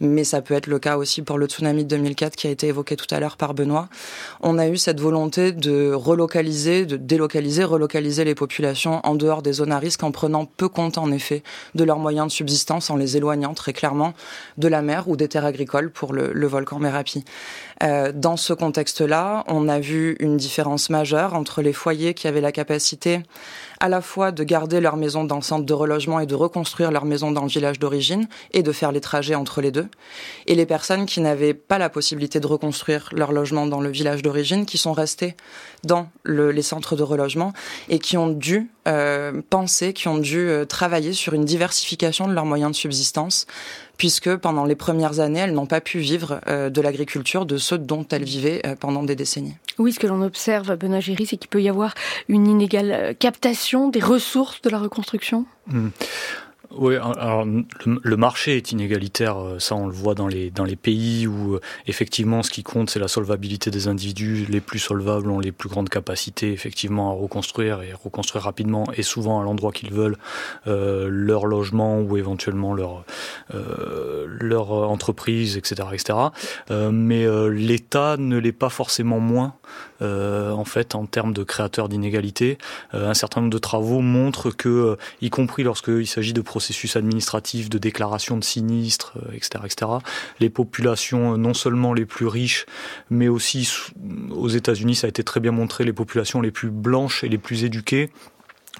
mais 0.00 0.24
ça 0.24 0.42
peut 0.42 0.54
être 0.54 0.66
le 0.66 0.78
cas 0.78 0.96
aussi 0.96 1.22
pour 1.22 1.38
le 1.38 1.46
tsunami 1.46 1.84
de 1.84 1.88
2004 1.90 2.36
qui 2.36 2.46
a 2.46 2.50
été 2.50 2.68
évoqué 2.68 2.96
tout 2.96 3.06
à 3.10 3.20
l'heure 3.20 3.36
par 3.36 3.54
Benoît. 3.54 3.88
On 4.42 4.58
a 4.58 4.68
eu 4.68 4.76
cette 4.76 5.00
volonté 5.00 5.52
de 5.52 5.92
relocaliser, 5.92 6.86
de 6.86 6.96
délocaliser, 6.96 7.64
relocaliser 7.64 8.24
les 8.24 8.34
populations 8.34 9.00
en 9.04 9.14
dehors 9.14 9.42
des 9.42 9.54
zones 9.54 9.72
à 9.72 9.78
risque 9.78 10.02
prenant 10.14 10.46
peu 10.46 10.68
compte 10.68 10.96
en 10.96 11.10
effet 11.12 11.42
de 11.74 11.84
leurs 11.84 11.98
moyens 11.98 12.28
de 12.28 12.32
subsistance, 12.32 12.88
en 12.88 12.96
les 12.96 13.18
éloignant 13.18 13.52
très 13.52 13.74
clairement 13.74 14.14
de 14.56 14.68
la 14.68 14.80
mer 14.80 15.08
ou 15.08 15.16
des 15.16 15.28
terres 15.28 15.44
agricoles 15.44 15.90
pour 15.90 16.14
le, 16.14 16.46
volcan 16.46 16.78
Merapi. 16.78 17.24
Euh, 17.82 18.12
dans 18.14 18.36
ce 18.36 18.52
contexte-là, 18.52 19.44
on 19.48 19.68
a 19.68 19.80
vu 19.80 20.16
une 20.20 20.36
différence 20.36 20.88
majeure 20.88 21.34
entre 21.34 21.60
les 21.60 21.72
foyers 21.72 22.14
qui 22.14 22.28
avaient 22.28 22.40
la 22.40 22.52
capacité 22.52 23.22
à 23.84 23.88
la 23.90 24.00
fois 24.00 24.32
de 24.32 24.44
garder 24.44 24.80
leur 24.80 24.96
maison 24.96 25.24
dans 25.24 25.36
le 25.36 25.42
centre 25.42 25.66
de 25.66 25.74
relogement 25.74 26.18
et 26.18 26.24
de 26.24 26.34
reconstruire 26.34 26.90
leur 26.90 27.04
maison 27.04 27.32
dans 27.32 27.42
le 27.42 27.48
village 27.48 27.78
d'origine 27.78 28.28
et 28.54 28.62
de 28.62 28.72
faire 28.72 28.92
les 28.92 29.02
trajets 29.02 29.34
entre 29.34 29.60
les 29.60 29.70
deux, 29.70 29.88
et 30.46 30.54
les 30.54 30.64
personnes 30.64 31.04
qui 31.04 31.20
n'avaient 31.20 31.52
pas 31.52 31.76
la 31.76 31.90
possibilité 31.90 32.40
de 32.40 32.46
reconstruire 32.46 33.10
leur 33.12 33.30
logement 33.30 33.66
dans 33.66 33.82
le 33.82 33.90
village 33.90 34.22
d'origine, 34.22 34.64
qui 34.64 34.78
sont 34.78 34.94
restées 34.94 35.36
dans 35.84 36.08
le, 36.22 36.50
les 36.50 36.62
centres 36.62 36.96
de 36.96 37.02
relogement 37.02 37.52
et 37.90 37.98
qui 37.98 38.16
ont 38.16 38.28
dû 38.28 38.70
euh, 38.88 39.42
penser, 39.50 39.92
qui 39.92 40.08
ont 40.08 40.16
dû 40.16 40.48
euh, 40.48 40.64
travailler 40.64 41.12
sur 41.12 41.34
une 41.34 41.44
diversification 41.44 42.26
de 42.26 42.32
leurs 42.32 42.46
moyens 42.46 42.70
de 42.70 42.76
subsistance 42.76 43.46
puisque 43.96 44.34
pendant 44.36 44.64
les 44.64 44.74
premières 44.74 45.20
années, 45.20 45.40
elles 45.40 45.54
n'ont 45.54 45.66
pas 45.66 45.80
pu 45.80 45.98
vivre 45.98 46.40
euh, 46.48 46.70
de 46.70 46.80
l'agriculture, 46.80 47.46
de 47.46 47.56
ceux 47.56 47.78
dont 47.78 48.06
elles 48.10 48.24
vivaient 48.24 48.60
euh, 48.66 48.74
pendant 48.78 49.02
des 49.02 49.16
décennies. 49.16 49.54
Oui, 49.78 49.92
ce 49.92 49.98
que 49.98 50.06
l'on 50.06 50.22
observe, 50.22 50.76
Benoît 50.76 51.00
Géry, 51.00 51.26
c'est 51.26 51.36
qu'il 51.36 51.48
peut 51.48 51.62
y 51.62 51.68
avoir 51.68 51.94
une 52.28 52.46
inégale 52.46 52.92
euh, 52.92 53.12
captation 53.14 53.88
des 53.88 54.00
ressources 54.00 54.60
de 54.62 54.70
la 54.70 54.78
reconstruction? 54.78 55.46
Mmh. 55.66 55.88
Oui, 56.76 56.96
alors 56.96 57.44
le, 57.84 58.16
marché 58.16 58.56
est 58.56 58.72
inégalitaire, 58.72 59.38
euh, 59.38 59.58
ça 59.58 59.74
on 59.74 59.86
le 59.86 59.92
voit 59.92 60.14
dans 60.14 60.26
les, 60.26 60.50
dans 60.50 60.64
les 60.64 60.76
pays 60.76 61.26
où 61.26 61.54
euh, 61.54 61.60
effectivement 61.86 62.42
ce 62.42 62.50
qui 62.50 62.62
compte 62.62 62.90
c'est 62.90 62.98
la 62.98 63.08
solvabilité 63.08 63.70
des 63.70 63.88
individus, 63.88 64.46
les 64.48 64.60
plus 64.60 64.78
solvables 64.78 65.30
ont 65.30 65.38
les 65.38 65.52
plus 65.52 65.68
grandes 65.68 65.88
capacités 65.88 66.52
effectivement 66.52 67.10
à 67.10 67.14
reconstruire 67.14 67.82
et 67.82 67.92
reconstruire 67.92 68.44
rapidement 68.44 68.84
et 68.96 69.02
souvent 69.02 69.40
à 69.40 69.44
l'endroit 69.44 69.72
qu'ils 69.72 69.92
veulent 69.92 70.16
euh, 70.66 71.08
leur 71.10 71.46
logement 71.46 72.00
ou 72.00 72.16
éventuellement 72.16 72.74
leur, 72.74 73.04
euh, 73.54 74.26
leur 74.40 74.72
entreprise, 74.72 75.56
etc. 75.56 75.88
etc. 75.92 76.18
Euh, 76.70 76.90
mais 76.90 77.26
l'État 77.50 78.16
ne 78.18 78.38
l'est 78.38 78.52
pas 78.52 78.68
forcément 78.68 79.20
moins 79.20 79.54
en 80.04 80.64
fait 80.64 80.94
en 80.94 81.06
termes 81.06 81.32
de 81.32 81.42
créateurs 81.42 81.88
d'inégalités. 81.88 82.58
un 82.92 83.14
certain 83.14 83.40
nombre 83.40 83.52
de 83.52 83.58
travaux 83.58 84.00
montrent 84.00 84.50
que, 84.50 84.96
y 85.20 85.30
compris 85.30 85.62
lorsqu'il 85.62 86.06
s'agit 86.06 86.32
de 86.32 86.40
processus 86.40 86.96
administratifs, 86.96 87.70
de 87.70 87.78
déclaration 87.78 88.36
de 88.36 88.44
sinistres, 88.44 89.16
etc., 89.32 89.64
etc., 89.64 89.86
les 90.40 90.50
populations 90.50 91.36
non 91.36 91.54
seulement 91.54 91.92
les 91.92 92.06
plus 92.06 92.26
riches, 92.26 92.66
mais 93.10 93.28
aussi 93.28 93.68
aux 94.30 94.48
États-Unis, 94.48 94.96
ça 94.96 95.06
a 95.06 95.10
été 95.10 95.24
très 95.24 95.40
bien 95.40 95.52
montré, 95.52 95.84
les 95.84 95.92
populations 95.92 96.40
les 96.40 96.50
plus 96.50 96.70
blanches 96.70 97.24
et 97.24 97.28
les 97.28 97.38
plus 97.38 97.64
éduquées 97.64 98.10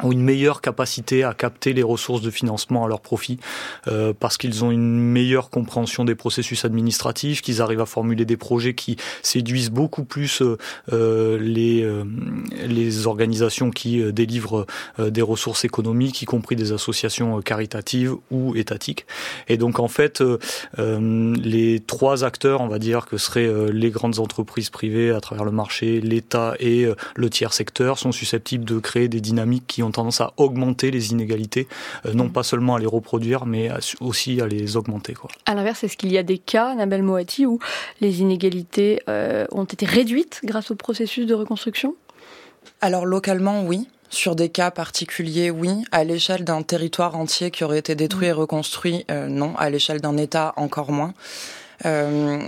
ont 0.02 0.10
une 0.10 0.22
meilleure 0.22 0.60
capacité 0.60 1.22
à 1.22 1.34
capter 1.34 1.72
les 1.72 1.82
ressources 1.82 2.20
de 2.20 2.30
financement 2.30 2.84
à 2.84 2.88
leur 2.88 3.00
profit 3.00 3.38
euh, 3.86 4.12
parce 4.18 4.36
qu'ils 4.38 4.64
ont 4.64 4.70
une 4.70 4.98
meilleure 4.98 5.50
compréhension 5.50 6.04
des 6.04 6.14
processus 6.14 6.64
administratifs, 6.64 7.42
qu'ils 7.42 7.62
arrivent 7.62 7.80
à 7.80 7.86
formuler 7.86 8.24
des 8.24 8.36
projets 8.36 8.74
qui 8.74 8.96
séduisent 9.22 9.70
beaucoup 9.70 10.04
plus 10.04 10.42
euh, 10.42 10.58
euh 10.92 11.38
les, 11.40 11.82
euh, 11.82 12.04
les 12.66 13.06
organisations 13.06 13.70
qui 13.70 14.00
euh, 14.00 14.12
délivrent 14.12 14.66
des 14.98 15.22
ressources 15.22 15.64
économiques, 15.64 16.22
y 16.22 16.24
compris 16.24 16.56
des 16.56 16.72
associations 16.72 17.40
caritatives 17.40 18.14
ou 18.30 18.54
étatiques. 18.56 19.06
Et 19.48 19.56
donc 19.56 19.78
en 19.78 19.88
fait, 19.88 20.22
les 20.78 21.80
trois 21.80 22.24
acteurs, 22.24 22.60
on 22.60 22.68
va 22.68 22.78
dire 22.78 23.06
que 23.06 23.16
seraient 23.16 23.50
les 23.72 23.90
grandes 23.90 24.18
entreprises 24.18 24.70
privées 24.70 25.10
à 25.10 25.20
travers 25.20 25.44
le 25.44 25.50
marché, 25.50 26.00
l'État 26.00 26.54
et 26.60 26.86
le 27.16 27.30
tiers 27.30 27.52
secteur, 27.52 27.98
sont 27.98 28.12
susceptibles 28.12 28.64
de 28.64 28.78
créer 28.78 29.08
des 29.08 29.20
dynamiques 29.20 29.64
qui 29.66 29.82
ont 29.84 29.90
tendance 29.90 30.20
à 30.20 30.32
augmenter 30.36 30.90
les 30.90 31.12
inégalités, 31.12 31.68
euh, 32.06 32.12
non 32.12 32.28
pas 32.28 32.42
seulement 32.42 32.74
à 32.74 32.78
les 32.78 32.86
reproduire, 32.86 33.46
mais 33.46 33.70
aussi 34.00 34.40
à 34.40 34.46
les 34.46 34.76
augmenter. 34.76 35.14
Quoi. 35.14 35.30
À 35.46 35.54
l'inverse, 35.54 35.84
est-ce 35.84 35.96
qu'il 35.96 36.12
y 36.12 36.18
a 36.18 36.22
des 36.22 36.38
cas, 36.38 36.74
Nabel 36.74 37.02
Moati, 37.02 37.46
où 37.46 37.58
les 38.00 38.20
inégalités 38.20 39.00
euh, 39.08 39.46
ont 39.52 39.64
été 39.64 39.86
réduites 39.86 40.40
grâce 40.44 40.70
au 40.70 40.74
processus 40.74 41.26
de 41.26 41.34
reconstruction? 41.34 41.94
Alors 42.80 43.06
localement, 43.06 43.64
oui. 43.64 43.88
Sur 44.10 44.36
des 44.36 44.48
cas 44.48 44.70
particuliers, 44.70 45.50
oui. 45.50 45.84
À 45.90 46.04
l'échelle 46.04 46.44
d'un 46.44 46.62
territoire 46.62 47.16
entier 47.16 47.50
qui 47.50 47.64
aurait 47.64 47.78
été 47.78 47.94
détruit 47.94 48.28
et 48.28 48.32
reconstruit, 48.32 49.04
euh, 49.10 49.26
non. 49.26 49.56
À 49.56 49.70
l'échelle 49.70 50.00
d'un 50.00 50.16
État, 50.16 50.52
encore 50.56 50.92
moins. 50.92 51.14
Euh, 51.84 52.38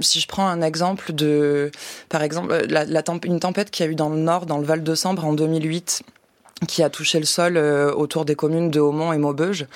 si 0.00 0.20
je 0.20 0.26
prends 0.26 0.46
un 0.46 0.62
exemple 0.62 1.12
de, 1.12 1.70
par 2.08 2.22
exemple, 2.22 2.66
la, 2.68 2.84
la 2.84 3.02
une 3.24 3.40
tempête 3.40 3.70
qu'il 3.70 3.84
y 3.84 3.88
a 3.88 3.92
eu 3.92 3.94
dans 3.94 4.08
le 4.08 4.16
nord, 4.16 4.46
dans 4.46 4.58
le 4.58 4.64
Val 4.64 4.82
de 4.82 4.94
Sambre 4.94 5.26
en 5.26 5.34
2008, 5.34 6.02
qui 6.66 6.82
a 6.82 6.90
touché 6.90 7.18
le 7.18 7.26
sol 7.26 7.56
euh, 7.56 7.92
autour 7.92 8.24
des 8.24 8.34
communes 8.34 8.70
de 8.70 8.80
Haumont 8.80 9.12
et 9.12 9.18
Maubeuge, 9.18 9.66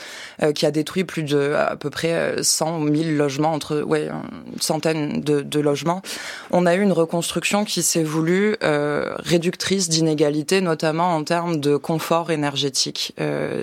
euh, 0.42 0.52
qui 0.52 0.66
a 0.66 0.70
détruit 0.70 1.04
plus 1.04 1.22
de 1.22 1.54
à 1.54 1.76
peu 1.76 1.90
près 1.90 2.42
100 2.42 2.82
euh, 2.86 2.94
000 2.94 3.10
logements, 3.16 3.52
entre 3.52 3.82
ouais, 3.82 4.08
une 4.08 4.60
centaine 4.60 5.20
de, 5.20 5.40
de 5.40 5.60
logements. 5.60 6.02
On 6.50 6.66
a 6.66 6.74
eu 6.74 6.82
une 6.82 6.92
reconstruction 6.92 7.64
qui 7.64 7.82
s'est 7.82 8.02
voulue 8.02 8.56
réductrice 8.60 9.88
d'inégalités, 9.88 10.60
notamment 10.60 11.14
en 11.14 11.24
termes 11.24 11.58
de 11.58 11.76
confort 11.76 12.30
énergétique 12.30 13.14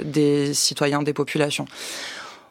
des 0.05 0.53
citoyens, 0.53 1.03
des 1.03 1.13
populations. 1.13 1.65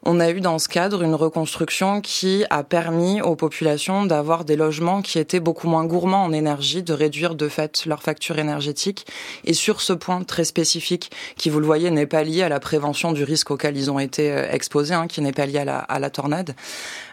On 0.05 0.19
a 0.19 0.31
eu 0.31 0.41
dans 0.41 0.59
ce 0.59 0.67
cadre 0.67 1.01
une 1.03 1.15
reconstruction 1.15 2.01
qui 2.01 2.43
a 2.49 2.65
permis 2.65 3.21
aux 3.21 3.37
populations 3.37 4.05
d'avoir 4.05 4.43
des 4.43 4.57
logements 4.57 5.01
qui 5.01 5.17
étaient 5.17 5.39
beaucoup 5.39 5.69
moins 5.69 5.85
gourmands 5.85 6.25
en 6.25 6.33
énergie, 6.33 6.83
de 6.83 6.91
réduire 6.91 7.35
de 7.35 7.47
fait 7.47 7.85
leur 7.85 8.03
facture 8.03 8.37
énergétique. 8.37 9.07
Et 9.45 9.53
sur 9.53 9.79
ce 9.79 9.93
point 9.93 10.21
très 10.23 10.43
spécifique, 10.43 11.09
qui 11.37 11.49
vous 11.49 11.61
le 11.61 11.65
voyez 11.65 11.89
n'est 11.89 12.05
pas 12.05 12.23
lié 12.23 12.43
à 12.43 12.49
la 12.49 12.59
prévention 12.59 13.13
du 13.13 13.23
risque 13.23 13.51
auquel 13.51 13.77
ils 13.77 13.89
ont 13.89 13.99
été 13.99 14.29
euh, 14.29 14.51
exposés, 14.51 14.93
hein, 14.93 15.07
qui 15.07 15.21
n'est 15.21 15.31
pas 15.31 15.45
lié 15.45 15.59
à 15.59 15.99
la, 15.99 16.09
tornade, 16.09 16.53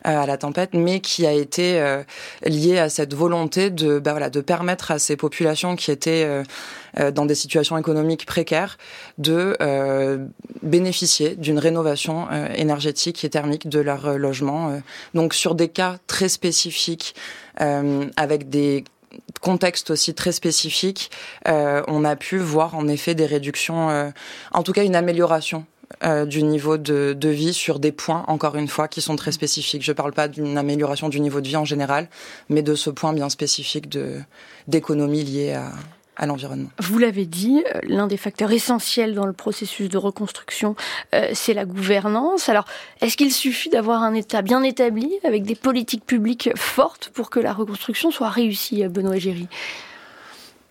à 0.05 0.26
la 0.26 0.36
tempête, 0.36 0.70
mais 0.74 1.01
qui 1.01 1.26
a 1.26 1.32
été 1.32 1.80
euh, 1.80 2.03
lié 2.44 2.78
à 2.78 2.88
cette 2.88 3.14
volonté 3.14 3.70
de, 3.70 3.98
bah 3.98 4.12
voilà, 4.12 4.30
de 4.30 4.40
permettre 4.40 4.90
à 4.90 4.98
ces 4.98 5.16
populations 5.16 5.76
qui 5.76 5.90
étaient 5.90 6.44
euh, 6.98 7.11
dans 7.11 7.24
des 7.24 7.34
situations 7.34 7.78
économiques 7.78 8.26
précaires, 8.26 8.78
de 9.18 9.57
euh, 9.61 10.26
bénéficier 10.62 11.36
d'une 11.36 11.59
rénovation 11.59 12.26
euh, 12.30 12.48
énergétique 12.55 13.24
et 13.24 13.30
thermique 13.30 13.68
de 13.68 13.80
leur 13.80 14.18
logement. 14.18 14.80
donc 15.14 15.34
sur 15.34 15.55
des 15.55 15.68
cas 15.68 15.98
très 16.07 16.28
spécifiques, 16.28 17.14
avec 18.16 18.48
des 18.48 18.84
contextes 19.40 19.90
aussi 19.90 20.14
très 20.14 20.32
spécifiques, 20.32 21.11
on 21.46 22.05
a 22.05 22.16
pu 22.16 22.38
voir 22.38 22.74
en 22.74 22.88
effet 22.88 23.14
des 23.14 23.26
réductions, 23.26 24.12
en 24.53 24.62
tout 24.62 24.72
cas 24.72 24.84
une 24.84 24.96
amélioration 24.96 25.66
du 26.26 26.43
niveau 26.43 26.78
de, 26.78 27.28
vie 27.28 27.53
sur 27.53 27.78
des 27.78 27.93
points, 27.93 28.24
encore 28.26 28.57
une 28.57 28.68
fois, 28.68 28.88
qui 28.88 29.01
sont 29.01 29.16
très 29.16 29.32
spécifiques. 29.32 29.82
Je 29.82 29.93
ne 29.93 29.97
parle 29.97 30.12
pas 30.12 30.28
d'une 30.28 30.57
amélioration 30.57 31.09
du 31.09 31.20
niveau 31.20 31.41
de 31.41 31.49
vie 31.49 31.57
en 31.57 31.64
général, 31.64 32.09
mais 32.49 32.62
de 32.62 32.74
ce 32.74 32.91
point 32.91 33.12
bien 33.12 33.28
spécifique 33.28 33.88
d'économie 34.66 35.24
liée 35.24 35.53
à, 36.16 36.26
l'environnement. 36.26 36.68
Vous 36.78 36.99
l'avez 36.99 37.24
dit, 37.24 37.64
euh, 37.74 37.80
l'un 37.84 38.07
des 38.07 38.18
facteurs 38.18 38.53
essentiels 38.53 39.14
dans 39.14 39.24
le 39.24 39.32
processus 39.32 39.88
de 39.88 39.97
reconstruction, 39.97 40.76
euh, 41.14 41.30
c'est 41.32 41.55
la 41.55 41.64
gouvernance. 41.64 42.51
Alors, 42.51 42.66
est-ce 43.01 43.16
qu'il 43.16 43.32
suffit 43.32 43.70
d'avoir 43.70 44.03
un 44.03 44.12
État 44.12 44.43
bien 44.43 44.62
établi, 44.62 45.11
avec 45.24 45.45
des 45.45 45.55
politiques 45.55 46.05
publiques 46.05 46.51
fortes, 46.57 47.11
pour 47.14 47.30
que 47.30 47.41
la 47.41 47.55
reconstruction 47.55 48.11
soit 48.11 48.28
réussie, 48.28 48.86
Benoît 48.88 49.16
Géry? 49.16 49.49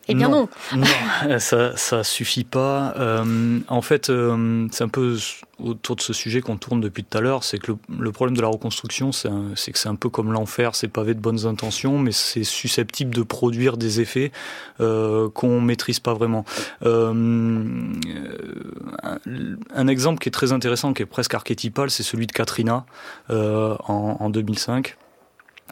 Eh 0.09 0.15
bien 0.15 0.29
non. 0.29 0.49
Non, 0.75 0.85
ça, 1.39 1.77
ça 1.77 2.03
suffit 2.03 2.43
pas. 2.43 2.93
Euh, 2.97 3.59
en 3.67 3.81
fait, 3.81 4.09
euh, 4.09 4.67
c'est 4.71 4.83
un 4.83 4.89
peu 4.89 5.17
autour 5.59 5.95
de 5.95 6.01
ce 6.01 6.13
sujet 6.13 6.41
qu'on 6.41 6.57
tourne 6.57 6.81
depuis 6.81 7.03
tout 7.03 7.15
à 7.17 7.21
l'heure. 7.21 7.43
C'est 7.43 7.59
que 7.59 7.73
le, 7.97 8.11
problème 8.11 8.35
de 8.35 8.41
la 8.41 8.47
reconstruction, 8.47 9.11
c'est 9.11 9.71
que 9.71 9.77
c'est 9.77 9.87
un 9.87 9.95
peu 9.95 10.09
comme 10.09 10.31
l'enfer. 10.31 10.73
C'est 10.73 10.87
pavé 10.87 11.13
de 11.13 11.19
bonnes 11.19 11.45
intentions, 11.45 11.99
mais 11.99 12.11
c'est 12.11 12.43
susceptible 12.43 13.13
de 13.13 13.21
produire 13.21 13.77
des 13.77 14.01
effets 14.01 14.31
euh, 14.79 15.29
qu'on 15.29 15.61
maîtrise 15.61 15.99
pas 15.99 16.15
vraiment. 16.15 16.43
Euh, 16.85 17.93
un, 19.75 19.87
exemple 19.87 20.19
qui 20.19 20.29
est 20.29 20.33
très 20.33 20.51
intéressant, 20.53 20.93
qui 20.93 21.03
est 21.03 21.07
presque 21.07 21.35
archétypal, 21.35 21.91
c'est 21.91 22.03
celui 22.03 22.25
de 22.25 22.31
Katrina 22.31 22.85
en, 23.29 24.17
en 24.19 24.29
2005. 24.31 24.97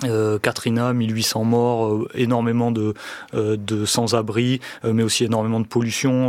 Euh, 0.04 0.38
Katrina, 0.38 0.93
1800 0.93 1.43
morts, 1.43 1.88
euh, 1.88 2.08
énormément 2.14 2.72
de, 2.72 2.93
euh, 3.34 3.58
de 3.58 3.86
sans-abri, 3.86 4.60
mais 4.84 5.02
aussi 5.02 5.24
énormément 5.24 5.60
de 5.60 5.66
pollution 5.66 6.28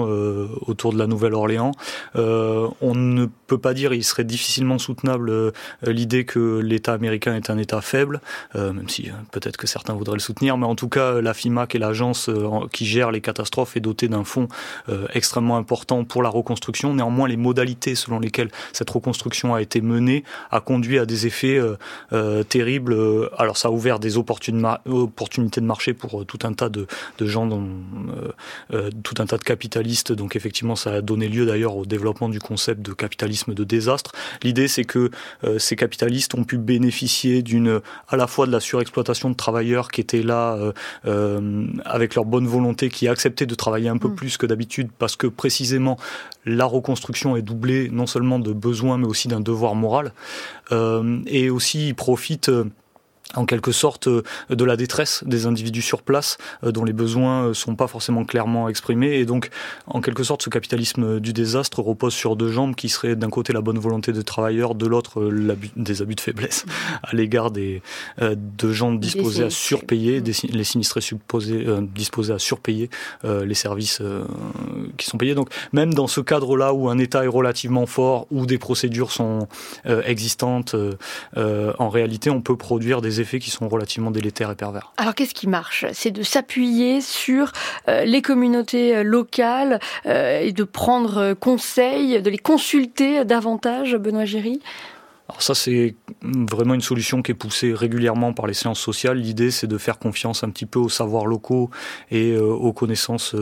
autour 0.67 0.93
de 0.93 0.99
la 0.99 1.07
Nouvelle-Orléans. 1.07 1.73
on 2.15 2.95
ne 2.95 3.27
peut 3.47 3.59
pas 3.59 3.75
dire, 3.75 3.93
il 3.93 4.05
serait 4.05 4.25
difficilement 4.25 4.79
soutenable 4.79 5.53
l'idée 5.87 6.25
que 6.25 6.59
l'État 6.59 6.93
américain 6.93 7.35
est 7.35 7.51
un 7.51 7.59
État 7.59 7.81
faible, 7.81 8.21
même 8.55 8.89
si 8.89 9.11
peut-être 9.31 9.57
que 9.57 9.67
certains 9.67 9.95
voudraient 9.95 10.17
le 10.17 10.21
soutenir, 10.21 10.57
mais 10.57 10.67
en 10.67 10.75
tout 10.75 10.89
cas, 10.89 11.21
la 11.21 11.35
FIMAC 11.35 11.75
est 11.75 11.79
l'agence 11.79 12.31
qui 12.73 12.87
gère 12.87 13.11
les 13.11 13.21
catastrophes 13.21 13.77
est 13.77 13.81
dotée 13.81 14.09
d'un 14.09 14.25
fonds 14.25 14.49
extrêmement 15.13 15.57
important 15.57 16.05
pour 16.05 16.23
la 16.23 16.29
reconstruction. 16.29 16.95
Néanmoins, 16.95 17.29
les 17.29 17.37
modalités 17.37 17.95
selon 17.95 18.19
lesquelles 18.19 18.51
cette 18.73 18.91
reconstruction 18.91 19.55
a 19.55 19.63
été 19.63 19.81
menée 19.81 20.25
a 20.51 20.61
conduit 20.61 20.99
à 20.99 21.07
des 21.07 21.27
effets 21.27 21.61
terribles. 22.49 22.97
Alors 23.37 23.58
ça 23.59 23.69
a 23.69 23.71
ouvert 23.71 23.99
des 23.99 24.17
opportunités 24.17 25.61
de 25.61 25.67
marché 25.67 25.93
pour 25.93 26.21
euh, 26.21 26.25
tout 26.25 26.39
un 26.45 26.53
tas 26.53 26.69
de, 26.69 26.87
gens, 27.21 27.47
dont, 27.47 27.65
euh, 27.65 28.29
euh, 28.73 28.91
tout 29.03 29.17
un 29.19 29.27
tas 29.27 29.37
de 29.37 29.43
capitalistes. 29.43 30.13
Donc 30.13 30.37
effectivement, 30.37 30.77
ça 30.77 30.93
a 30.95 31.01
donné 31.01 31.29
lieu 31.29 31.45
d'ailleurs 31.45 31.77
au 31.77 31.85
développement 31.85 32.29
du 32.29 32.39
concept 32.39 32.83
de 32.83 32.93
capitalisme 32.93 33.55
de 33.55 33.65
désastre. 33.65 34.13
L'idée, 34.43 34.69
c'est 34.69 34.85
que 34.85 35.11
ces 35.59 35.77
capitalistes 35.77 36.35
ont 36.35 36.45
pu 36.45 36.59
bénéficier 36.59 37.43
d'une, 37.43 37.81
à 38.09 38.17
la 38.17 38.27
fois 38.27 38.47
de 38.47 38.53
la 38.53 38.61
surexploitation 38.61 39.31
de 39.31 39.35
travailleurs 39.35 39.91
qui 39.91 40.01
étaient 40.01 40.23
là 40.23 40.59
avec 41.85 42.15
leur 42.15 42.25
bonne 42.25 42.47
volonté, 42.47 42.89
qui 42.89 43.09
acceptaient 43.09 43.47
de 43.47 43.55
travailler 43.55 43.89
un 43.89 43.99
peu 43.99 44.09
mm. 44.09 44.15
plus 44.15 44.37
que 44.37 44.47
d'habitude 44.47 44.89
parce 44.99 45.17
que 45.17 45.27
précisément 45.27 45.99
la 46.45 46.65
reconstruction 46.65 47.37
est 47.37 47.43
doublée 47.43 47.89
non 47.91 48.07
seulement 48.07 48.39
de 48.39 48.53
besoins 48.53 48.99
mais 48.99 49.07
aussi 49.07 49.29
d'un 49.29 49.41
devoir 49.41 49.75
moral. 49.75 50.13
et 51.27 51.51
aussi, 51.51 51.89
ils 51.89 51.95
profitent 51.95 52.51
en 53.35 53.45
quelque 53.45 53.73
sorte 53.73 54.09
euh, 54.09 54.23
de 54.49 54.65
la 54.65 54.77
détresse 54.77 55.23
des 55.27 55.47
individus 55.47 55.83
sur 55.83 56.03
place 56.03 56.39
euh, 56.65 56.73
dont 56.73 56.85
les 56.85 56.93
besoins 56.93 57.49
euh, 57.49 57.55
sont 57.55 57.77
pas 57.77 57.87
forcément 57.87 58.25
clairement 58.25 58.69
exprimés. 58.69 59.19
Et 59.19 59.27
donc 59.27 59.51
en 59.87 60.01
quelque 60.01 60.23
sorte 60.23 60.43
ce 60.43 60.51
capitalisme 60.51 61.21
du 61.21 61.33
désastre 61.33 61.81
repose 61.81 62.15
sur 62.15 62.37
deux 62.37 62.51
jambes 62.51 62.75
qui 62.75 62.89
seraient 62.89 63.17
d'un 63.17 63.29
côté 63.29 63.53
la 63.53 63.61
bonne 63.61 63.79
volonté 63.79 64.13
des 64.13 64.25
travailleurs 64.25 64.75
de 64.75 64.87
l'autre 64.87 65.31
des 65.77 66.03
abus 66.03 66.15
de 66.15 66.21
faiblesse 66.21 66.65
à 67.03 67.15
l'égard 67.15 67.51
des 67.51 67.83
de 68.21 68.73
gens 68.73 68.93
disposés 68.93 69.45
à 69.45 69.51
surpayer 69.51 70.21
des, 70.21 70.33
les 70.51 70.65
sinistrés 70.65 71.01
supposés 71.01 71.67
disposés 71.95 72.33
à 72.33 72.39
surpayer 72.39 72.91
les 73.25 73.55
services 73.55 74.03
qui 74.97 75.07
sont 75.07 75.19
payés. 75.19 75.35
Donc 75.35 75.51
même 75.73 75.95
dans 75.95 76.07
ce 76.07 76.21
cadre 76.21 76.57
là 76.57 76.73
où 76.73 76.89
un 76.89 76.99
état 76.99 77.25
est 77.25 77.29
relativement 77.29 77.87
fort 77.87 78.27
où 78.31 78.47
des 78.47 78.59
procédures 78.59 79.11
sont 79.11 79.49
existantes 79.85 80.75
en 81.37 81.89
réalité 81.89 82.31
on 82.31 82.41
peut 82.41 82.57
produire 82.57 83.01
des 83.01 83.18
effets 83.21 83.39
qui 83.39 83.51
sont 83.51 83.69
relativement 83.69 84.11
délétères 84.11 84.51
et 84.51 84.55
pervers. 84.55 84.93
Alors 84.97 85.15
qu'est-ce 85.15 85.35
qui 85.35 85.49
marche? 85.49 85.87
C'est 85.93 86.11
de 86.11 86.23
s'appuyer 86.23 87.01
sur 87.01 87.53
euh, 87.89 88.05
les 88.05 88.23
communautés 88.23 88.97
euh, 88.97 89.03
locales 89.03 89.81
euh, 90.07 90.41
et 90.41 90.53
de 90.53 90.65
prendre 90.65 91.35
conseil, 91.35 92.21
de 92.23 92.31
les 92.31 92.39
consulter 92.39 93.25
davantage, 93.25 93.97
Benoît 93.97 94.25
Géry? 94.25 94.61
Alors 95.29 95.43
ça, 95.43 95.55
c'est 95.55 95.95
vraiment 96.23 96.73
une 96.73 96.81
solution 96.81 97.21
qui 97.21 97.33
est 97.33 97.35
poussée 97.35 97.75
régulièrement 97.75 98.33
par 98.33 98.47
les 98.47 98.55
sciences 98.55 98.81
sociales. 98.81 99.19
L'idée, 99.19 99.51
c'est 99.51 99.67
de 99.67 99.77
faire 99.77 99.99
confiance 99.99 100.43
un 100.43 100.49
petit 100.49 100.65
peu 100.65 100.79
aux 100.79 100.89
savoirs 100.89 101.27
locaux 101.27 101.69
et 102.11 102.35
aux 102.39 102.73
connaissances 102.73 103.37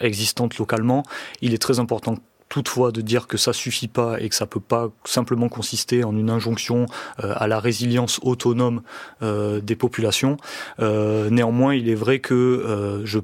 existantes 0.00 0.58
localement. 0.58 1.04
Il 1.42 1.54
est 1.54 1.58
très 1.58 1.78
important 1.78 2.16
toutefois 2.54 2.92
de 2.92 3.00
dire 3.00 3.26
que 3.26 3.36
ça 3.36 3.52
suffit 3.52 3.88
pas 3.88 4.20
et 4.20 4.28
que 4.28 4.34
ça 4.36 4.46
peut 4.46 4.60
pas 4.60 4.92
simplement 5.04 5.48
consister 5.48 6.04
en 6.04 6.16
une 6.16 6.30
injonction 6.30 6.86
euh, 7.18 7.32
à 7.34 7.48
la 7.48 7.58
résilience 7.58 8.20
autonome 8.22 8.82
euh, 9.22 9.60
des 9.60 9.74
populations. 9.74 10.36
Euh, 10.78 11.30
néanmoins, 11.30 11.74
il 11.74 11.88
est 11.88 11.96
vrai 11.96 12.20
que 12.20 13.02
je 13.04 13.18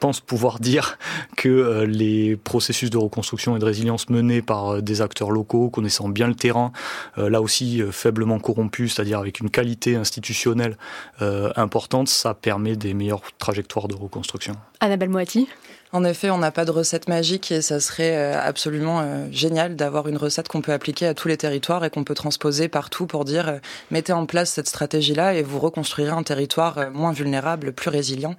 pense 0.00 0.20
pouvoir 0.20 0.58
dire 0.58 0.98
que 1.36 1.84
les 1.86 2.36
processus 2.36 2.90
de 2.90 2.98
reconstruction 2.98 3.54
et 3.54 3.60
de 3.60 3.64
résilience 3.64 4.08
menés 4.08 4.42
par 4.42 4.82
des 4.82 5.02
acteurs 5.02 5.30
locaux 5.30 5.70
connaissant 5.70 6.08
bien 6.08 6.26
le 6.26 6.34
terrain, 6.34 6.72
là 7.18 7.42
aussi 7.42 7.82
faiblement 7.92 8.38
corrompus, 8.38 8.94
c'est-à-dire 8.94 9.18
avec 9.18 9.38
une 9.38 9.50
qualité 9.50 9.94
institutionnelle 9.94 10.78
importante, 11.20 12.08
ça 12.08 12.32
permet 12.32 12.74
des 12.74 12.94
meilleures 12.94 13.20
trajectoires 13.36 13.86
de 13.86 13.94
reconstruction. 13.94 14.54
Annabelle 14.80 15.10
Moati 15.10 15.46
en 15.92 16.04
effet, 16.04 16.30
on 16.30 16.38
n'a 16.38 16.50
pas 16.50 16.64
de 16.64 16.72
recette 16.72 17.08
magique 17.08 17.52
et 17.52 17.62
ça 17.62 17.78
serait 17.78 18.16
euh, 18.16 18.40
absolument 18.40 19.00
euh, 19.00 19.26
génial 19.30 19.76
d'avoir 19.76 20.08
une 20.08 20.16
recette 20.16 20.48
qu'on 20.48 20.60
peut 20.60 20.72
appliquer 20.72 21.06
à 21.06 21.14
tous 21.14 21.28
les 21.28 21.36
territoires 21.36 21.84
et 21.84 21.90
qu'on 21.90 22.02
peut 22.02 22.14
transposer 22.14 22.68
partout 22.68 23.06
pour 23.06 23.24
dire 23.24 23.48
euh, 23.48 23.58
mettez 23.92 24.12
en 24.12 24.26
place 24.26 24.50
cette 24.50 24.68
stratégie-là 24.68 25.34
et 25.34 25.42
vous 25.42 25.60
reconstruirez 25.60 26.10
un 26.10 26.24
territoire 26.24 26.90
moins 26.92 27.12
vulnérable, 27.12 27.72
plus 27.72 27.90
résilient. 27.90 28.34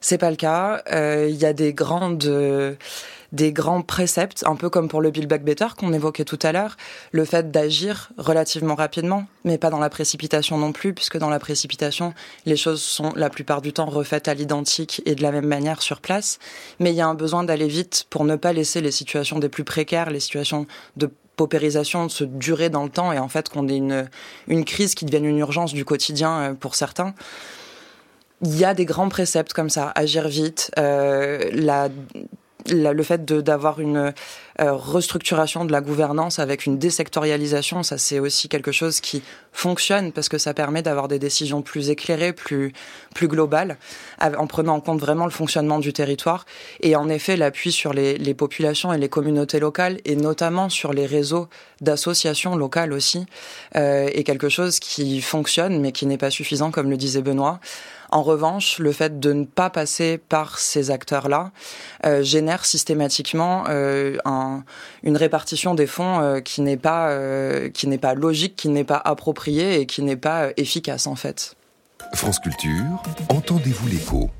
C'est 0.00 0.18
pas 0.18 0.30
le 0.30 0.36
cas. 0.36 0.82
Il 0.90 1.36
y 1.36 1.44
a 1.44 1.52
des 1.52 1.74
grandes 1.74 2.78
des 3.32 3.52
grands 3.52 3.82
préceptes, 3.82 4.44
un 4.46 4.56
peu 4.56 4.70
comme 4.70 4.88
pour 4.88 5.00
le 5.00 5.10
Build 5.10 5.28
Back 5.28 5.44
Better 5.44 5.68
qu'on 5.76 5.92
évoquait 5.92 6.24
tout 6.24 6.38
à 6.42 6.52
l'heure, 6.52 6.76
le 7.12 7.24
fait 7.24 7.50
d'agir 7.50 8.10
relativement 8.18 8.74
rapidement, 8.74 9.26
mais 9.44 9.58
pas 9.58 9.70
dans 9.70 9.78
la 9.78 9.90
précipitation 9.90 10.58
non 10.58 10.72
plus, 10.72 10.94
puisque 10.94 11.18
dans 11.18 11.30
la 11.30 11.38
précipitation, 11.38 12.14
les 12.46 12.56
choses 12.56 12.82
sont 12.82 13.12
la 13.14 13.30
plupart 13.30 13.62
du 13.62 13.72
temps 13.72 13.86
refaites 13.86 14.28
à 14.28 14.34
l'identique 14.34 15.02
et 15.06 15.14
de 15.14 15.22
la 15.22 15.32
même 15.32 15.46
manière 15.46 15.82
sur 15.82 16.00
place. 16.00 16.38
Mais 16.78 16.90
il 16.90 16.96
y 16.96 17.00
a 17.00 17.06
un 17.06 17.14
besoin 17.14 17.44
d'aller 17.44 17.68
vite 17.68 18.06
pour 18.10 18.24
ne 18.24 18.36
pas 18.36 18.52
laisser 18.52 18.80
les 18.80 18.90
situations 18.90 19.38
des 19.38 19.48
plus 19.48 19.64
précaires, 19.64 20.10
les 20.10 20.20
situations 20.20 20.66
de 20.96 21.10
paupérisation 21.36 22.08
se 22.10 22.24
durer 22.24 22.68
dans 22.68 22.84
le 22.84 22.90
temps 22.90 23.12
et 23.14 23.18
en 23.18 23.28
fait 23.28 23.48
qu'on 23.48 23.66
ait 23.68 23.76
une, 23.76 24.10
une 24.46 24.64
crise 24.66 24.94
qui 24.94 25.06
devienne 25.06 25.24
une 25.24 25.38
urgence 25.38 25.72
du 25.72 25.86
quotidien 25.86 26.40
euh, 26.40 26.54
pour 26.54 26.74
certains 26.74 27.14
il 28.42 28.56
y 28.56 28.64
a 28.64 28.74
des 28.74 28.84
grands 28.84 29.08
préceptes 29.08 29.52
comme 29.52 29.68
ça, 29.68 29.92
agir 29.94 30.28
vite, 30.28 30.70
euh, 30.78 31.50
la 31.52 31.88
le 32.68 33.02
fait 33.02 33.24
d'avoir 33.24 33.80
une 33.80 34.12
euh, 34.60 34.72
restructuration 34.72 35.64
de 35.64 35.72
la 35.72 35.80
gouvernance 35.80 36.38
avec 36.38 36.66
une 36.66 36.78
désectorialisation, 36.78 37.82
ça 37.82 37.98
c'est 37.98 38.18
aussi 38.18 38.48
quelque 38.48 38.72
chose 38.72 39.00
qui 39.00 39.22
fonctionne 39.52 40.12
parce 40.12 40.28
que 40.28 40.38
ça 40.38 40.54
permet 40.54 40.82
d'avoir 40.82 41.08
des 41.08 41.18
décisions 41.18 41.62
plus 41.62 41.90
éclairées, 41.90 42.32
plus 42.32 42.72
plus 43.14 43.28
globales, 43.28 43.76
en 44.20 44.46
prenant 44.46 44.76
en 44.76 44.80
compte 44.80 45.00
vraiment 45.00 45.24
le 45.24 45.30
fonctionnement 45.30 45.78
du 45.78 45.92
territoire. 45.92 46.46
Et 46.80 46.94
en 46.94 47.08
effet, 47.08 47.36
l'appui 47.36 47.72
sur 47.72 47.92
les, 47.92 48.16
les 48.18 48.34
populations 48.34 48.92
et 48.92 48.98
les 48.98 49.08
communautés 49.08 49.58
locales, 49.58 49.98
et 50.04 50.16
notamment 50.16 50.68
sur 50.68 50.92
les 50.92 51.06
réseaux 51.06 51.48
d'associations 51.80 52.56
locales 52.56 52.92
aussi, 52.92 53.26
euh, 53.76 54.08
est 54.12 54.24
quelque 54.24 54.48
chose 54.48 54.78
qui 54.78 55.20
fonctionne, 55.20 55.80
mais 55.80 55.92
qui 55.92 56.06
n'est 56.06 56.18
pas 56.18 56.30
suffisant, 56.30 56.70
comme 56.70 56.90
le 56.90 56.96
disait 56.96 57.22
Benoît. 57.22 57.60
En 58.10 58.22
revanche, 58.22 58.78
le 58.78 58.90
fait 58.92 59.20
de 59.20 59.32
ne 59.32 59.44
pas 59.44 59.70
passer 59.70 60.18
par 60.18 60.58
ces 60.58 60.90
acteurs-là 60.90 61.52
euh, 62.04 62.22
génère 62.22 62.64
systématiquement 62.64 63.64
euh, 63.68 64.16
un, 64.24 64.64
une 65.04 65.16
répartition 65.16 65.74
des 65.74 65.86
fonds 65.86 66.20
euh, 66.20 66.40
qui 66.40 66.60
n'est 66.60 66.76
pas 66.76 66.90
qui 67.72 67.86
n'est 67.86 67.98
pas 67.98 68.14
logique, 68.14 68.56
qui 68.56 68.68
n'est 68.68 68.84
pas 68.84 69.00
appropriée 69.04 69.80
et 69.80 69.86
qui 69.86 70.02
n'est 70.02 70.16
pas 70.16 70.48
efficace 70.56 71.06
en 71.06 71.14
fait. 71.14 71.54
France 72.14 72.40
Culture, 72.40 73.02
entendez-vous 73.28 73.88
l'écho 73.88 74.30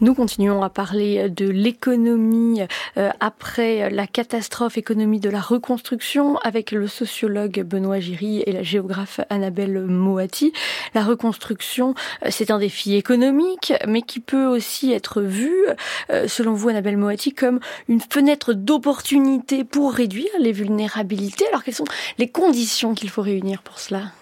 Nous 0.00 0.14
continuons 0.14 0.62
à 0.62 0.70
parler 0.70 1.28
de 1.28 1.46
l'économie 1.46 2.62
euh, 2.96 3.10
après 3.20 3.90
la 3.90 4.06
catastrophe, 4.06 4.78
économie 4.78 5.20
de 5.20 5.28
la 5.28 5.42
reconstruction, 5.42 6.38
avec 6.38 6.70
le 6.70 6.86
sociologue 6.86 7.62
Benoît 7.64 8.00
Giry 8.00 8.42
et 8.46 8.52
la 8.52 8.62
géographe 8.62 9.20
Annabelle 9.28 9.82
Moati. 9.82 10.54
La 10.94 11.04
reconstruction, 11.04 11.94
euh, 12.24 12.28
c'est 12.30 12.50
un 12.50 12.58
défi 12.58 12.94
économique, 12.94 13.74
mais 13.86 14.00
qui 14.00 14.20
peut 14.20 14.46
aussi 14.46 14.90
être 14.90 15.20
vu, 15.20 15.52
euh, 16.08 16.26
selon 16.26 16.54
vous, 16.54 16.70
Annabelle 16.70 16.96
Moati, 16.96 17.34
comme 17.34 17.60
une 17.88 18.00
fenêtre 18.00 18.54
d'opportunité 18.54 19.64
pour 19.64 19.92
réduire 19.92 20.30
les 20.38 20.52
vulnérabilités. 20.52 21.46
Alors, 21.48 21.62
quelles 21.62 21.74
sont 21.74 21.84
les 22.16 22.28
conditions 22.28 22.94
qu'il 22.94 23.10
faut 23.10 23.22
réunir 23.22 23.60
pour 23.60 23.78
cela? 23.78 24.12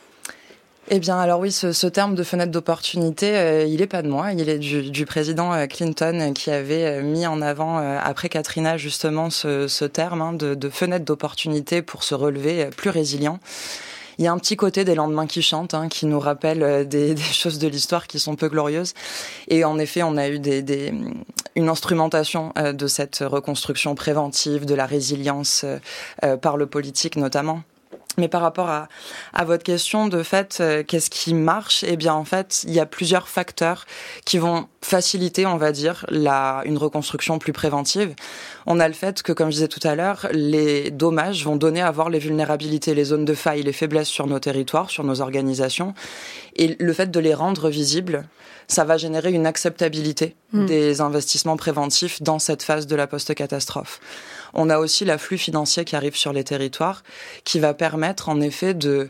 Eh 0.93 0.99
bien, 0.99 1.20
alors 1.20 1.38
oui, 1.38 1.53
ce, 1.53 1.86
terme 1.86 2.16
de 2.16 2.24
fenêtre 2.24 2.51
d'opportunité, 2.51 3.36
euh, 3.36 3.64
il 3.64 3.80
est 3.80 3.86
pas 3.86 4.03
de 4.03 4.09
moi, 4.09 4.32
il 4.32 4.49
est 4.49 4.59
du, 4.59 5.07
président 5.07 5.53
euh, 5.53 5.68
Clinton 5.68 6.32
qui 6.34 6.51
avait 6.51 6.84
euh, 6.84 7.03
mis 7.03 7.28
en 7.28 7.41
avant 7.43 7.78
après 7.78 8.28
Katrina 8.28 8.76
justement 8.76 9.30
ce, 9.30 9.84
terme 9.84 10.20
hein, 10.20 10.32
de, 10.32 10.68
fenêtre 10.68 11.05
d'opportunité 11.05 11.80
pour 11.80 12.03
se 12.03 12.16
relever 12.16 12.70
plus 12.76 12.91
résilient. 12.91 13.38
Il 14.18 14.24
y 14.24 14.26
a 14.26 14.32
un 14.32 14.38
petit 14.38 14.57
côté 14.57 14.84
des 14.84 14.97
lendemains 14.97 15.28
qui 15.28 15.43
chantent, 15.43 15.74
hein, 15.74 15.86
qui 15.88 16.07
nous 16.07 16.18
rappellent 16.18 16.84
des, 16.88 17.16
choses 17.16 17.61
de 17.61 17.68
l'histoire 17.68 18.09
qui 18.09 18.18
sont 18.18 18.34
peu 18.34 18.49
glorieuses. 18.49 18.95
Et 19.47 19.62
en 19.62 19.78
effet, 19.78 20.03
on 20.03 20.16
a 20.16 20.28
eu 20.28 20.41
des, 20.41 20.93
une 21.55 21.68
instrumentation 21.68 22.53
de 22.57 22.86
cette 22.88 23.18
reconstruction 23.24 23.95
préventive, 23.95 24.66
de 24.66 24.74
la 24.74 24.86
résilience 24.86 25.64
par 26.43 26.57
le 26.57 26.66
politique 26.66 27.14
notamment. 27.14 27.62
Mais 28.19 28.29
par 28.29 28.43
rapport 28.43 28.69
à, 28.69 28.89
à 29.33 29.45
votre 29.45 29.63
question 29.63 30.09
de 30.09 30.23
fait, 30.23 30.59
euh, 30.61 30.83
qu'est-ce 30.87 31.11
qui 31.11 31.35
marche? 31.35 31.85
Eh 31.87 31.97
bien, 31.97 32.15
en 32.15 32.25
fait, 32.25 32.65
il 32.67 32.73
y 32.73 32.81
a 32.81 32.87
plusieurs 32.87 33.29
facteurs 33.29 33.87
qui 34.25 34.39
vont 34.39 34.67
faciliter, 34.83 35.47
on 35.47 35.57
va 35.57 35.73
dire, 35.73 36.05
la, 36.09 36.63
une 36.65 36.79
reconstruction 36.79 37.39
plus 37.39 37.53
préventive. 37.53 38.15
On 38.67 38.81
a 38.81 38.89
le 38.89 38.95
fait 38.95 39.23
que, 39.23 39.33
comme 39.33 39.49
je 39.49 39.55
disais 39.55 39.69
tout 39.69 39.87
à 39.87 39.95
l'heure, 39.95 40.27
les 40.33 40.91
dommages 40.91 41.45
vont 41.45 41.57
donner 41.57 41.83
à 41.83 41.91
voir 41.91 42.11
les 42.11 42.19
vulnérabilités, 42.19 42.95
les 42.95 43.05
zones 43.05 43.25
de 43.25 43.35
faille, 43.35 43.63
les 43.63 43.73
faiblesses 43.73 44.09
sur 44.09 44.27
nos 44.27 44.39
territoires, 44.39 44.91
sur 44.91 45.05
nos 45.05 45.21
organisations. 45.21 45.95
Et 46.57 46.77
le 46.79 46.93
fait 46.93 47.11
de 47.11 47.21
les 47.21 47.35
rendre 47.35 47.69
visibles, 47.69 48.27
ça 48.67 48.85
va 48.85 48.97
générer 48.97 49.33
une 49.33 49.47
acceptabilité 49.47 50.37
hmm. 50.53 50.67
des 50.67 51.01
investissements 51.01 51.57
préventifs 51.57 52.23
dans 52.23 52.39
cette 52.39 52.63
phase 52.63 52.87
de 52.87 52.97
la 52.97 53.07
post-catastrophe. 53.07 54.01
On 54.55 54.71
a 54.71 54.79
aussi 54.79 55.05
l'afflux 55.05 55.39
financier 55.39 55.85
qui 55.85 55.97
arrive 55.97 56.17
sur 56.17 56.33
les 56.33 56.45
territoires, 56.45 57.03
qui 57.45 57.61
va 57.61 57.75
permettre 57.75 58.29
en 58.29 58.41
effet 58.41 58.75
de 58.75 59.09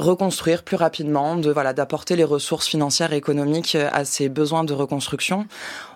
reconstruire 0.00 0.62
plus 0.62 0.76
rapidement, 0.76 1.36
de 1.36 1.50
voilà 1.50 1.72
d'apporter 1.72 2.16
les 2.16 2.24
ressources 2.24 2.66
financières 2.66 3.12
et 3.12 3.16
économiques 3.16 3.76
à 3.92 4.04
ces 4.04 4.28
besoins 4.28 4.64
de 4.64 4.72
reconstruction. 4.72 5.46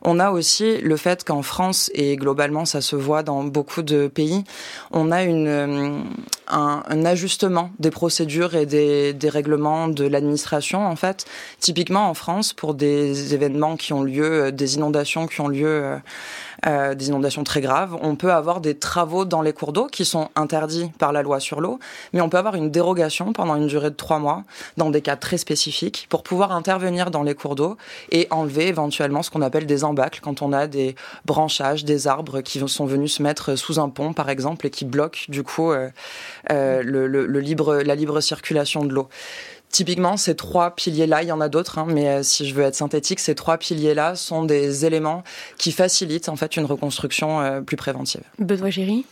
On 0.03 0.21
a 0.21 0.31
aussi 0.31 0.79
le 0.79 0.97
fait 0.97 1.25
qu'en 1.25 1.43
France 1.43 1.91
et 1.95 2.17
globalement 2.17 2.65
ça 2.65 2.81
se 2.81 2.97
voit 2.97 3.23
dans 3.23 3.43
beaucoup 3.45 3.83
de 3.83 4.07
pays, 4.07 4.45
on 4.93 5.11
a 5.11 5.23
une 5.23 5.49
euh, 5.49 5.99
un, 6.49 6.83
un 6.87 7.05
ajustement 7.05 7.71
des 7.79 7.91
procédures 7.91 8.55
et 8.55 8.67
des, 8.67 9.13
des 9.15 9.29
règlements 9.29 9.89
de 9.89 10.07
l'administration 10.07 10.87
en 10.87 10.97
fait. 10.97 11.25
Typiquement 11.59 12.09
en 12.09 12.15
France 12.15 12.53
pour 12.53 12.75
des 12.75 13.35
événements 13.35 13.77
qui 13.77 13.93
ont 13.93 14.03
lieu, 14.03 14.53
des 14.53 14.75
inondations 14.77 15.27
qui 15.27 15.41
ont 15.41 15.49
lieu 15.49 15.99
euh, 16.67 16.95
des 16.95 17.09
inondations 17.09 17.45
très 17.45 17.61
graves, 17.61 17.97
on 18.03 18.17
peut 18.17 18.33
avoir 18.33 18.61
des 18.61 18.77
travaux 18.77 19.25
dans 19.25 19.43
les 19.43 19.53
cours 19.53 19.73
d'eau 19.73 19.87
qui 19.87 20.05
sont 20.05 20.29
interdits 20.37 20.91
par 20.99 21.13
la 21.13 21.23
loi 21.23 21.41
sur 21.41 21.61
l'eau, 21.61 21.79
mais 22.13 22.21
on 22.21 22.29
peut 22.29 22.39
avoir 22.39 22.55
une 22.55 22.71
dérogation 22.71 23.33
pendant 23.33 23.57
une 23.57 23.67
durée 23.67 23.94
trois 23.95 24.19
mois 24.19 24.45
dans 24.77 24.91
des 24.91 25.01
cas 25.01 25.17
très 25.17 25.39
spécifiques 25.39 26.07
pour 26.11 26.23
pouvoir 26.23 26.53
intervenir 26.53 27.11
dans 27.11 27.23
les 27.23 27.35
cours 27.35 27.55
d'eau 27.55 27.77
et 28.11 28.27
enlever 28.31 28.69
éventuellement 28.69 29.23
ce 29.23 29.31
qu'on 29.31 29.43
appelle 29.43 29.67
des 29.67 29.85
embâcles 29.85 30.21
quand 30.23 30.43
on 30.43 30.53
a 30.53 30.67
des 30.67 30.95
branchages, 31.25 31.85
des 31.85 32.07
arbres 32.07 32.41
qui 32.41 32.61
sont 32.67 32.87
venus 32.87 33.15
se 33.15 33.23
mettre 33.23 33.57
sous 33.57 33.79
un 33.79 33.89
pont 33.89 34.13
par 34.13 34.29
exemple 34.31 34.67
et 34.67 34.71
qui 34.71 34.85
bloquent 34.85 35.21
du 35.29 35.43
coup 35.43 35.73
euh, 35.73 35.89
euh, 36.51 36.83
le, 36.83 37.41
libre, 37.41 37.77
la 37.77 37.95
libre 37.95 38.21
circulation 38.21 38.85
de 38.85 38.93
l'eau. 38.93 39.09
Typiquement, 39.71 40.17
ces 40.17 40.37
trois 40.37 40.71
piliers-là, 40.71 41.23
il 41.25 41.29
y 41.29 41.33
en 41.33 41.41
a 41.41 41.49
d'autres, 41.49 41.79
hein, 41.79 41.87
mais 41.89 42.09
euh, 42.09 42.23
si 42.23 42.49
je 42.49 42.55
veux 42.55 42.63
être 42.63 42.77
synthétique, 42.77 43.19
ces 43.19 43.35
trois 43.35 43.59
piliers-là 43.59 44.15
sont 44.15 44.45
des 44.45 44.85
éléments 44.85 45.25
qui 45.59 45.73
facilitent 45.73 46.29
en 46.29 46.37
fait 46.37 46.57
une 46.57 46.65
reconstruction 46.65 47.63
plus 47.65 47.77
préventive. 47.77 48.23
Benoît 48.39 48.71
Géry? 48.71 49.05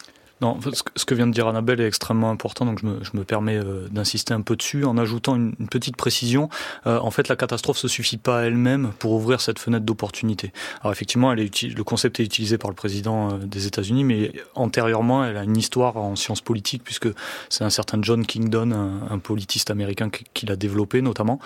Non, 0.43 0.59
ce 0.97 1.05
que 1.05 1.14
vient 1.14 1.28
de 1.28 1.32
dire 1.32 1.47
Annabelle 1.47 1.80
est 1.80 1.86
extrêmement 1.86 2.30
important, 2.30 2.66
donc 2.66 2.80
je 2.80 2.86
me, 2.86 3.05
je 3.05 3.11
me 3.14 3.22
permets 3.22 3.59
euh, 3.59 3.86
d'insister 3.90 4.34
un 4.34 4.40
peu 4.40 4.57
dessus 4.57 4.84
en 4.84 4.99
ajoutant 4.99 5.36
une, 5.36 5.55
petite 5.70 5.97
précision. 5.97 6.49
Euh, 6.86 6.99
en 6.99 7.12
fait, 7.12 7.28
la 7.28 7.36
catastrophe 7.36 7.78
se 7.78 7.86
suffit 7.86 8.16
pas 8.16 8.40
à 8.40 8.43
elle-même 8.43 8.93
pour 8.99 9.12
ouvrir 9.12 9.40
cette 9.40 9.61
fenêtre 9.61 9.84
d'opportunité. 9.84 10.53
Alors 10.80 10.93
effectivement, 10.93 11.32
elle 11.32 11.38
est 11.38 11.62
le 11.62 11.84
concept 11.84 12.18
est 12.18 12.24
utilisé 12.24 12.59
par 12.59 12.70
le 12.70 12.74
président 12.74 13.34
euh, 13.34 13.38
des 13.38 13.68
États-Unis, 13.68 14.03
mais 14.03 14.32
antérieurement, 14.57 15.24
elle 15.24 15.36
a 15.36 15.45
une 15.45 15.57
histoire 15.57 15.97
en 15.97 16.16
sciences 16.16 16.40
politiques 16.40 16.82
puisque 16.82 17.09
c'est 17.49 17.62
un 17.62 17.70
certain 17.70 17.99
John 18.03 18.26
Kingdon, 18.26 18.72
un, 18.72 19.12
un 19.14 19.18
politiste 19.20 19.70
américain 19.70 20.11
qui, 20.11 20.24
qui 20.34 20.47
l'a 20.47 20.57
développé 20.57 21.03
notamment. 21.03 21.38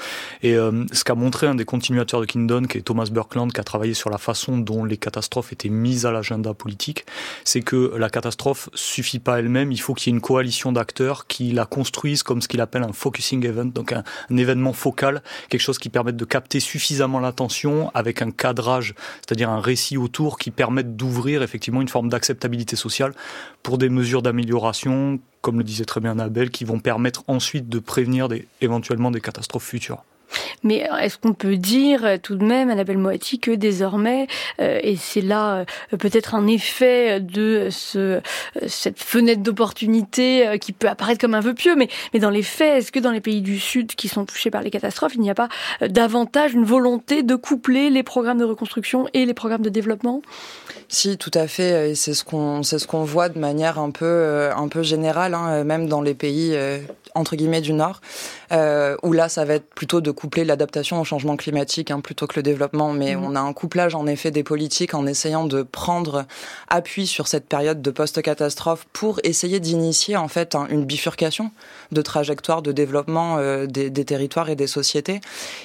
Et 0.43 0.55
ce 0.55 1.05
qu'a 1.05 1.15
montré 1.15 1.47
un 1.47 1.55
des 1.55 1.65
continuateurs 1.67 2.21
de 2.21 2.27
Kingdon, 2.27 2.63
qui 2.63 2.79
est 2.79 2.83
Thomas 2.83 3.09
Birkland, 3.11 3.53
qui 3.53 3.61
a 3.61 3.65
travaillé 3.65 3.95
sur 3.95 4.09
la 4.09 4.19
façon 4.19 4.59
dont 4.59 4.85
les 4.85 4.97
catastrophes 4.97 5.53
étaient 5.53 5.69
mises 5.69 6.07
à 6.07 6.13
l'agenda 6.13 6.55
politique, 6.55 7.05
c'est 7.45 7.61
que 7.61 7.95
la 7.97 8.09
catastrophe 8.09 8.71
suffit 8.87 9.19
pas 9.19 9.39
elle-même, 9.39 9.73
il 9.73 9.81
faut 9.81 9.95
qu'il 9.95 10.11
y 10.11 10.15
ait 10.15 10.17
une 10.17 10.23
coalition 10.23 10.73
d'acteurs 10.73 11.27
qui 11.27 11.53
la 11.53 11.67
construisent 11.67 12.23
comme 12.23 12.41
ce 12.41 12.49
qu'il 12.49 12.61
appelle 12.61 12.83
un 12.83 12.93
focusing 12.93 13.45
event, 13.45 13.67
donc 13.67 13.93
un, 13.93 14.05
événement 14.31 14.73
focal, 14.73 15.23
quelque 15.49 15.61
chose 15.61 15.79
qui 15.79 15.89
permette 15.89 16.17
de 16.17 16.25
capter 16.25 16.61
suffisamment 16.61 17.21
l'attention 17.21 17.91
avec 17.95 18.23
un 18.23 18.31
cadrage, 18.31 18.95
c'est-à-dire 19.19 19.51
un 19.51 19.61
récit 19.61 19.97
autour 19.97 20.39
qui 20.39 20.51
permette 20.51 20.97
d'ouvrir 20.97 21.43
effectivement 21.43 21.81
une 21.81 21.89
forme 21.89 22.09
d'acceptabilité 22.09 22.77
sociale 22.77 23.13
pour 23.63 23.79
des 23.79 23.89
mesures 23.89 24.23
d'amélioration, 24.23 25.21
comme 25.41 25.59
le 25.59 25.65
disait 25.65 25.85
très 25.85 26.01
bien 26.01 26.19
Abel, 26.19 26.51
qui 26.51 26.65
vont 26.65 26.81
permettre 26.81 27.25
ensuite 27.27 27.69
de 27.69 27.79
prévenir 27.79 28.29
éventuellement 28.61 29.11
des 29.11 29.21
catastrophes 29.21 29.65
futures. 29.65 30.05
Mais 30.63 30.89
est-ce 31.01 31.19
qu'on 31.19 31.33
peut 31.33 31.57
dire 31.57 32.05
euh, 32.05 32.17
tout 32.21 32.35
de 32.35 32.45
même, 32.45 32.71
Annabelle 32.71 32.99
Moati, 32.99 33.39
que 33.39 33.51
désormais, 33.51 34.27
euh, 34.61 34.81
et 34.83 34.97
c'est 34.97 35.21
là 35.21 35.65
euh, 35.93 35.97
peut-être 35.97 36.35
un 36.35 36.47
effet 36.47 37.21
de 37.21 37.69
ce, 37.71 38.21
cette 38.67 38.99
fenêtre 38.99 39.43
d'opportunité 39.43 40.59
qui 40.61 40.73
peut 40.73 40.89
apparaître 40.89 41.21
comme 41.21 41.35
un 41.35 41.41
vœu 41.41 41.55
pieux, 41.55 41.77
mais, 41.77 41.89
mais 42.13 42.21
dans 42.21 42.31
les 42.31 42.43
faits, 42.43 42.79
est-ce 42.79 42.93
que 42.93 42.99
dans 42.99 43.11
les 43.11 43.21
pays 43.21 43.43
du 43.43 43.59
Sud 43.59 43.95
qui 43.95 44.09
sont 44.09 44.25
touchés 44.25 44.51
par 44.51 44.63
les 44.63 44.71
catastrophes, 44.71 45.15
il 45.15 45.21
n'y 45.21 45.31
a 45.31 45.35
pas 45.35 45.49
davantage 45.89 46.55
une 46.55 46.65
volonté 46.65 47.23
de 47.23 47.37
coupler 47.37 47.91
les 47.91 48.03
programmes 48.03 48.39
de 48.39 48.45
reconstruction 48.45 49.07
et 49.15 49.25
les 49.25 49.35
programmes 49.35 49.63
de 49.63 49.71
développement? 49.71 50.23
Si, 50.89 51.17
tout 51.19 51.31
à 51.35 51.47
fait. 51.47 51.91
Et 51.91 51.95
c'est 51.95 52.15
ce 52.15 52.25
qu'on, 52.25 52.63
ce 52.63 52.85
qu'on 52.87 53.05
voit 53.05 53.29
de 53.29 53.39
manière 53.39 53.79
un 53.79 53.91
peu, 53.91 54.51
un 54.55 54.69
peu 54.69 54.83
générale, 54.83 55.35
hein, 55.35 55.65
même 55.65 55.89
dans 55.89 56.01
les 56.01 56.15
pays 56.15 56.57
entre 57.17 57.37
guillemets 57.37 57.61
du 57.61 57.73
Nord, 57.73 58.01
euh, 58.53 58.97
où 59.03 59.13
là 59.13 59.29
ça 59.29 59.45
va 59.45 59.55
être 59.55 59.69
plutôt 59.75 60.01
de 60.01 60.11
coupler 60.11 60.45
l'adaptation 60.45 61.01
au 61.01 61.05
changement 61.05 61.37
climatique 61.37 61.91
hein, 61.91 62.01
plutôt 62.01 62.27
que 62.27 62.35
le 62.37 62.43
développement. 62.43 62.93
Mais 62.93 63.17
mmh. 63.17 63.25
on 63.25 63.35
a 63.35 63.41
un 63.41 63.53
couplage 63.53 63.95
en 63.95 64.07
effet 64.07 64.31
des 64.31 64.43
politiques 64.43 64.95
en 64.95 65.07
essayant 65.07 65.45
de 65.45 65.63
prendre 65.63 66.27
appui 66.69 67.07
sur 67.07 67.27
cette 67.29 67.49
période 67.49 67.83
de 67.83 67.91
post-catastrophe 67.91 68.87
pour 68.93 69.21
essayer 69.25 69.61
d'initier 69.61 70.17
en 70.17 70.29
fait 70.29 70.57
une 70.71 70.85
bifurcation 70.85 71.51
de 71.93 72.03
trajectoire 72.03 72.63
de 72.63 72.73
développement 72.73 73.39
euh, 73.39 73.67
des, 73.67 73.91
des, 73.91 74.05
territoires 74.05 74.51
et 74.51 74.57
des 74.57 74.67
sociétés. 74.67 75.21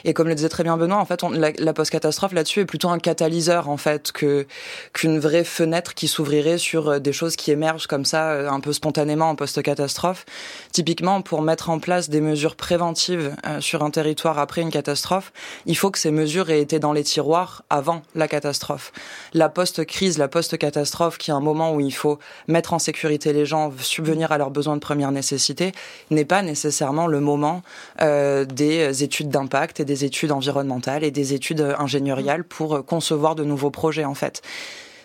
Et 0.05 0.13
comme 0.13 0.27
le 0.27 0.35
disait 0.35 0.49
très 0.49 0.63
bien 0.63 0.77
Benoît, 0.77 0.97
en 0.97 1.05
fait, 1.05 1.23
on, 1.23 1.29
la, 1.29 1.51
la 1.57 1.73
post-catastrophe 1.73 2.33
là-dessus 2.33 2.61
est 2.61 2.65
plutôt 2.65 2.89
un 2.89 2.99
catalyseur 2.99 3.69
en 3.69 3.77
fait 3.77 4.11
que 4.11 4.45
qu'une 4.93 5.19
vraie 5.19 5.43
fenêtre 5.43 5.93
qui 5.93 6.07
s'ouvrirait 6.07 6.57
sur 6.57 6.89
euh, 6.89 6.99
des 6.99 7.13
choses 7.13 7.35
qui 7.35 7.51
émergent 7.51 7.87
comme 7.87 8.05
ça 8.05 8.51
un 8.51 8.59
peu 8.59 8.73
spontanément 8.73 9.29
en 9.29 9.35
post-catastrophe. 9.35 10.25
Typiquement 10.71 11.21
pour 11.21 11.40
mettre 11.41 11.69
en 11.69 11.79
place 11.79 12.09
des 12.09 12.21
mesures 12.21 12.55
préventives 12.55 13.35
euh, 13.45 13.61
sur 13.61 13.83
un 13.83 13.89
territoire 13.89 14.39
après 14.39 14.61
une 14.61 14.71
catastrophe, 14.71 15.31
il 15.65 15.75
faut 15.75 15.91
que 15.91 15.99
ces 15.99 16.11
mesures 16.11 16.49
aient 16.49 16.61
été 16.61 16.79
dans 16.79 16.93
les 16.93 17.03
tiroirs 17.03 17.63
avant 17.69 18.01
la 18.15 18.27
catastrophe. 18.27 18.91
La 19.33 19.49
post-crise, 19.49 20.17
la 20.17 20.27
post-catastrophe, 20.27 21.17
qui 21.17 21.31
est 21.31 21.33
un 21.33 21.39
moment 21.39 21.73
où 21.73 21.79
il 21.79 21.93
faut 21.93 22.19
mettre 22.47 22.73
en 22.73 22.79
sécurité 22.79 23.33
les 23.33 23.45
gens, 23.45 23.71
subvenir 23.79 24.31
à 24.31 24.37
leurs 24.37 24.51
besoins 24.51 24.75
de 24.75 24.81
première 24.81 25.11
nécessité, 25.11 25.71
n'est 26.09 26.25
pas 26.25 26.41
nécessairement 26.41 27.07
le 27.07 27.19
moment 27.19 27.61
euh, 28.01 28.45
des 28.45 29.03
études 29.03 29.29
d'impact 29.29 29.79
et 29.79 29.85
des 29.85 30.05
études 30.05 30.31
environnementales 30.31 31.03
et 31.03 31.11
des 31.11 31.33
études 31.33 31.75
ingénieriales 31.77 32.43
pour 32.43 32.85
concevoir 32.85 33.35
de 33.35 33.43
nouveaux 33.43 33.71
projets 33.71 34.05
en 34.05 34.15
fait 34.15 34.41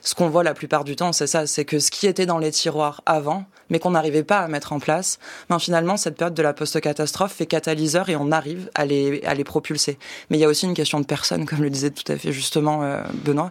ce 0.07 0.15
qu'on 0.15 0.29
voit 0.29 0.45
la 0.45 0.55
plupart 0.55 0.85
du 0.85 0.95
temps, 0.95 1.13
c'est 1.13 1.27
ça, 1.27 1.49
c'est 1.49 1.65
que 1.65 1.81
ce 1.81 1.91
qui 1.91 2.07
était 2.07 2.27
dans 2.27 2.39
les 2.39 2.53
tiroirs 2.53 3.03
avant, 3.07 3.45
mais 3.71 3.81
qu'on 3.81 3.91
n'arrivait 3.91 4.23
pas 4.23 4.39
à 4.39 4.47
mettre 4.47 4.73
en 4.73 4.79
place, 4.79 5.19
ben 5.51 5.59
finalement, 5.59 5.97
cette 5.97 6.17
période 6.17 6.35
de 6.35 6.43
la 6.43 6.53
post-catastrophe 6.53 7.33
fait 7.33 7.47
catalyseur 7.47 8.09
et 8.09 8.15
on 8.15 8.31
arrive 8.31 8.71
à 8.77 8.87
les, 8.87 9.21
à 9.25 9.35
les 9.35 9.43
propulser. 9.43 9.99
Mais 10.31 10.39
il 10.39 10.41
y 10.41 10.45
a 10.45 10.49
aussi 10.49 10.65
une 10.65 10.75
question 10.75 11.01
de 11.01 11.07
personnes, 11.07 11.45
comme 11.47 11.61
le 11.61 11.71
disait 11.71 11.91
tout 11.91 12.11
à 12.11 12.17
fait 12.17 12.31
justement 12.31 12.85
euh, 12.85 13.03
Benoît. 13.25 13.51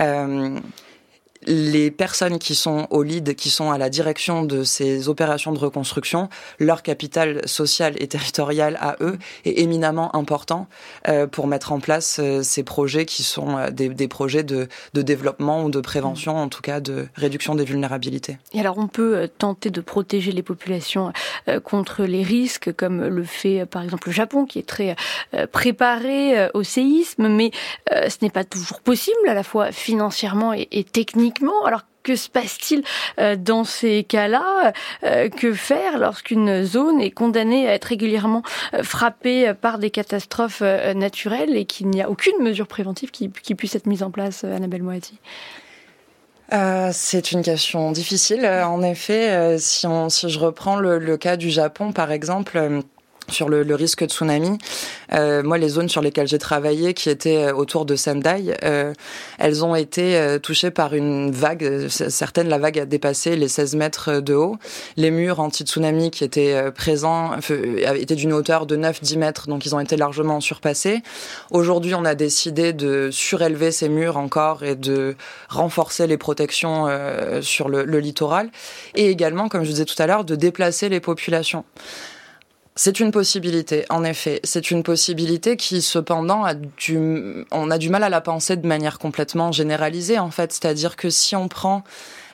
Euh, 0.00 0.58
les 1.46 1.90
personnes 1.90 2.38
qui 2.38 2.54
sont 2.54 2.86
au 2.90 3.02
lead, 3.02 3.34
qui 3.34 3.50
sont 3.50 3.70
à 3.70 3.78
la 3.78 3.90
direction 3.90 4.42
de 4.42 4.64
ces 4.64 5.08
opérations 5.08 5.52
de 5.52 5.58
reconstruction, 5.58 6.28
leur 6.58 6.82
capital 6.82 7.46
social 7.46 7.94
et 7.98 8.06
territorial 8.06 8.76
à 8.80 8.96
eux 9.00 9.18
est 9.44 9.58
éminemment 9.60 10.14
important 10.16 10.68
euh, 11.08 11.26
pour 11.26 11.46
mettre 11.46 11.72
en 11.72 11.80
place 11.80 12.18
euh, 12.20 12.42
ces 12.42 12.62
projets 12.62 13.04
qui 13.04 13.22
sont 13.22 13.56
euh, 13.56 13.70
des, 13.70 14.08
projets 14.08 14.42
de, 14.42 14.68
de, 14.94 15.02
développement 15.02 15.64
ou 15.64 15.70
de 15.70 15.80
prévention, 15.80 16.36
en 16.36 16.48
tout 16.48 16.62
cas 16.62 16.80
de 16.80 17.06
réduction 17.14 17.54
des 17.54 17.64
vulnérabilités. 17.64 18.38
Et 18.52 18.60
alors 18.60 18.78
on 18.78 18.88
peut 18.88 19.28
tenter 19.38 19.70
de 19.70 19.80
protéger 19.80 20.32
les 20.32 20.42
populations 20.42 21.12
contre 21.64 22.04
les 22.04 22.22
risques, 22.22 22.72
comme 22.74 23.04
le 23.04 23.24
fait 23.24 23.66
par 23.66 23.82
exemple 23.82 24.08
le 24.08 24.12
Japon, 24.12 24.46
qui 24.46 24.58
est 24.58 24.66
très 24.66 24.96
préparé 25.52 26.48
au 26.54 26.62
séisme, 26.62 27.28
mais 27.28 27.50
ce 27.90 28.16
n'est 28.22 28.30
pas 28.30 28.44
toujours 28.44 28.80
possible, 28.80 29.16
à 29.28 29.34
la 29.34 29.42
fois 29.42 29.72
financièrement 29.72 30.52
et, 30.52 30.68
et 30.70 30.84
alors 31.66 31.82
que 32.04 32.14
se 32.14 32.28
passe-t-il 32.28 32.84
euh, 33.18 33.34
dans 33.34 33.64
ces 33.64 34.04
cas-là 34.04 34.72
euh, 35.02 35.28
Que 35.28 35.54
faire 35.54 35.98
lorsqu'une 35.98 36.62
zone 36.62 37.00
est 37.00 37.10
condamnée 37.10 37.66
à 37.68 37.72
être 37.72 37.86
régulièrement 37.86 38.42
euh, 38.74 38.82
frappée 38.82 39.52
par 39.60 39.78
des 39.78 39.90
catastrophes 39.90 40.60
naturelles 40.60 41.56
et 41.56 41.64
qu'il 41.64 41.88
n'y 41.88 42.02
a 42.02 42.10
aucune 42.10 42.40
mesure 42.40 42.68
préventive 42.68 43.10
qui, 43.10 43.28
puisse 43.28 43.74
être 43.74 43.86
mise 43.86 44.02
en 44.02 44.10
place, 44.10 44.44
Annabelle 44.44 44.82
Moati? 44.82 45.18
C'est 46.92 47.32
une 47.32 47.42
question 47.42 47.90
difficile. 47.90 48.46
En 48.46 48.82
effet, 48.82 49.58
si, 49.58 49.88
je 49.88 50.38
reprends 50.38 50.76
le 50.76 51.16
cas 51.16 51.36
du 51.36 51.50
Japon, 51.50 51.92
par 51.92 52.12
exemple, 52.12 52.82
sur 53.28 53.48
le, 53.48 53.62
le, 53.62 53.74
risque 53.74 54.04
de 54.04 54.08
tsunami. 54.08 54.58
Euh, 55.12 55.42
moi, 55.42 55.58
les 55.58 55.68
zones 55.68 55.88
sur 55.88 56.02
lesquelles 56.02 56.28
j'ai 56.28 56.38
travaillé, 56.38 56.94
qui 56.94 57.10
étaient 57.10 57.44
euh, 57.44 57.54
autour 57.54 57.84
de 57.84 57.96
Sendai, 57.96 58.54
euh, 58.64 58.92
elles 59.38 59.64
ont 59.64 59.74
été 59.74 60.16
euh, 60.16 60.38
touchées 60.38 60.70
par 60.70 60.94
une 60.94 61.30
vague. 61.30 61.88
Certaines, 61.88 62.48
la 62.48 62.58
vague 62.58 62.78
a 62.78 62.86
dépassé 62.86 63.36
les 63.36 63.48
16 63.48 63.76
mètres 63.76 64.20
de 64.20 64.34
haut. 64.34 64.56
Les 64.96 65.10
murs 65.10 65.40
anti-tsunami 65.40 66.10
qui 66.10 66.24
étaient 66.24 66.70
présents 66.72 67.32
étaient 67.94 68.14
d'une 68.14 68.32
hauteur 68.32 68.66
de 68.66 68.76
9-10 68.76 69.18
mètres, 69.18 69.48
donc 69.48 69.66
ils 69.66 69.74
ont 69.74 69.80
été 69.80 69.96
largement 69.96 70.40
surpassés. 70.40 71.02
Aujourd'hui, 71.50 71.94
on 71.94 72.04
a 72.04 72.14
décidé 72.14 72.72
de 72.72 73.10
surélever 73.10 73.70
ces 73.70 73.88
murs 73.88 74.16
encore 74.16 74.64
et 74.64 74.74
de 74.74 75.16
renforcer 75.48 76.06
les 76.06 76.16
protections 76.16 76.88
sur 77.40 77.68
le, 77.68 77.84
le 77.84 77.98
littoral. 77.98 78.50
Et 78.94 79.10
également, 79.10 79.48
comme 79.48 79.64
je 79.64 79.70
disais 79.70 79.84
tout 79.84 80.00
à 80.00 80.06
l'heure, 80.06 80.24
de 80.24 80.34
déplacer 80.34 80.88
les 80.88 81.00
populations. 81.00 81.64
C'est 82.76 82.98
une 82.98 83.12
possibilité, 83.12 83.84
en 83.88 84.02
effet. 84.02 84.40
C'est 84.42 84.72
une 84.72 84.82
possibilité 84.82 85.56
qui, 85.56 85.80
cependant, 85.80 86.42
a 86.42 86.54
du, 86.54 87.46
on 87.52 87.70
a 87.70 87.78
du 87.78 87.88
mal 87.88 88.02
à 88.02 88.08
la 88.08 88.20
penser 88.20 88.56
de 88.56 88.66
manière 88.66 88.98
complètement 88.98 89.52
généralisée, 89.52 90.18
en 90.18 90.32
fait. 90.32 90.52
C'est-à-dire 90.52 90.96
que 90.96 91.08
si 91.08 91.36
on 91.36 91.46
prend 91.46 91.84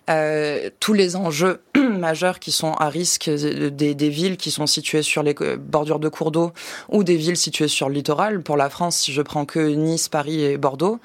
euh, 0.09 0.70
tous 0.80 0.95
les 0.95 1.14
enjeux 1.14 1.61
majeurs 1.76 2.38
qui 2.38 2.53
sont 2.53 2.72
à 2.72 2.88
risque 2.88 3.28
des, 3.28 3.95
des, 3.95 4.09
villes 4.09 4.38
qui 4.38 4.51
sont 4.51 4.66
situées 4.66 5.03
sur 5.03 5.22
les 5.22 5.34
bordures 5.59 5.99
de 5.99 6.09
cours 6.09 6.30
d'eau 6.30 6.53
ou 6.88 7.05
des 7.05 7.16
villes 7.16 7.36
situées 7.36 7.68
sur 7.68 7.91
le 7.91 7.95
littoral. 7.95 8.43
Pour 8.43 8.57
la 8.57 8.70
France, 8.70 8.97
si 8.97 9.12
je 9.12 9.20
prends 9.20 9.45
que 9.45 9.61
Nice, 9.61 10.09
Paris 10.09 10.43
et 10.43 10.57
Bordeaux, 10.57 11.01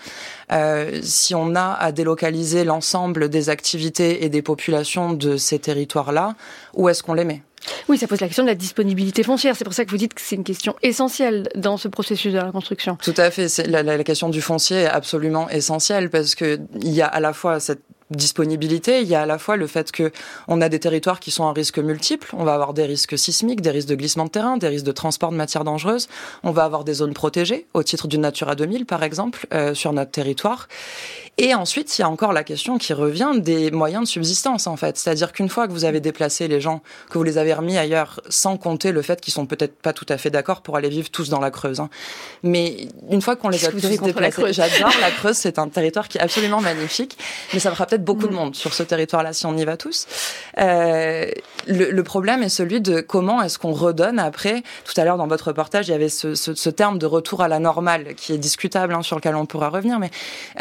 euh, 0.53 1.01
si 1.03 1.35
on 1.35 1.55
a 1.55 1.73
à 1.73 1.91
délocaliser 1.91 2.63
l'ensemble 2.63 3.27
des 3.27 3.49
activités 3.49 4.23
et 4.23 4.29
des 4.29 4.41
populations 4.41 5.11
de 5.11 5.35
ces 5.35 5.59
territoires-là, 5.59 6.35
où 6.73 6.87
est-ce 6.87 7.03
qu'on 7.03 7.13
les 7.13 7.25
met? 7.25 7.43
Oui, 7.87 7.97
ça 7.97 8.07
pose 8.07 8.21
la 8.21 8.27
question 8.27 8.43
de 8.43 8.49
la 8.49 8.55
disponibilité 8.55 9.23
foncière. 9.23 9.55
C'est 9.55 9.63
pour 9.63 9.73
ça 9.73 9.85
que 9.85 9.91
vous 9.91 9.97
dites 9.97 10.13
que 10.13 10.21
c'est 10.21 10.35
une 10.35 10.43
question 10.43 10.75
essentielle 10.81 11.49
dans 11.55 11.77
ce 11.77 11.87
processus 11.87 12.33
de 12.33 12.37
la 12.37 12.51
construction. 12.51 12.97
Tout 13.01 13.13
à 13.17 13.31
fait. 13.31 13.67
La, 13.67 13.83
la, 13.83 14.03
question 14.03 14.29
du 14.29 14.41
foncier 14.41 14.81
est 14.81 14.85
absolument 14.85 15.49
essentielle 15.49 16.09
parce 16.09 16.35
que 16.35 16.59
il 16.81 16.91
y 16.91 17.01
a 17.01 17.07
à 17.07 17.19
la 17.19 17.33
fois 17.33 17.59
cette 17.59 17.81
disponibilité, 18.11 19.01
il 19.01 19.07
y 19.07 19.15
a 19.15 19.21
à 19.21 19.25
la 19.25 19.39
fois 19.39 19.57
le 19.57 19.65
fait 19.67 19.91
que 19.91 20.11
on 20.47 20.61
a 20.61 20.69
des 20.69 20.79
territoires 20.79 21.19
qui 21.19 21.31
sont 21.31 21.45
à 21.45 21.53
risque 21.53 21.79
multiple. 21.79 22.29
On 22.33 22.43
va 22.43 22.53
avoir 22.53 22.73
des 22.73 22.85
risques 22.85 23.17
sismiques, 23.17 23.61
des 23.61 23.71
risques 23.71 23.87
de 23.87 23.95
glissement 23.95 24.25
de 24.25 24.29
terrain, 24.29 24.57
des 24.57 24.67
risques 24.67 24.85
de 24.85 24.91
transport 24.91 25.31
de 25.31 25.37
matières 25.37 25.63
dangereuses. 25.63 26.07
On 26.43 26.51
va 26.51 26.65
avoir 26.65 26.83
des 26.83 26.95
zones 26.95 27.13
protégées 27.13 27.65
au 27.73 27.81
titre 27.83 28.07
du 28.07 28.19
Natura 28.19 28.55
2000, 28.55 28.85
par 28.85 29.03
exemple, 29.03 29.47
euh, 29.53 29.73
sur 29.73 29.91
notre 29.91 30.11
territoire. 30.11 30.67
Et 31.37 31.53
ensuite, 31.53 31.97
il 31.97 32.01
y 32.01 32.03
a 32.03 32.09
encore 32.09 32.31
la 32.31 32.45
question 32.45 32.77
qui 32.77 32.93
revient 32.93 33.31
des 33.35 33.69
moyens 33.69 34.03
de 34.03 34.07
subsistance, 34.07 34.67
en 34.67 34.77
fait. 34.77 34.97
C'est-à-dire 34.97 35.33
qu'une 35.33 35.49
fois 35.49 35.67
que 35.67 35.73
vous 35.73 35.83
avez 35.83 35.99
déplacé 35.99 36.47
les 36.47 36.61
gens, 36.61 36.81
que 37.09 37.17
vous 37.17 37.25
les 37.25 37.37
avez 37.37 37.53
remis 37.53 37.77
ailleurs, 37.77 38.21
sans 38.29 38.55
compter 38.55 38.93
le 38.93 39.01
fait 39.01 39.19
qu'ils 39.19 39.33
sont 39.33 39.45
peut-être 39.45 39.75
pas 39.75 39.91
tout 39.91 40.05
à 40.07 40.17
fait 40.17 40.29
d'accord 40.29 40.61
pour 40.61 40.77
aller 40.77 40.87
vivre 40.87 41.09
tous 41.09 41.27
dans 41.27 41.41
la 41.41 41.51
Creuse. 41.51 41.81
Hein. 41.81 41.89
Mais 42.43 42.87
une 43.09 43.21
fois 43.21 43.35
qu'on 43.35 43.49
les 43.49 43.65
a 43.65 43.71
tous 43.71 43.81
déplacés, 43.81 44.53
j'adore 44.53 44.93
la 45.01 45.11
Creuse, 45.11 45.35
c'est 45.35 45.59
un 45.59 45.67
territoire 45.75 46.07
qui 46.07 46.19
est 46.19 46.21
absolument 46.21 46.61
magnifique, 46.61 47.17
mais 47.53 47.59
ça 47.59 47.71
fera 47.71 47.85
peut-être 47.85 48.05
beaucoup 48.05 48.27
de 48.27 48.33
mm. 48.33 48.35
monde 48.35 48.55
sur 48.55 48.73
ce 48.73 48.83
territoire-là 48.83 49.33
si 49.33 49.45
on 49.45 49.57
y 49.57 49.65
va 49.65 49.75
tous. 49.75 50.07
Euh, 50.57 51.29
le, 51.67 51.91
le, 51.91 52.03
problème 52.03 52.43
est 52.43 52.49
celui 52.49 52.79
de 52.79 53.01
comment 53.01 53.41
est-ce 53.41 53.59
qu'on 53.59 53.73
redonne 53.73 54.19
après. 54.19 54.63
Tout 54.85 54.93
à 54.99 55.03
l'heure 55.03 55.17
dans 55.17 55.27
votre 55.27 55.47
reportage, 55.47 55.89
il 55.89 55.91
y 55.91 55.95
avait 55.95 56.09
ce, 56.09 56.35
ce, 56.35 56.53
ce, 56.53 56.69
terme 56.69 56.97
de 56.97 57.05
retour 57.05 57.41
à 57.41 57.47
la 57.47 57.59
normale 57.59 58.15
qui 58.15 58.33
est 58.33 58.37
discutable, 58.37 58.93
hein, 58.93 59.01
sur 59.01 59.17
lequel 59.17 59.35
on 59.35 59.45
pourra 59.45 59.69
revenir. 59.69 59.99
Mais 59.99 60.11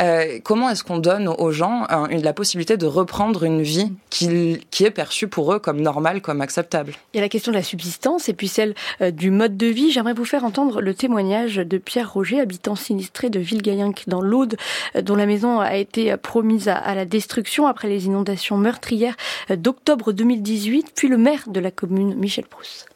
euh, 0.01 0.41
comment 0.43 0.64
est-ce 0.69 0.85
qu'on 0.85 0.99
donne 0.99 1.29
aux 1.29 1.51
gens 1.51 1.87
la 2.11 2.33
possibilité 2.33 2.77
de 2.77 2.87
reprendre 2.87 3.45
une 3.45 3.63
vie 3.63 3.93
qui, 4.11 4.61
qui, 4.71 4.85
est 4.85 4.91
perçue 4.91 5.29
pour 5.29 5.53
eux 5.53 5.59
comme 5.59 5.81
normale, 5.81 6.21
comme 6.21 6.41
acceptable? 6.41 6.95
Il 7.13 7.17
y 7.17 7.21
a 7.21 7.23
la 7.23 7.29
question 7.29 7.53
de 7.53 7.57
la 7.57 7.63
subsistance 7.63 8.29
et 8.29 8.35
puis 8.35 8.49
celle 8.49 8.75
euh, 9.01 9.11
du 9.11 9.31
mode 9.31 9.57
de 9.57 9.67
vie. 9.67 9.91
J'aimerais 9.91 10.15
vous 10.15 10.25
faire 10.25 10.45
entendre 10.45 10.81
le 10.81 10.95
témoignage 10.95 11.57
de 11.57 11.79
Pierre 11.79 12.13
Roger, 12.13 12.41
habitant 12.41 12.77
sinistré 12.77 13.31
de 13.31 13.41
Villegayenc 13.41 13.95
dans 14.07 14.21
l'Aude, 14.21 14.57
euh, 14.97 15.03
dont 15.03 15.17
la 15.17 15.27
maison 15.27 15.61
a 15.61 15.77
été 15.77 16.17
promise 16.17 16.69
à, 16.69 16.95
la 16.95 17.05
destruction 17.05 17.67
après 17.67 17.89
les 17.89 18.07
inondations 18.07 18.57
meurtrières 18.57 19.17
euh, 19.51 19.57
d'octobre 19.57 20.13
2018, 20.13 20.93
puis 20.95 21.09
le 21.09 21.19
maire 21.19 21.45
de 21.47 21.61
la 21.61 21.71
commune, 21.71 22.15
Michel 22.15 22.47
Prousse. 22.47 22.87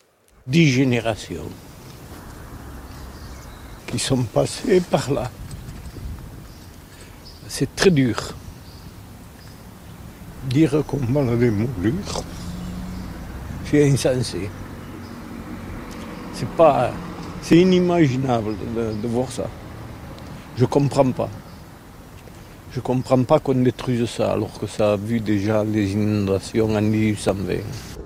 Dix 0.46 0.68
générations 0.68 1.48
qui 3.86 3.98
sont 3.98 4.22
passées 4.22 4.82
par 4.90 5.10
là 5.10 5.30
c'est 7.48 7.74
très 7.74 7.90
dur. 7.90 8.16
Dire 10.48 10.82
qu'on 10.86 10.98
va 10.98 11.36
des 11.36 11.50
moulures, 11.50 12.22
c'est 13.64 13.90
insensé. 13.90 14.48
C'est 16.34 16.48
pas. 16.50 16.90
C'est 17.42 17.58
inimaginable 17.58 18.54
de, 18.76 19.08
voir 19.08 19.30
ça. 19.30 19.46
Je 20.56 20.64
comprends 20.64 21.10
pas. 21.10 21.28
Je 22.72 22.80
comprends 22.80 23.22
pas 23.24 23.38
qu'on 23.40 23.54
détruise 23.54 24.08
ça 24.08 24.32
alors 24.32 24.58
que 24.58 24.66
ça 24.66 24.92
a 24.92 24.96
vu 24.96 25.20
déjà 25.20 25.64
les 25.64 25.92
inondations 25.92 26.74
en 26.74 26.82
1820. 26.82 27.54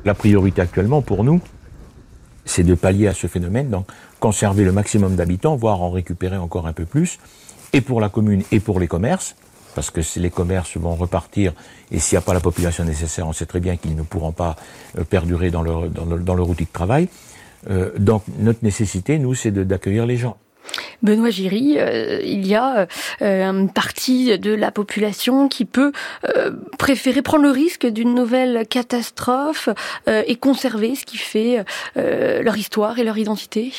La 0.05 0.15
priorité 0.15 0.63
actuellement 0.63 1.03
pour 1.03 1.25
nous, 1.25 1.41
c'est 2.45 2.63
de 2.63 2.75
pallier 2.75 3.09
à 3.09 3.15
ce 3.15 3.27
phénomène, 3.27 3.71
donc 3.71 3.87
conserver 4.21 4.65
le 4.65 4.73
maximum 4.73 5.17
d'habitants, 5.17 5.57
voire 5.57 5.83
en 5.83 5.91
récupérer 5.91 6.37
encore 6.37 6.67
un 6.67 6.73
peu 6.73 6.85
plus, 6.85 7.19
et 7.73 7.81
pour 7.81 8.01
la 8.01 8.09
commune 8.09 8.43
et 8.53 8.61
pour 8.61 8.81
les 8.81 8.89
commerces, 8.89 9.35
parce 9.75 9.91
que 9.91 10.01
les 10.17 10.31
commerces 10.31 10.77
vont 10.77 10.95
repartir 10.95 11.53
et 11.91 11.99
s'il 11.99 12.17
n'y 12.17 12.23
a 12.23 12.27
pas 12.27 12.35
la 12.35 12.41
population 12.41 12.85
nécessaire, 12.85 13.27
on 13.27 13.33
sait 13.33 13.47
très 13.47 13.61
bien 13.61 13.77
qu'ils 13.77 13.97
ne 13.97 14.03
pourront 14.03 14.33
pas 14.33 14.57
euh, 14.99 15.05
perdurer 15.05 15.51
dans 15.51 15.63
leur, 15.63 15.89
dans 15.89 16.07
dans 16.07 16.35
leur 16.35 16.49
outil 16.49 16.65
de 16.65 16.73
travail. 16.73 17.09
Euh, 17.71 17.91
donc 17.99 18.23
notre 18.39 18.65
nécessité, 18.65 19.19
nous, 19.19 19.35
c'est 19.35 19.53
d'accueillir 19.53 20.07
les 20.07 20.17
gens. 20.17 20.37
Benoît 21.03 21.31
Giry, 21.31 21.77
euh, 21.79 22.21
il 22.23 22.47
y 22.47 22.55
a 22.55 22.87
euh, 23.21 23.51
une 23.51 23.71
partie 23.71 24.39
de 24.39 24.55
la 24.55 24.71
population 24.71 25.49
qui 25.49 25.65
peut 25.65 25.93
préférer 26.79 27.23
prendre 27.23 27.43
le 27.43 27.51
risque 27.51 27.87
d'une 27.87 28.15
nouvelle 28.15 28.67
catastrophe 28.69 29.69
et 30.07 30.37
conserver 30.37 30.95
ce 30.95 31.05
qui 31.05 31.19
fait 31.19 31.65
leur 31.97 32.57
histoire 32.57 32.99
et 32.99 33.05
leur 33.05 33.19
identité. 33.19 33.73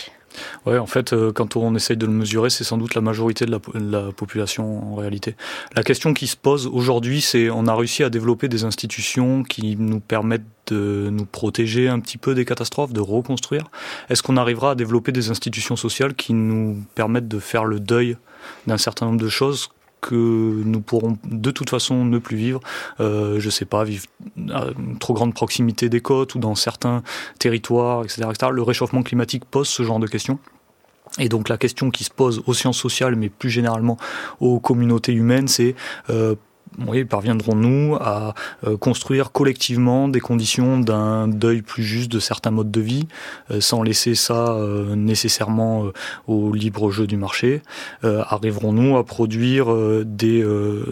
Ouais, 0.66 0.78
en 0.78 0.86
fait, 0.86 1.14
euh, 1.14 1.32
quand 1.32 1.56
on 1.56 1.76
essaye 1.76 1.98
de 1.98 2.06
le 2.06 2.12
mesurer, 2.12 2.50
c'est 2.50 2.64
sans 2.64 2.78
doute 2.78 2.96
la 2.96 3.02
majorité 3.02 3.46
de 3.46 3.52
la, 3.52 4.12
population 4.12 4.94
en 4.94 4.96
réalité. 4.96 5.36
La 5.76 5.84
question 5.84 6.14
qui 6.14 6.28
se 6.28 6.36
pose 6.36 6.68
aujourd'hui, 6.68 7.22
c'est 7.22 7.50
on 7.50 7.68
a 7.68 7.76
réussi 7.76 8.04
à 8.04 8.10
développer 8.10 8.48
des 8.48 8.64
institutions 8.64 9.44
qui 9.44 9.76
nous 9.78 10.00
permettent 10.00 10.44
de 10.68 11.10
nous 11.12 11.26
protéger 11.26 11.90
un 11.90 12.00
petit 12.00 12.18
peu 12.18 12.36
des 12.36 12.46
catastrophes, 12.46 12.94
de 12.94 13.02
reconstruire. 13.02 13.66
Est-ce 14.10 14.24
qu'on 14.24 14.38
arrivera 14.38 14.72
à 14.72 14.76
développer 14.76 15.12
des 15.12 15.30
institutions 15.30 15.76
sociales 15.76 16.14
qui 16.14 16.34
nous 16.34 16.84
permettent 16.96 17.28
de 17.28 17.40
faire 17.40 17.66
le 17.66 17.80
deuil 17.80 18.18
d'un 18.68 18.78
certain 18.78 19.08
nombre 19.08 19.22
de 19.22 19.30
choses 19.30 19.70
que 20.04 20.62
nous 20.66 20.82
pourrons 20.82 21.18
de 21.24 21.52
toute 21.52 21.70
façon 21.70 22.04
ne 22.06 22.20
plus 22.20 22.38
vivre. 22.38 22.60
Euh, 23.00 23.40
je 23.40 23.50
sais 23.50 23.66
pas, 23.66 23.84
vivre 23.84 24.06
à 24.52 24.66
une 24.78 25.00
trop 25.00 25.14
grande 25.14 25.34
proximité 25.34 25.90
des 25.90 26.02
côtes 26.02 26.36
ou 26.36 26.40
dans 26.40 26.56
certains 26.56 27.02
territoires, 27.40 28.04
etc., 28.04 28.24
etc. 28.30 28.52
Le 28.54 28.62
réchauffement 28.62 29.02
climatique 29.02 29.46
pose 29.46 29.68
ce 29.68 29.84
genre 29.84 30.00
de 30.00 30.08
questions. 30.08 30.40
Et 31.20 31.30
donc 31.30 31.48
la 31.48 31.58
question 31.58 31.92
qui 31.92 32.04
se 32.04 32.10
pose 32.10 32.44
aux 32.48 32.54
sciences 32.54 32.78
sociales, 32.78 33.16
mais 33.16 33.30
plus 33.30 33.50
généralement 33.50 33.98
aux 34.40 34.60
communautés 34.60 35.14
humaines, 35.14 35.48
c'est 35.48 35.76
euh, 36.10 36.36
oui, 36.88 37.06
parviendrons-nous 37.06 37.96
à 38.00 38.34
euh, 38.66 38.78
construire 38.78 39.32
collectivement 39.32 40.08
des 40.08 40.20
conditions 40.20 40.80
d'un 40.80 41.28
deuil 41.28 41.62
plus 41.62 41.84
juste 41.84 42.12
de 42.12 42.20
certains 42.20 42.52
modes 42.52 42.72
de 42.72 42.82
vie, 42.82 43.08
euh, 43.52 43.62
sans 43.62 43.84
laisser 43.84 44.16
ça 44.16 44.54
euh, 44.54 44.96
nécessairement 44.96 45.92
au 46.28 46.54
libre 46.54 46.92
jeu 46.92 47.08
du 47.08 47.18
marché. 47.18 47.62
Arriverons-nous 48.04 48.98
à 48.98 49.06
produire 49.06 49.74
des 50.06 50.46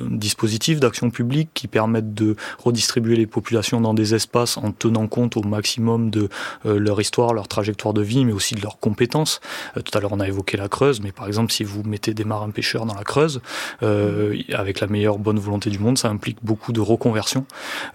dispositifs 0.09 0.79
d'action 0.79 1.09
publique 1.09 1.49
qui 1.53 1.67
permettent 1.67 2.13
de 2.13 2.35
redistribuer 2.57 3.15
les 3.15 3.27
populations 3.27 3.81
dans 3.81 3.93
des 3.93 4.15
espaces 4.15 4.57
en 4.57 4.71
tenant 4.71 5.07
compte 5.07 5.37
au 5.37 5.43
maximum 5.43 6.09
de 6.09 6.29
leur 6.65 6.99
histoire, 7.01 7.33
leur 7.33 7.47
trajectoire 7.47 7.93
de 7.93 8.01
vie, 8.01 8.25
mais 8.25 8.33
aussi 8.33 8.55
de 8.55 8.61
leurs 8.61 8.79
compétences. 8.79 9.39
Tout 9.75 9.97
à 9.97 10.01
l'heure, 10.01 10.13
on 10.13 10.19
a 10.19 10.27
évoqué 10.27 10.57
la 10.57 10.69
Creuse, 10.69 11.01
mais 11.01 11.11
par 11.11 11.27
exemple, 11.27 11.51
si 11.51 11.63
vous 11.63 11.83
mettez 11.83 12.13
des 12.13 12.25
marins 12.25 12.51
pêcheurs 12.51 12.85
dans 12.85 12.95
la 12.95 13.03
Creuse, 13.03 13.41
avec 13.81 14.79
la 14.79 14.87
meilleure 14.87 15.17
bonne 15.17 15.39
volonté 15.39 15.70
du 15.71 15.79
monde, 15.79 15.97
ça 15.97 16.09
implique 16.09 16.37
beaucoup 16.43 16.71
de 16.71 16.79
reconversion. 16.79 17.45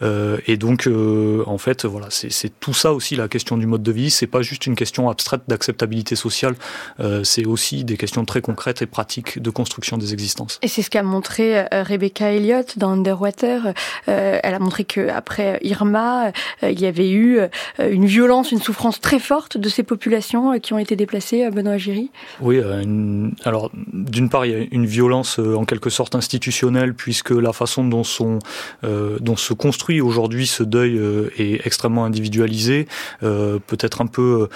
Euh, 0.02 0.38
et 0.46 0.56
donc, 0.56 0.86
euh, 0.86 1.44
en 1.46 1.58
fait, 1.58 1.84
voilà, 1.84 2.08
c'est 2.10 2.60
tout 2.60 2.74
ça 2.74 2.92
aussi 2.92 3.16
la 3.16 3.28
question 3.28 3.56
du 3.56 3.66
mode 3.66 3.82
de 3.82 3.92
vie. 3.92 4.10
C'est 4.10 4.26
pas 4.26 4.42
juste 4.42 4.66
une 4.66 4.74
question 4.74 5.08
abstraite 5.08 5.42
d'acceptabilité 5.48 6.16
sociale, 6.16 6.54
euh, 7.00 7.22
c'est 7.24 7.46
aussi 7.46 7.84
des 7.84 7.96
questions 7.96 8.24
très 8.24 8.40
concrètes 8.40 8.82
et 8.82 8.86
pratiques 8.86 9.40
de 9.40 9.50
construction 9.50 9.98
des 9.98 10.12
existences. 10.12 10.58
Et 10.62 10.68
c'est 10.68 10.82
ce 10.82 10.90
qu'a 10.90 11.02
montré 11.02 11.66
Rebecca 11.70 12.32
Elliott 12.32 12.78
dans 12.78 12.90
Underwater. 12.90 13.74
elle 14.06 14.54
a 14.54 14.58
montré 14.58 14.84
que 14.84 15.08
après 15.08 15.58
Irma, 15.62 16.32
il 16.62 16.80
y 16.80 16.86
avait 16.86 17.10
eu 17.10 17.40
une 17.78 18.06
violence, 18.06 18.52
une 18.52 18.60
souffrance 18.60 19.00
très 19.00 19.18
forte 19.18 19.56
de 19.58 19.68
ces 19.68 19.82
populations 19.82 20.58
qui 20.58 20.72
ont 20.72 20.78
été 20.78 20.96
déplacées 20.96 21.44
à 21.44 21.50
Benoît 21.50 21.76
Giry. 21.76 22.10
Oui, 22.40 22.60
alors 23.44 23.70
d'une 23.92 24.28
part, 24.30 24.46
il 24.46 24.52
y 24.52 24.54
a 24.54 24.66
une 24.70 24.86
violence 24.86 25.38
en 25.38 25.64
quelque 25.64 25.90
sorte 25.90 26.14
institutionnelle 26.14 26.94
puisque 26.94 27.30
la 27.30 27.52
façon 27.52 27.65
façon 27.66 27.84
dont, 27.84 28.04
son, 28.04 28.38
euh, 28.84 29.18
dont 29.20 29.36
se 29.36 29.52
construit 29.52 30.00
aujourd'hui 30.00 30.46
ce 30.46 30.62
deuil 30.62 30.98
euh, 30.98 31.30
est 31.36 31.66
extrêmement 31.66 32.04
individualisé, 32.04 32.86
euh, 33.24 33.58
peut-être 33.66 34.00
un 34.00 34.06
peu 34.06 34.48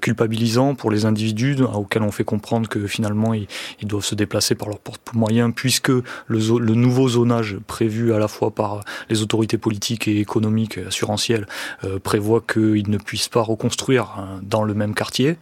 culpabilisant 0.00 0.76
pour 0.76 0.90
les 0.92 1.06
individus 1.06 1.56
auxquels 1.62 2.02
on 2.02 2.12
fait 2.12 2.24
comprendre 2.24 2.68
que 2.68 2.86
finalement 2.86 3.34
ils, 3.34 3.48
doivent 3.82 4.04
se 4.04 4.14
déplacer 4.14 4.54
par 4.54 4.68
leurs 4.68 4.78
propres 4.78 5.16
moyens 5.16 5.52
puisque 5.54 5.90
le, 5.90 6.74
nouveau 6.74 7.08
zonage 7.08 7.56
prévu 7.66 8.12
à 8.12 8.18
la 8.18 8.28
fois 8.28 8.52
par 8.52 8.80
les 9.10 9.22
autorités 9.22 9.58
politiques 9.58 10.06
et 10.06 10.20
économiques 10.20 10.78
et 10.78 10.86
assurantielles 10.86 11.46
prévoit 12.04 12.40
qu'ils 12.40 12.88
ne 12.88 12.98
puissent 12.98 13.28
pas 13.28 13.42
reconstruire 13.42 14.14
hein, 14.16 14.40
dans 14.42 14.62
le 14.62 14.74
même 14.74 14.94
quartier. 14.94 15.36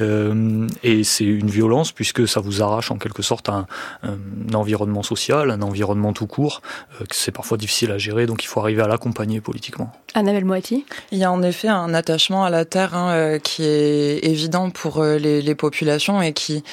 et 0.00 1.04
c'est 1.04 1.24
une 1.24 1.50
violence 1.50 1.92
puisque 1.92 2.26
ça 2.26 2.40
vous 2.40 2.62
arrache 2.62 2.90
en 2.90 2.98
quelque 2.98 3.22
sorte 3.22 3.48
un, 3.48 3.66
un 4.02 4.54
environnement 4.54 5.04
social, 5.04 5.50
un 5.50 5.62
environnement 5.62 6.12
tout 6.12 6.26
court 6.26 6.62
euh, 7.00 7.04
c'est 7.10 7.32
parfois 7.32 7.56
difficile 7.56 7.90
à 7.90 7.98
gérer, 7.98 8.26
donc 8.26 8.44
il 8.44 8.46
faut 8.46 8.60
arriver 8.60 8.82
à 8.82 8.88
l'accompagner 8.88 9.40
politiquement. 9.40 9.92
Annabelle 10.14 10.44
Moati? 10.44 10.84
Il 11.10 11.18
y 11.18 11.24
a 11.24 11.32
en 11.32 11.42
effet 11.42 11.68
un 11.68 11.92
attachement 11.92 12.44
à 12.44 12.50
la 12.50 12.64
terre 12.64 12.94
hein, 12.94 13.10
euh, 13.12 13.38
qui 13.38 13.64
est 13.64 14.24
évident 14.24 14.70
pour 14.70 14.98
euh, 14.98 15.16
les, 15.16 15.54
populations 15.54 16.20
et 16.20 16.32
qui, 16.32 16.64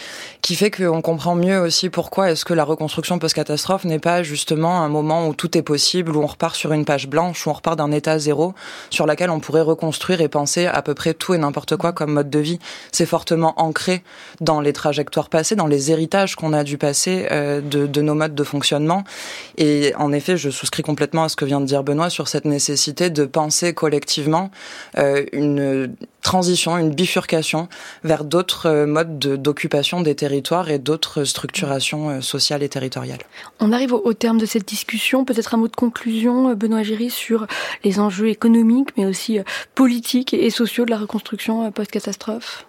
qui 0.41 0.55
fait 0.55 0.71
qu'on 0.71 1.01
comprend 1.01 1.35
mieux 1.35 1.59
aussi 1.59 1.89
pourquoi 1.89 2.31
est-ce 2.31 2.45
que 2.45 2.53
la 2.53 2.63
reconstruction 2.63 3.19
post-catastrophe 3.19 3.85
n'est 3.85 3.99
pas 3.99 4.23
justement 4.23 4.81
un 4.81 4.89
moment 4.89 5.27
où 5.27 5.33
tout 5.33 5.57
est 5.57 5.61
possible, 5.61 6.15
où 6.15 6.21
on 6.21 6.27
repart 6.27 6.55
sur 6.55 6.73
une 6.73 6.85
page 6.85 7.07
blanche, 7.07 7.45
où 7.45 7.49
on 7.49 7.53
repart 7.53 7.77
d'un 7.77 7.91
état 7.91 8.17
zéro 8.17 8.53
sur 8.89 9.05
laquelle 9.05 9.29
on 9.29 9.39
pourrait 9.39 9.61
reconstruire 9.61 10.21
et 10.21 10.29
penser 10.29 10.65
à 10.65 10.81
peu 10.81 10.93
près 10.93 11.13
tout 11.13 11.33
et 11.33 11.37
n'importe 11.37 11.77
quoi 11.77 11.93
comme 11.93 12.13
mode 12.13 12.29
de 12.29 12.39
vie. 12.39 12.59
C'est 12.91 13.05
fortement 13.05 13.59
ancré 13.61 14.03
dans 14.39 14.61
les 14.61 14.73
trajectoires 14.73 15.29
passées, 15.29 15.55
dans 15.55 15.67
les 15.67 15.91
héritages 15.91 16.35
qu'on 16.35 16.53
a 16.53 16.63
dû 16.63 16.77
passer 16.77 17.27
de, 17.31 17.85
de 17.85 18.01
nos 18.01 18.15
modes 18.15 18.35
de 18.35 18.43
fonctionnement. 18.43 19.03
Et 19.57 19.80
Et 19.81 19.95
en 19.95 20.13
effet, 20.13 20.37
je 20.37 20.51
souscris 20.51 20.83
complètement 20.83 21.23
à 21.23 21.29
ce 21.29 21.35
que 21.35 21.43
vient 21.43 21.59
de 21.59 21.65
dire 21.65 21.83
Benoît 21.83 22.11
sur 22.11 22.27
cette 22.27 22.45
nécessité 22.45 23.09
de 23.09 23.25
penser 23.25 23.73
collectivement 23.73 24.51
euh, 24.99 25.25
une 25.31 25.95
transition, 26.21 26.77
une 26.77 26.91
bifurcation 26.91 27.67
vers 28.03 28.23
d'autres 28.23 28.67
euh, 28.67 28.85
modes 28.85 29.17
d'occupation 29.17 30.01
des 30.01 30.13
territoires 30.13 30.69
et 30.69 30.77
d'autres 30.77 31.23
structurations 31.23 32.09
euh, 32.11 32.21
sociales 32.21 32.61
et 32.61 32.69
territoriales. 32.69 33.21
On 33.59 33.71
arrive 33.71 33.93
au, 33.93 34.13
terme 34.13 34.37
de 34.37 34.45
cette 34.45 34.67
discussion. 34.67 35.25
Peut-être 35.25 35.55
un 35.55 35.57
mot 35.57 35.67
de 35.67 35.75
conclusion, 35.75 36.53
Benoît 36.53 36.83
Géry, 36.83 37.09
sur 37.09 37.47
les 37.83 37.99
enjeux 37.99 38.29
économiques, 38.29 38.89
mais 38.97 39.07
aussi 39.07 39.39
politiques 39.73 40.35
et 40.35 40.51
sociaux 40.51 40.85
de 40.85 40.91
la 40.91 40.99
reconstruction 40.99 41.71
post-catastrophe 41.71 42.67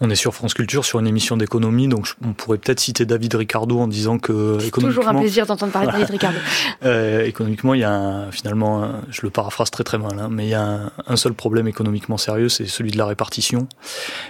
on 0.00 0.10
est 0.10 0.16
sur 0.16 0.34
France 0.34 0.54
Culture, 0.54 0.84
sur 0.84 0.98
une 0.98 1.06
émission 1.06 1.36
d'économie, 1.36 1.88
donc 1.88 2.08
on 2.24 2.32
pourrait 2.32 2.58
peut-être 2.58 2.80
citer 2.80 3.06
David 3.06 3.34
Ricardo 3.34 3.78
en 3.78 3.88
disant 3.88 4.18
que 4.18 4.58
C'est 4.60 4.70
toujours 4.70 5.08
un 5.08 5.14
plaisir 5.14 5.46
d'entendre 5.46 5.72
parler 5.72 5.88
de 5.88 5.92
David 5.92 6.10
Ricardo. 6.10 6.38
euh, 6.84 7.24
économiquement, 7.24 7.74
il 7.74 7.80
y 7.80 7.84
a 7.84 8.26
finalement, 8.30 9.00
je 9.10 9.22
le 9.22 9.30
paraphrase 9.30 9.70
très 9.70 9.84
très 9.84 9.98
mal, 9.98 10.18
hein, 10.18 10.28
mais 10.30 10.46
il 10.46 10.50
y 10.50 10.54
a 10.54 10.92
un, 11.06 11.16
seul 11.16 11.32
problème 11.32 11.66
économiquement 11.68 12.18
sérieux, 12.18 12.48
c'est 12.48 12.66
celui 12.66 12.90
de 12.90 12.98
la 12.98 13.06
répartition. 13.06 13.68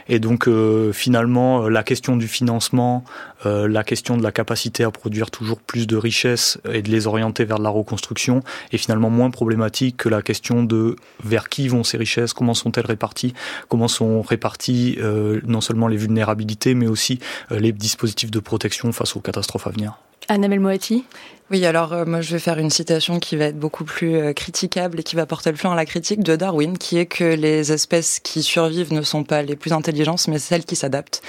Et 0.08 0.18
donc 0.18 0.48
euh, 0.48 0.92
finalement, 0.92 1.64
euh, 1.64 1.68
la 1.68 1.82
question 1.82 2.16
du 2.16 2.28
financement, 2.28 3.04
euh, 3.44 3.68
la 3.68 3.84
question 3.84 4.16
de 4.16 4.22
la 4.22 4.32
capacité 4.32 4.84
à 4.84 4.90
produire 4.90 5.30
toujours 5.30 5.58
plus 5.58 5.86
de 5.86 5.96
richesses 5.96 6.58
et 6.72 6.82
de 6.82 6.90
les 6.90 7.06
orienter 7.06 7.44
vers 7.44 7.58
de 7.58 7.64
la 7.64 7.70
reconstruction 7.70 8.42
est 8.72 8.78
finalement 8.78 9.10
moins 9.10 9.30
problématique 9.30 9.96
que 9.98 10.08
la 10.08 10.22
question 10.22 10.62
de 10.62 10.96
vers 11.22 11.48
qui 11.48 11.68
vont 11.68 11.84
ces 11.84 11.96
richesses, 11.96 12.32
comment 12.32 12.54
sont-elles 12.54 12.86
réparties, 12.86 13.34
comment 13.68 13.88
sont 13.88 14.22
réparties 14.22 14.98
non 15.44 15.60
seulement 15.60 15.88
les 15.88 15.96
vulnérabilités, 15.96 16.74
mais 16.74 16.86
aussi 16.86 17.18
euh, 17.52 17.58
les 17.58 17.72
dispositifs 17.72 18.30
de 18.30 18.40
protection 18.40 18.92
face 18.92 19.16
aux 19.16 19.20
catastrophes 19.20 19.66
à 19.66 19.70
venir. 19.70 19.98
Annabelle 20.28 20.60
Moati 20.60 21.04
oui, 21.52 21.64
alors 21.64 21.92
euh, 21.92 22.04
moi 22.04 22.22
je 22.22 22.32
vais 22.32 22.40
faire 22.40 22.58
une 22.58 22.70
citation 22.70 23.20
qui 23.20 23.36
va 23.36 23.44
être 23.44 23.58
beaucoup 23.58 23.84
plus 23.84 24.16
euh, 24.16 24.32
critiquable 24.32 24.98
et 24.98 25.04
qui 25.04 25.14
va 25.14 25.26
porter 25.26 25.52
le 25.52 25.56
flanc 25.56 25.70
à 25.70 25.76
la 25.76 25.84
critique 25.84 26.24
de 26.24 26.34
Darwin, 26.34 26.76
qui 26.76 26.98
est 26.98 27.06
que 27.06 27.22
les 27.22 27.70
espèces 27.70 28.18
qui 28.18 28.42
survivent 28.42 28.92
ne 28.92 29.02
sont 29.02 29.22
pas 29.22 29.42
les 29.42 29.54
plus 29.54 29.72
intelligentes, 29.72 30.26
mais 30.26 30.40
celles 30.40 30.64
qui 30.64 30.74
s'adaptent. 30.74 31.22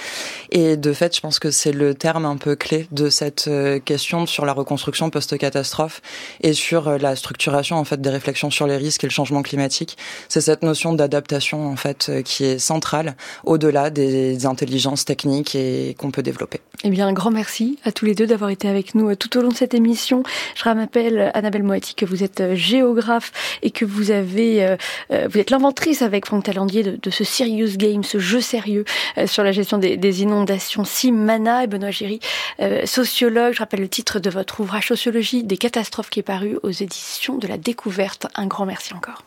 Et 0.50 0.76
de 0.76 0.92
fait, 0.92 1.14
je 1.14 1.20
pense 1.20 1.38
que 1.38 1.52
c'est 1.52 1.70
le 1.70 1.94
terme 1.94 2.24
un 2.24 2.36
peu 2.36 2.56
clé 2.56 2.88
de 2.90 3.10
cette 3.10 3.46
euh, 3.46 3.78
question 3.78 4.26
sur 4.26 4.44
la 4.44 4.52
reconstruction 4.52 5.08
post-catastrophe 5.08 6.02
et 6.40 6.52
sur 6.52 6.98
la 6.98 7.14
structuration 7.14 7.76
en 7.76 7.84
fait 7.84 8.00
des 8.00 8.10
réflexions 8.10 8.50
sur 8.50 8.66
les 8.66 8.76
risques 8.76 9.04
et 9.04 9.06
le 9.06 9.12
changement 9.12 9.42
climatique. 9.42 9.96
C'est 10.28 10.40
cette 10.40 10.64
notion 10.64 10.94
d'adaptation 10.94 11.68
en 11.68 11.76
fait 11.76 12.10
qui 12.24 12.42
est 12.42 12.58
centrale 12.58 13.14
au-delà 13.44 13.90
des 13.90 14.46
intelligences 14.46 15.04
techniques 15.04 15.54
et 15.54 15.94
qu'on 15.96 16.10
peut 16.10 16.24
développer. 16.24 16.60
Eh 16.82 16.90
bien, 16.90 17.06
un 17.06 17.12
grand 17.12 17.30
merci 17.30 17.78
à 17.84 17.92
tous 17.92 18.04
les 18.04 18.14
deux 18.14 18.26
d'avoir 18.26 18.50
été 18.50 18.68
avec 18.68 18.87
nous 18.94 19.14
tout 19.14 19.36
au 19.38 19.42
long 19.42 19.48
de 19.48 19.54
cette 19.54 19.74
émission. 19.74 20.22
Je 20.54 20.64
rappelle, 20.64 21.30
Annabelle 21.34 21.62
Moati, 21.62 21.94
que 21.94 22.04
vous 22.04 22.22
êtes 22.22 22.40
euh, 22.40 22.54
géographe 22.54 23.32
et 23.62 23.70
que 23.70 23.84
vous 23.84 24.10
avez, 24.10 24.64
euh, 24.64 24.76
euh, 25.12 25.28
vous 25.30 25.38
êtes 25.38 25.50
l'inventrice 25.50 26.02
avec 26.02 26.26
Franck 26.26 26.44
Talandier 26.44 26.82
de, 26.82 27.10
ce 27.10 27.24
Serious 27.24 27.76
Game, 27.76 28.04
ce 28.04 28.18
jeu 28.18 28.40
sérieux 28.40 28.84
sur 29.26 29.42
la 29.42 29.52
gestion 29.52 29.78
des, 29.78 30.22
inondations. 30.22 30.84
Simana 30.84 31.64
et 31.64 31.66
Benoît 31.66 31.90
Géry, 31.90 32.20
sociologue. 32.84 33.54
Je 33.54 33.58
rappelle 33.58 33.80
le 33.80 33.88
titre 33.88 34.18
de 34.18 34.30
votre 34.30 34.60
ouvrage 34.60 34.88
Sociologie 34.88 35.42
des 35.42 35.56
catastrophes 35.56 36.10
qui 36.10 36.20
est 36.20 36.24
paru 36.24 36.58
aux 36.62 36.70
éditions 36.70 37.36
de 37.36 37.46
la 37.46 37.56
Découverte. 37.56 38.26
Un 38.34 38.46
grand 38.46 38.66
merci 38.66 38.94
encore. 38.94 39.22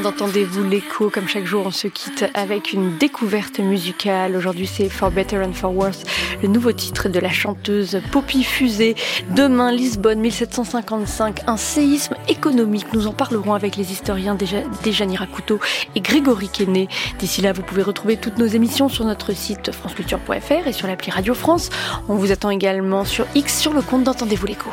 d'Entendez-vous 0.00 0.64
l'écho 0.64 1.10
Comme 1.10 1.28
chaque 1.28 1.44
jour, 1.44 1.64
on 1.66 1.70
se 1.70 1.86
quitte 1.86 2.24
avec 2.34 2.72
une 2.72 2.96
découverte 2.96 3.58
musicale. 3.58 4.36
Aujourd'hui, 4.36 4.66
c'est 4.66 4.88
For 4.88 5.10
Better 5.10 5.38
and 5.38 5.52
For 5.52 5.74
Worse, 5.74 6.04
le 6.42 6.48
nouveau 6.48 6.72
titre 6.72 7.08
de 7.08 7.18
la 7.18 7.30
chanteuse 7.30 8.00
Poppy 8.10 8.42
Fusée. 8.42 8.94
Demain, 9.30 9.72
Lisbonne, 9.72 10.20
1755, 10.20 11.42
un 11.46 11.56
séisme 11.56 12.14
économique. 12.28 12.92
Nous 12.92 13.06
en 13.06 13.12
parlerons 13.12 13.54
avec 13.54 13.76
les 13.76 13.92
historiens 13.92 14.36
Déjani 14.82 15.16
Rakuto 15.16 15.60
et 15.94 16.00
Grégory 16.00 16.48
Quenet. 16.48 16.88
D'ici 17.18 17.42
là, 17.42 17.52
vous 17.52 17.62
pouvez 17.62 17.82
retrouver 17.82 18.16
toutes 18.16 18.38
nos 18.38 18.46
émissions 18.46 18.88
sur 18.88 19.04
notre 19.04 19.32
site 19.32 19.72
franceculture.fr 19.72 20.66
et 20.66 20.72
sur 20.72 20.86
l'appli 20.86 21.10
Radio 21.10 21.34
France. 21.34 21.70
On 22.08 22.14
vous 22.14 22.32
attend 22.32 22.50
également 22.50 23.04
sur 23.04 23.26
X 23.34 23.58
sur 23.58 23.72
le 23.72 23.82
compte 23.82 24.04
d'Entendez-vous 24.04 24.46
l'écho. 24.46 24.70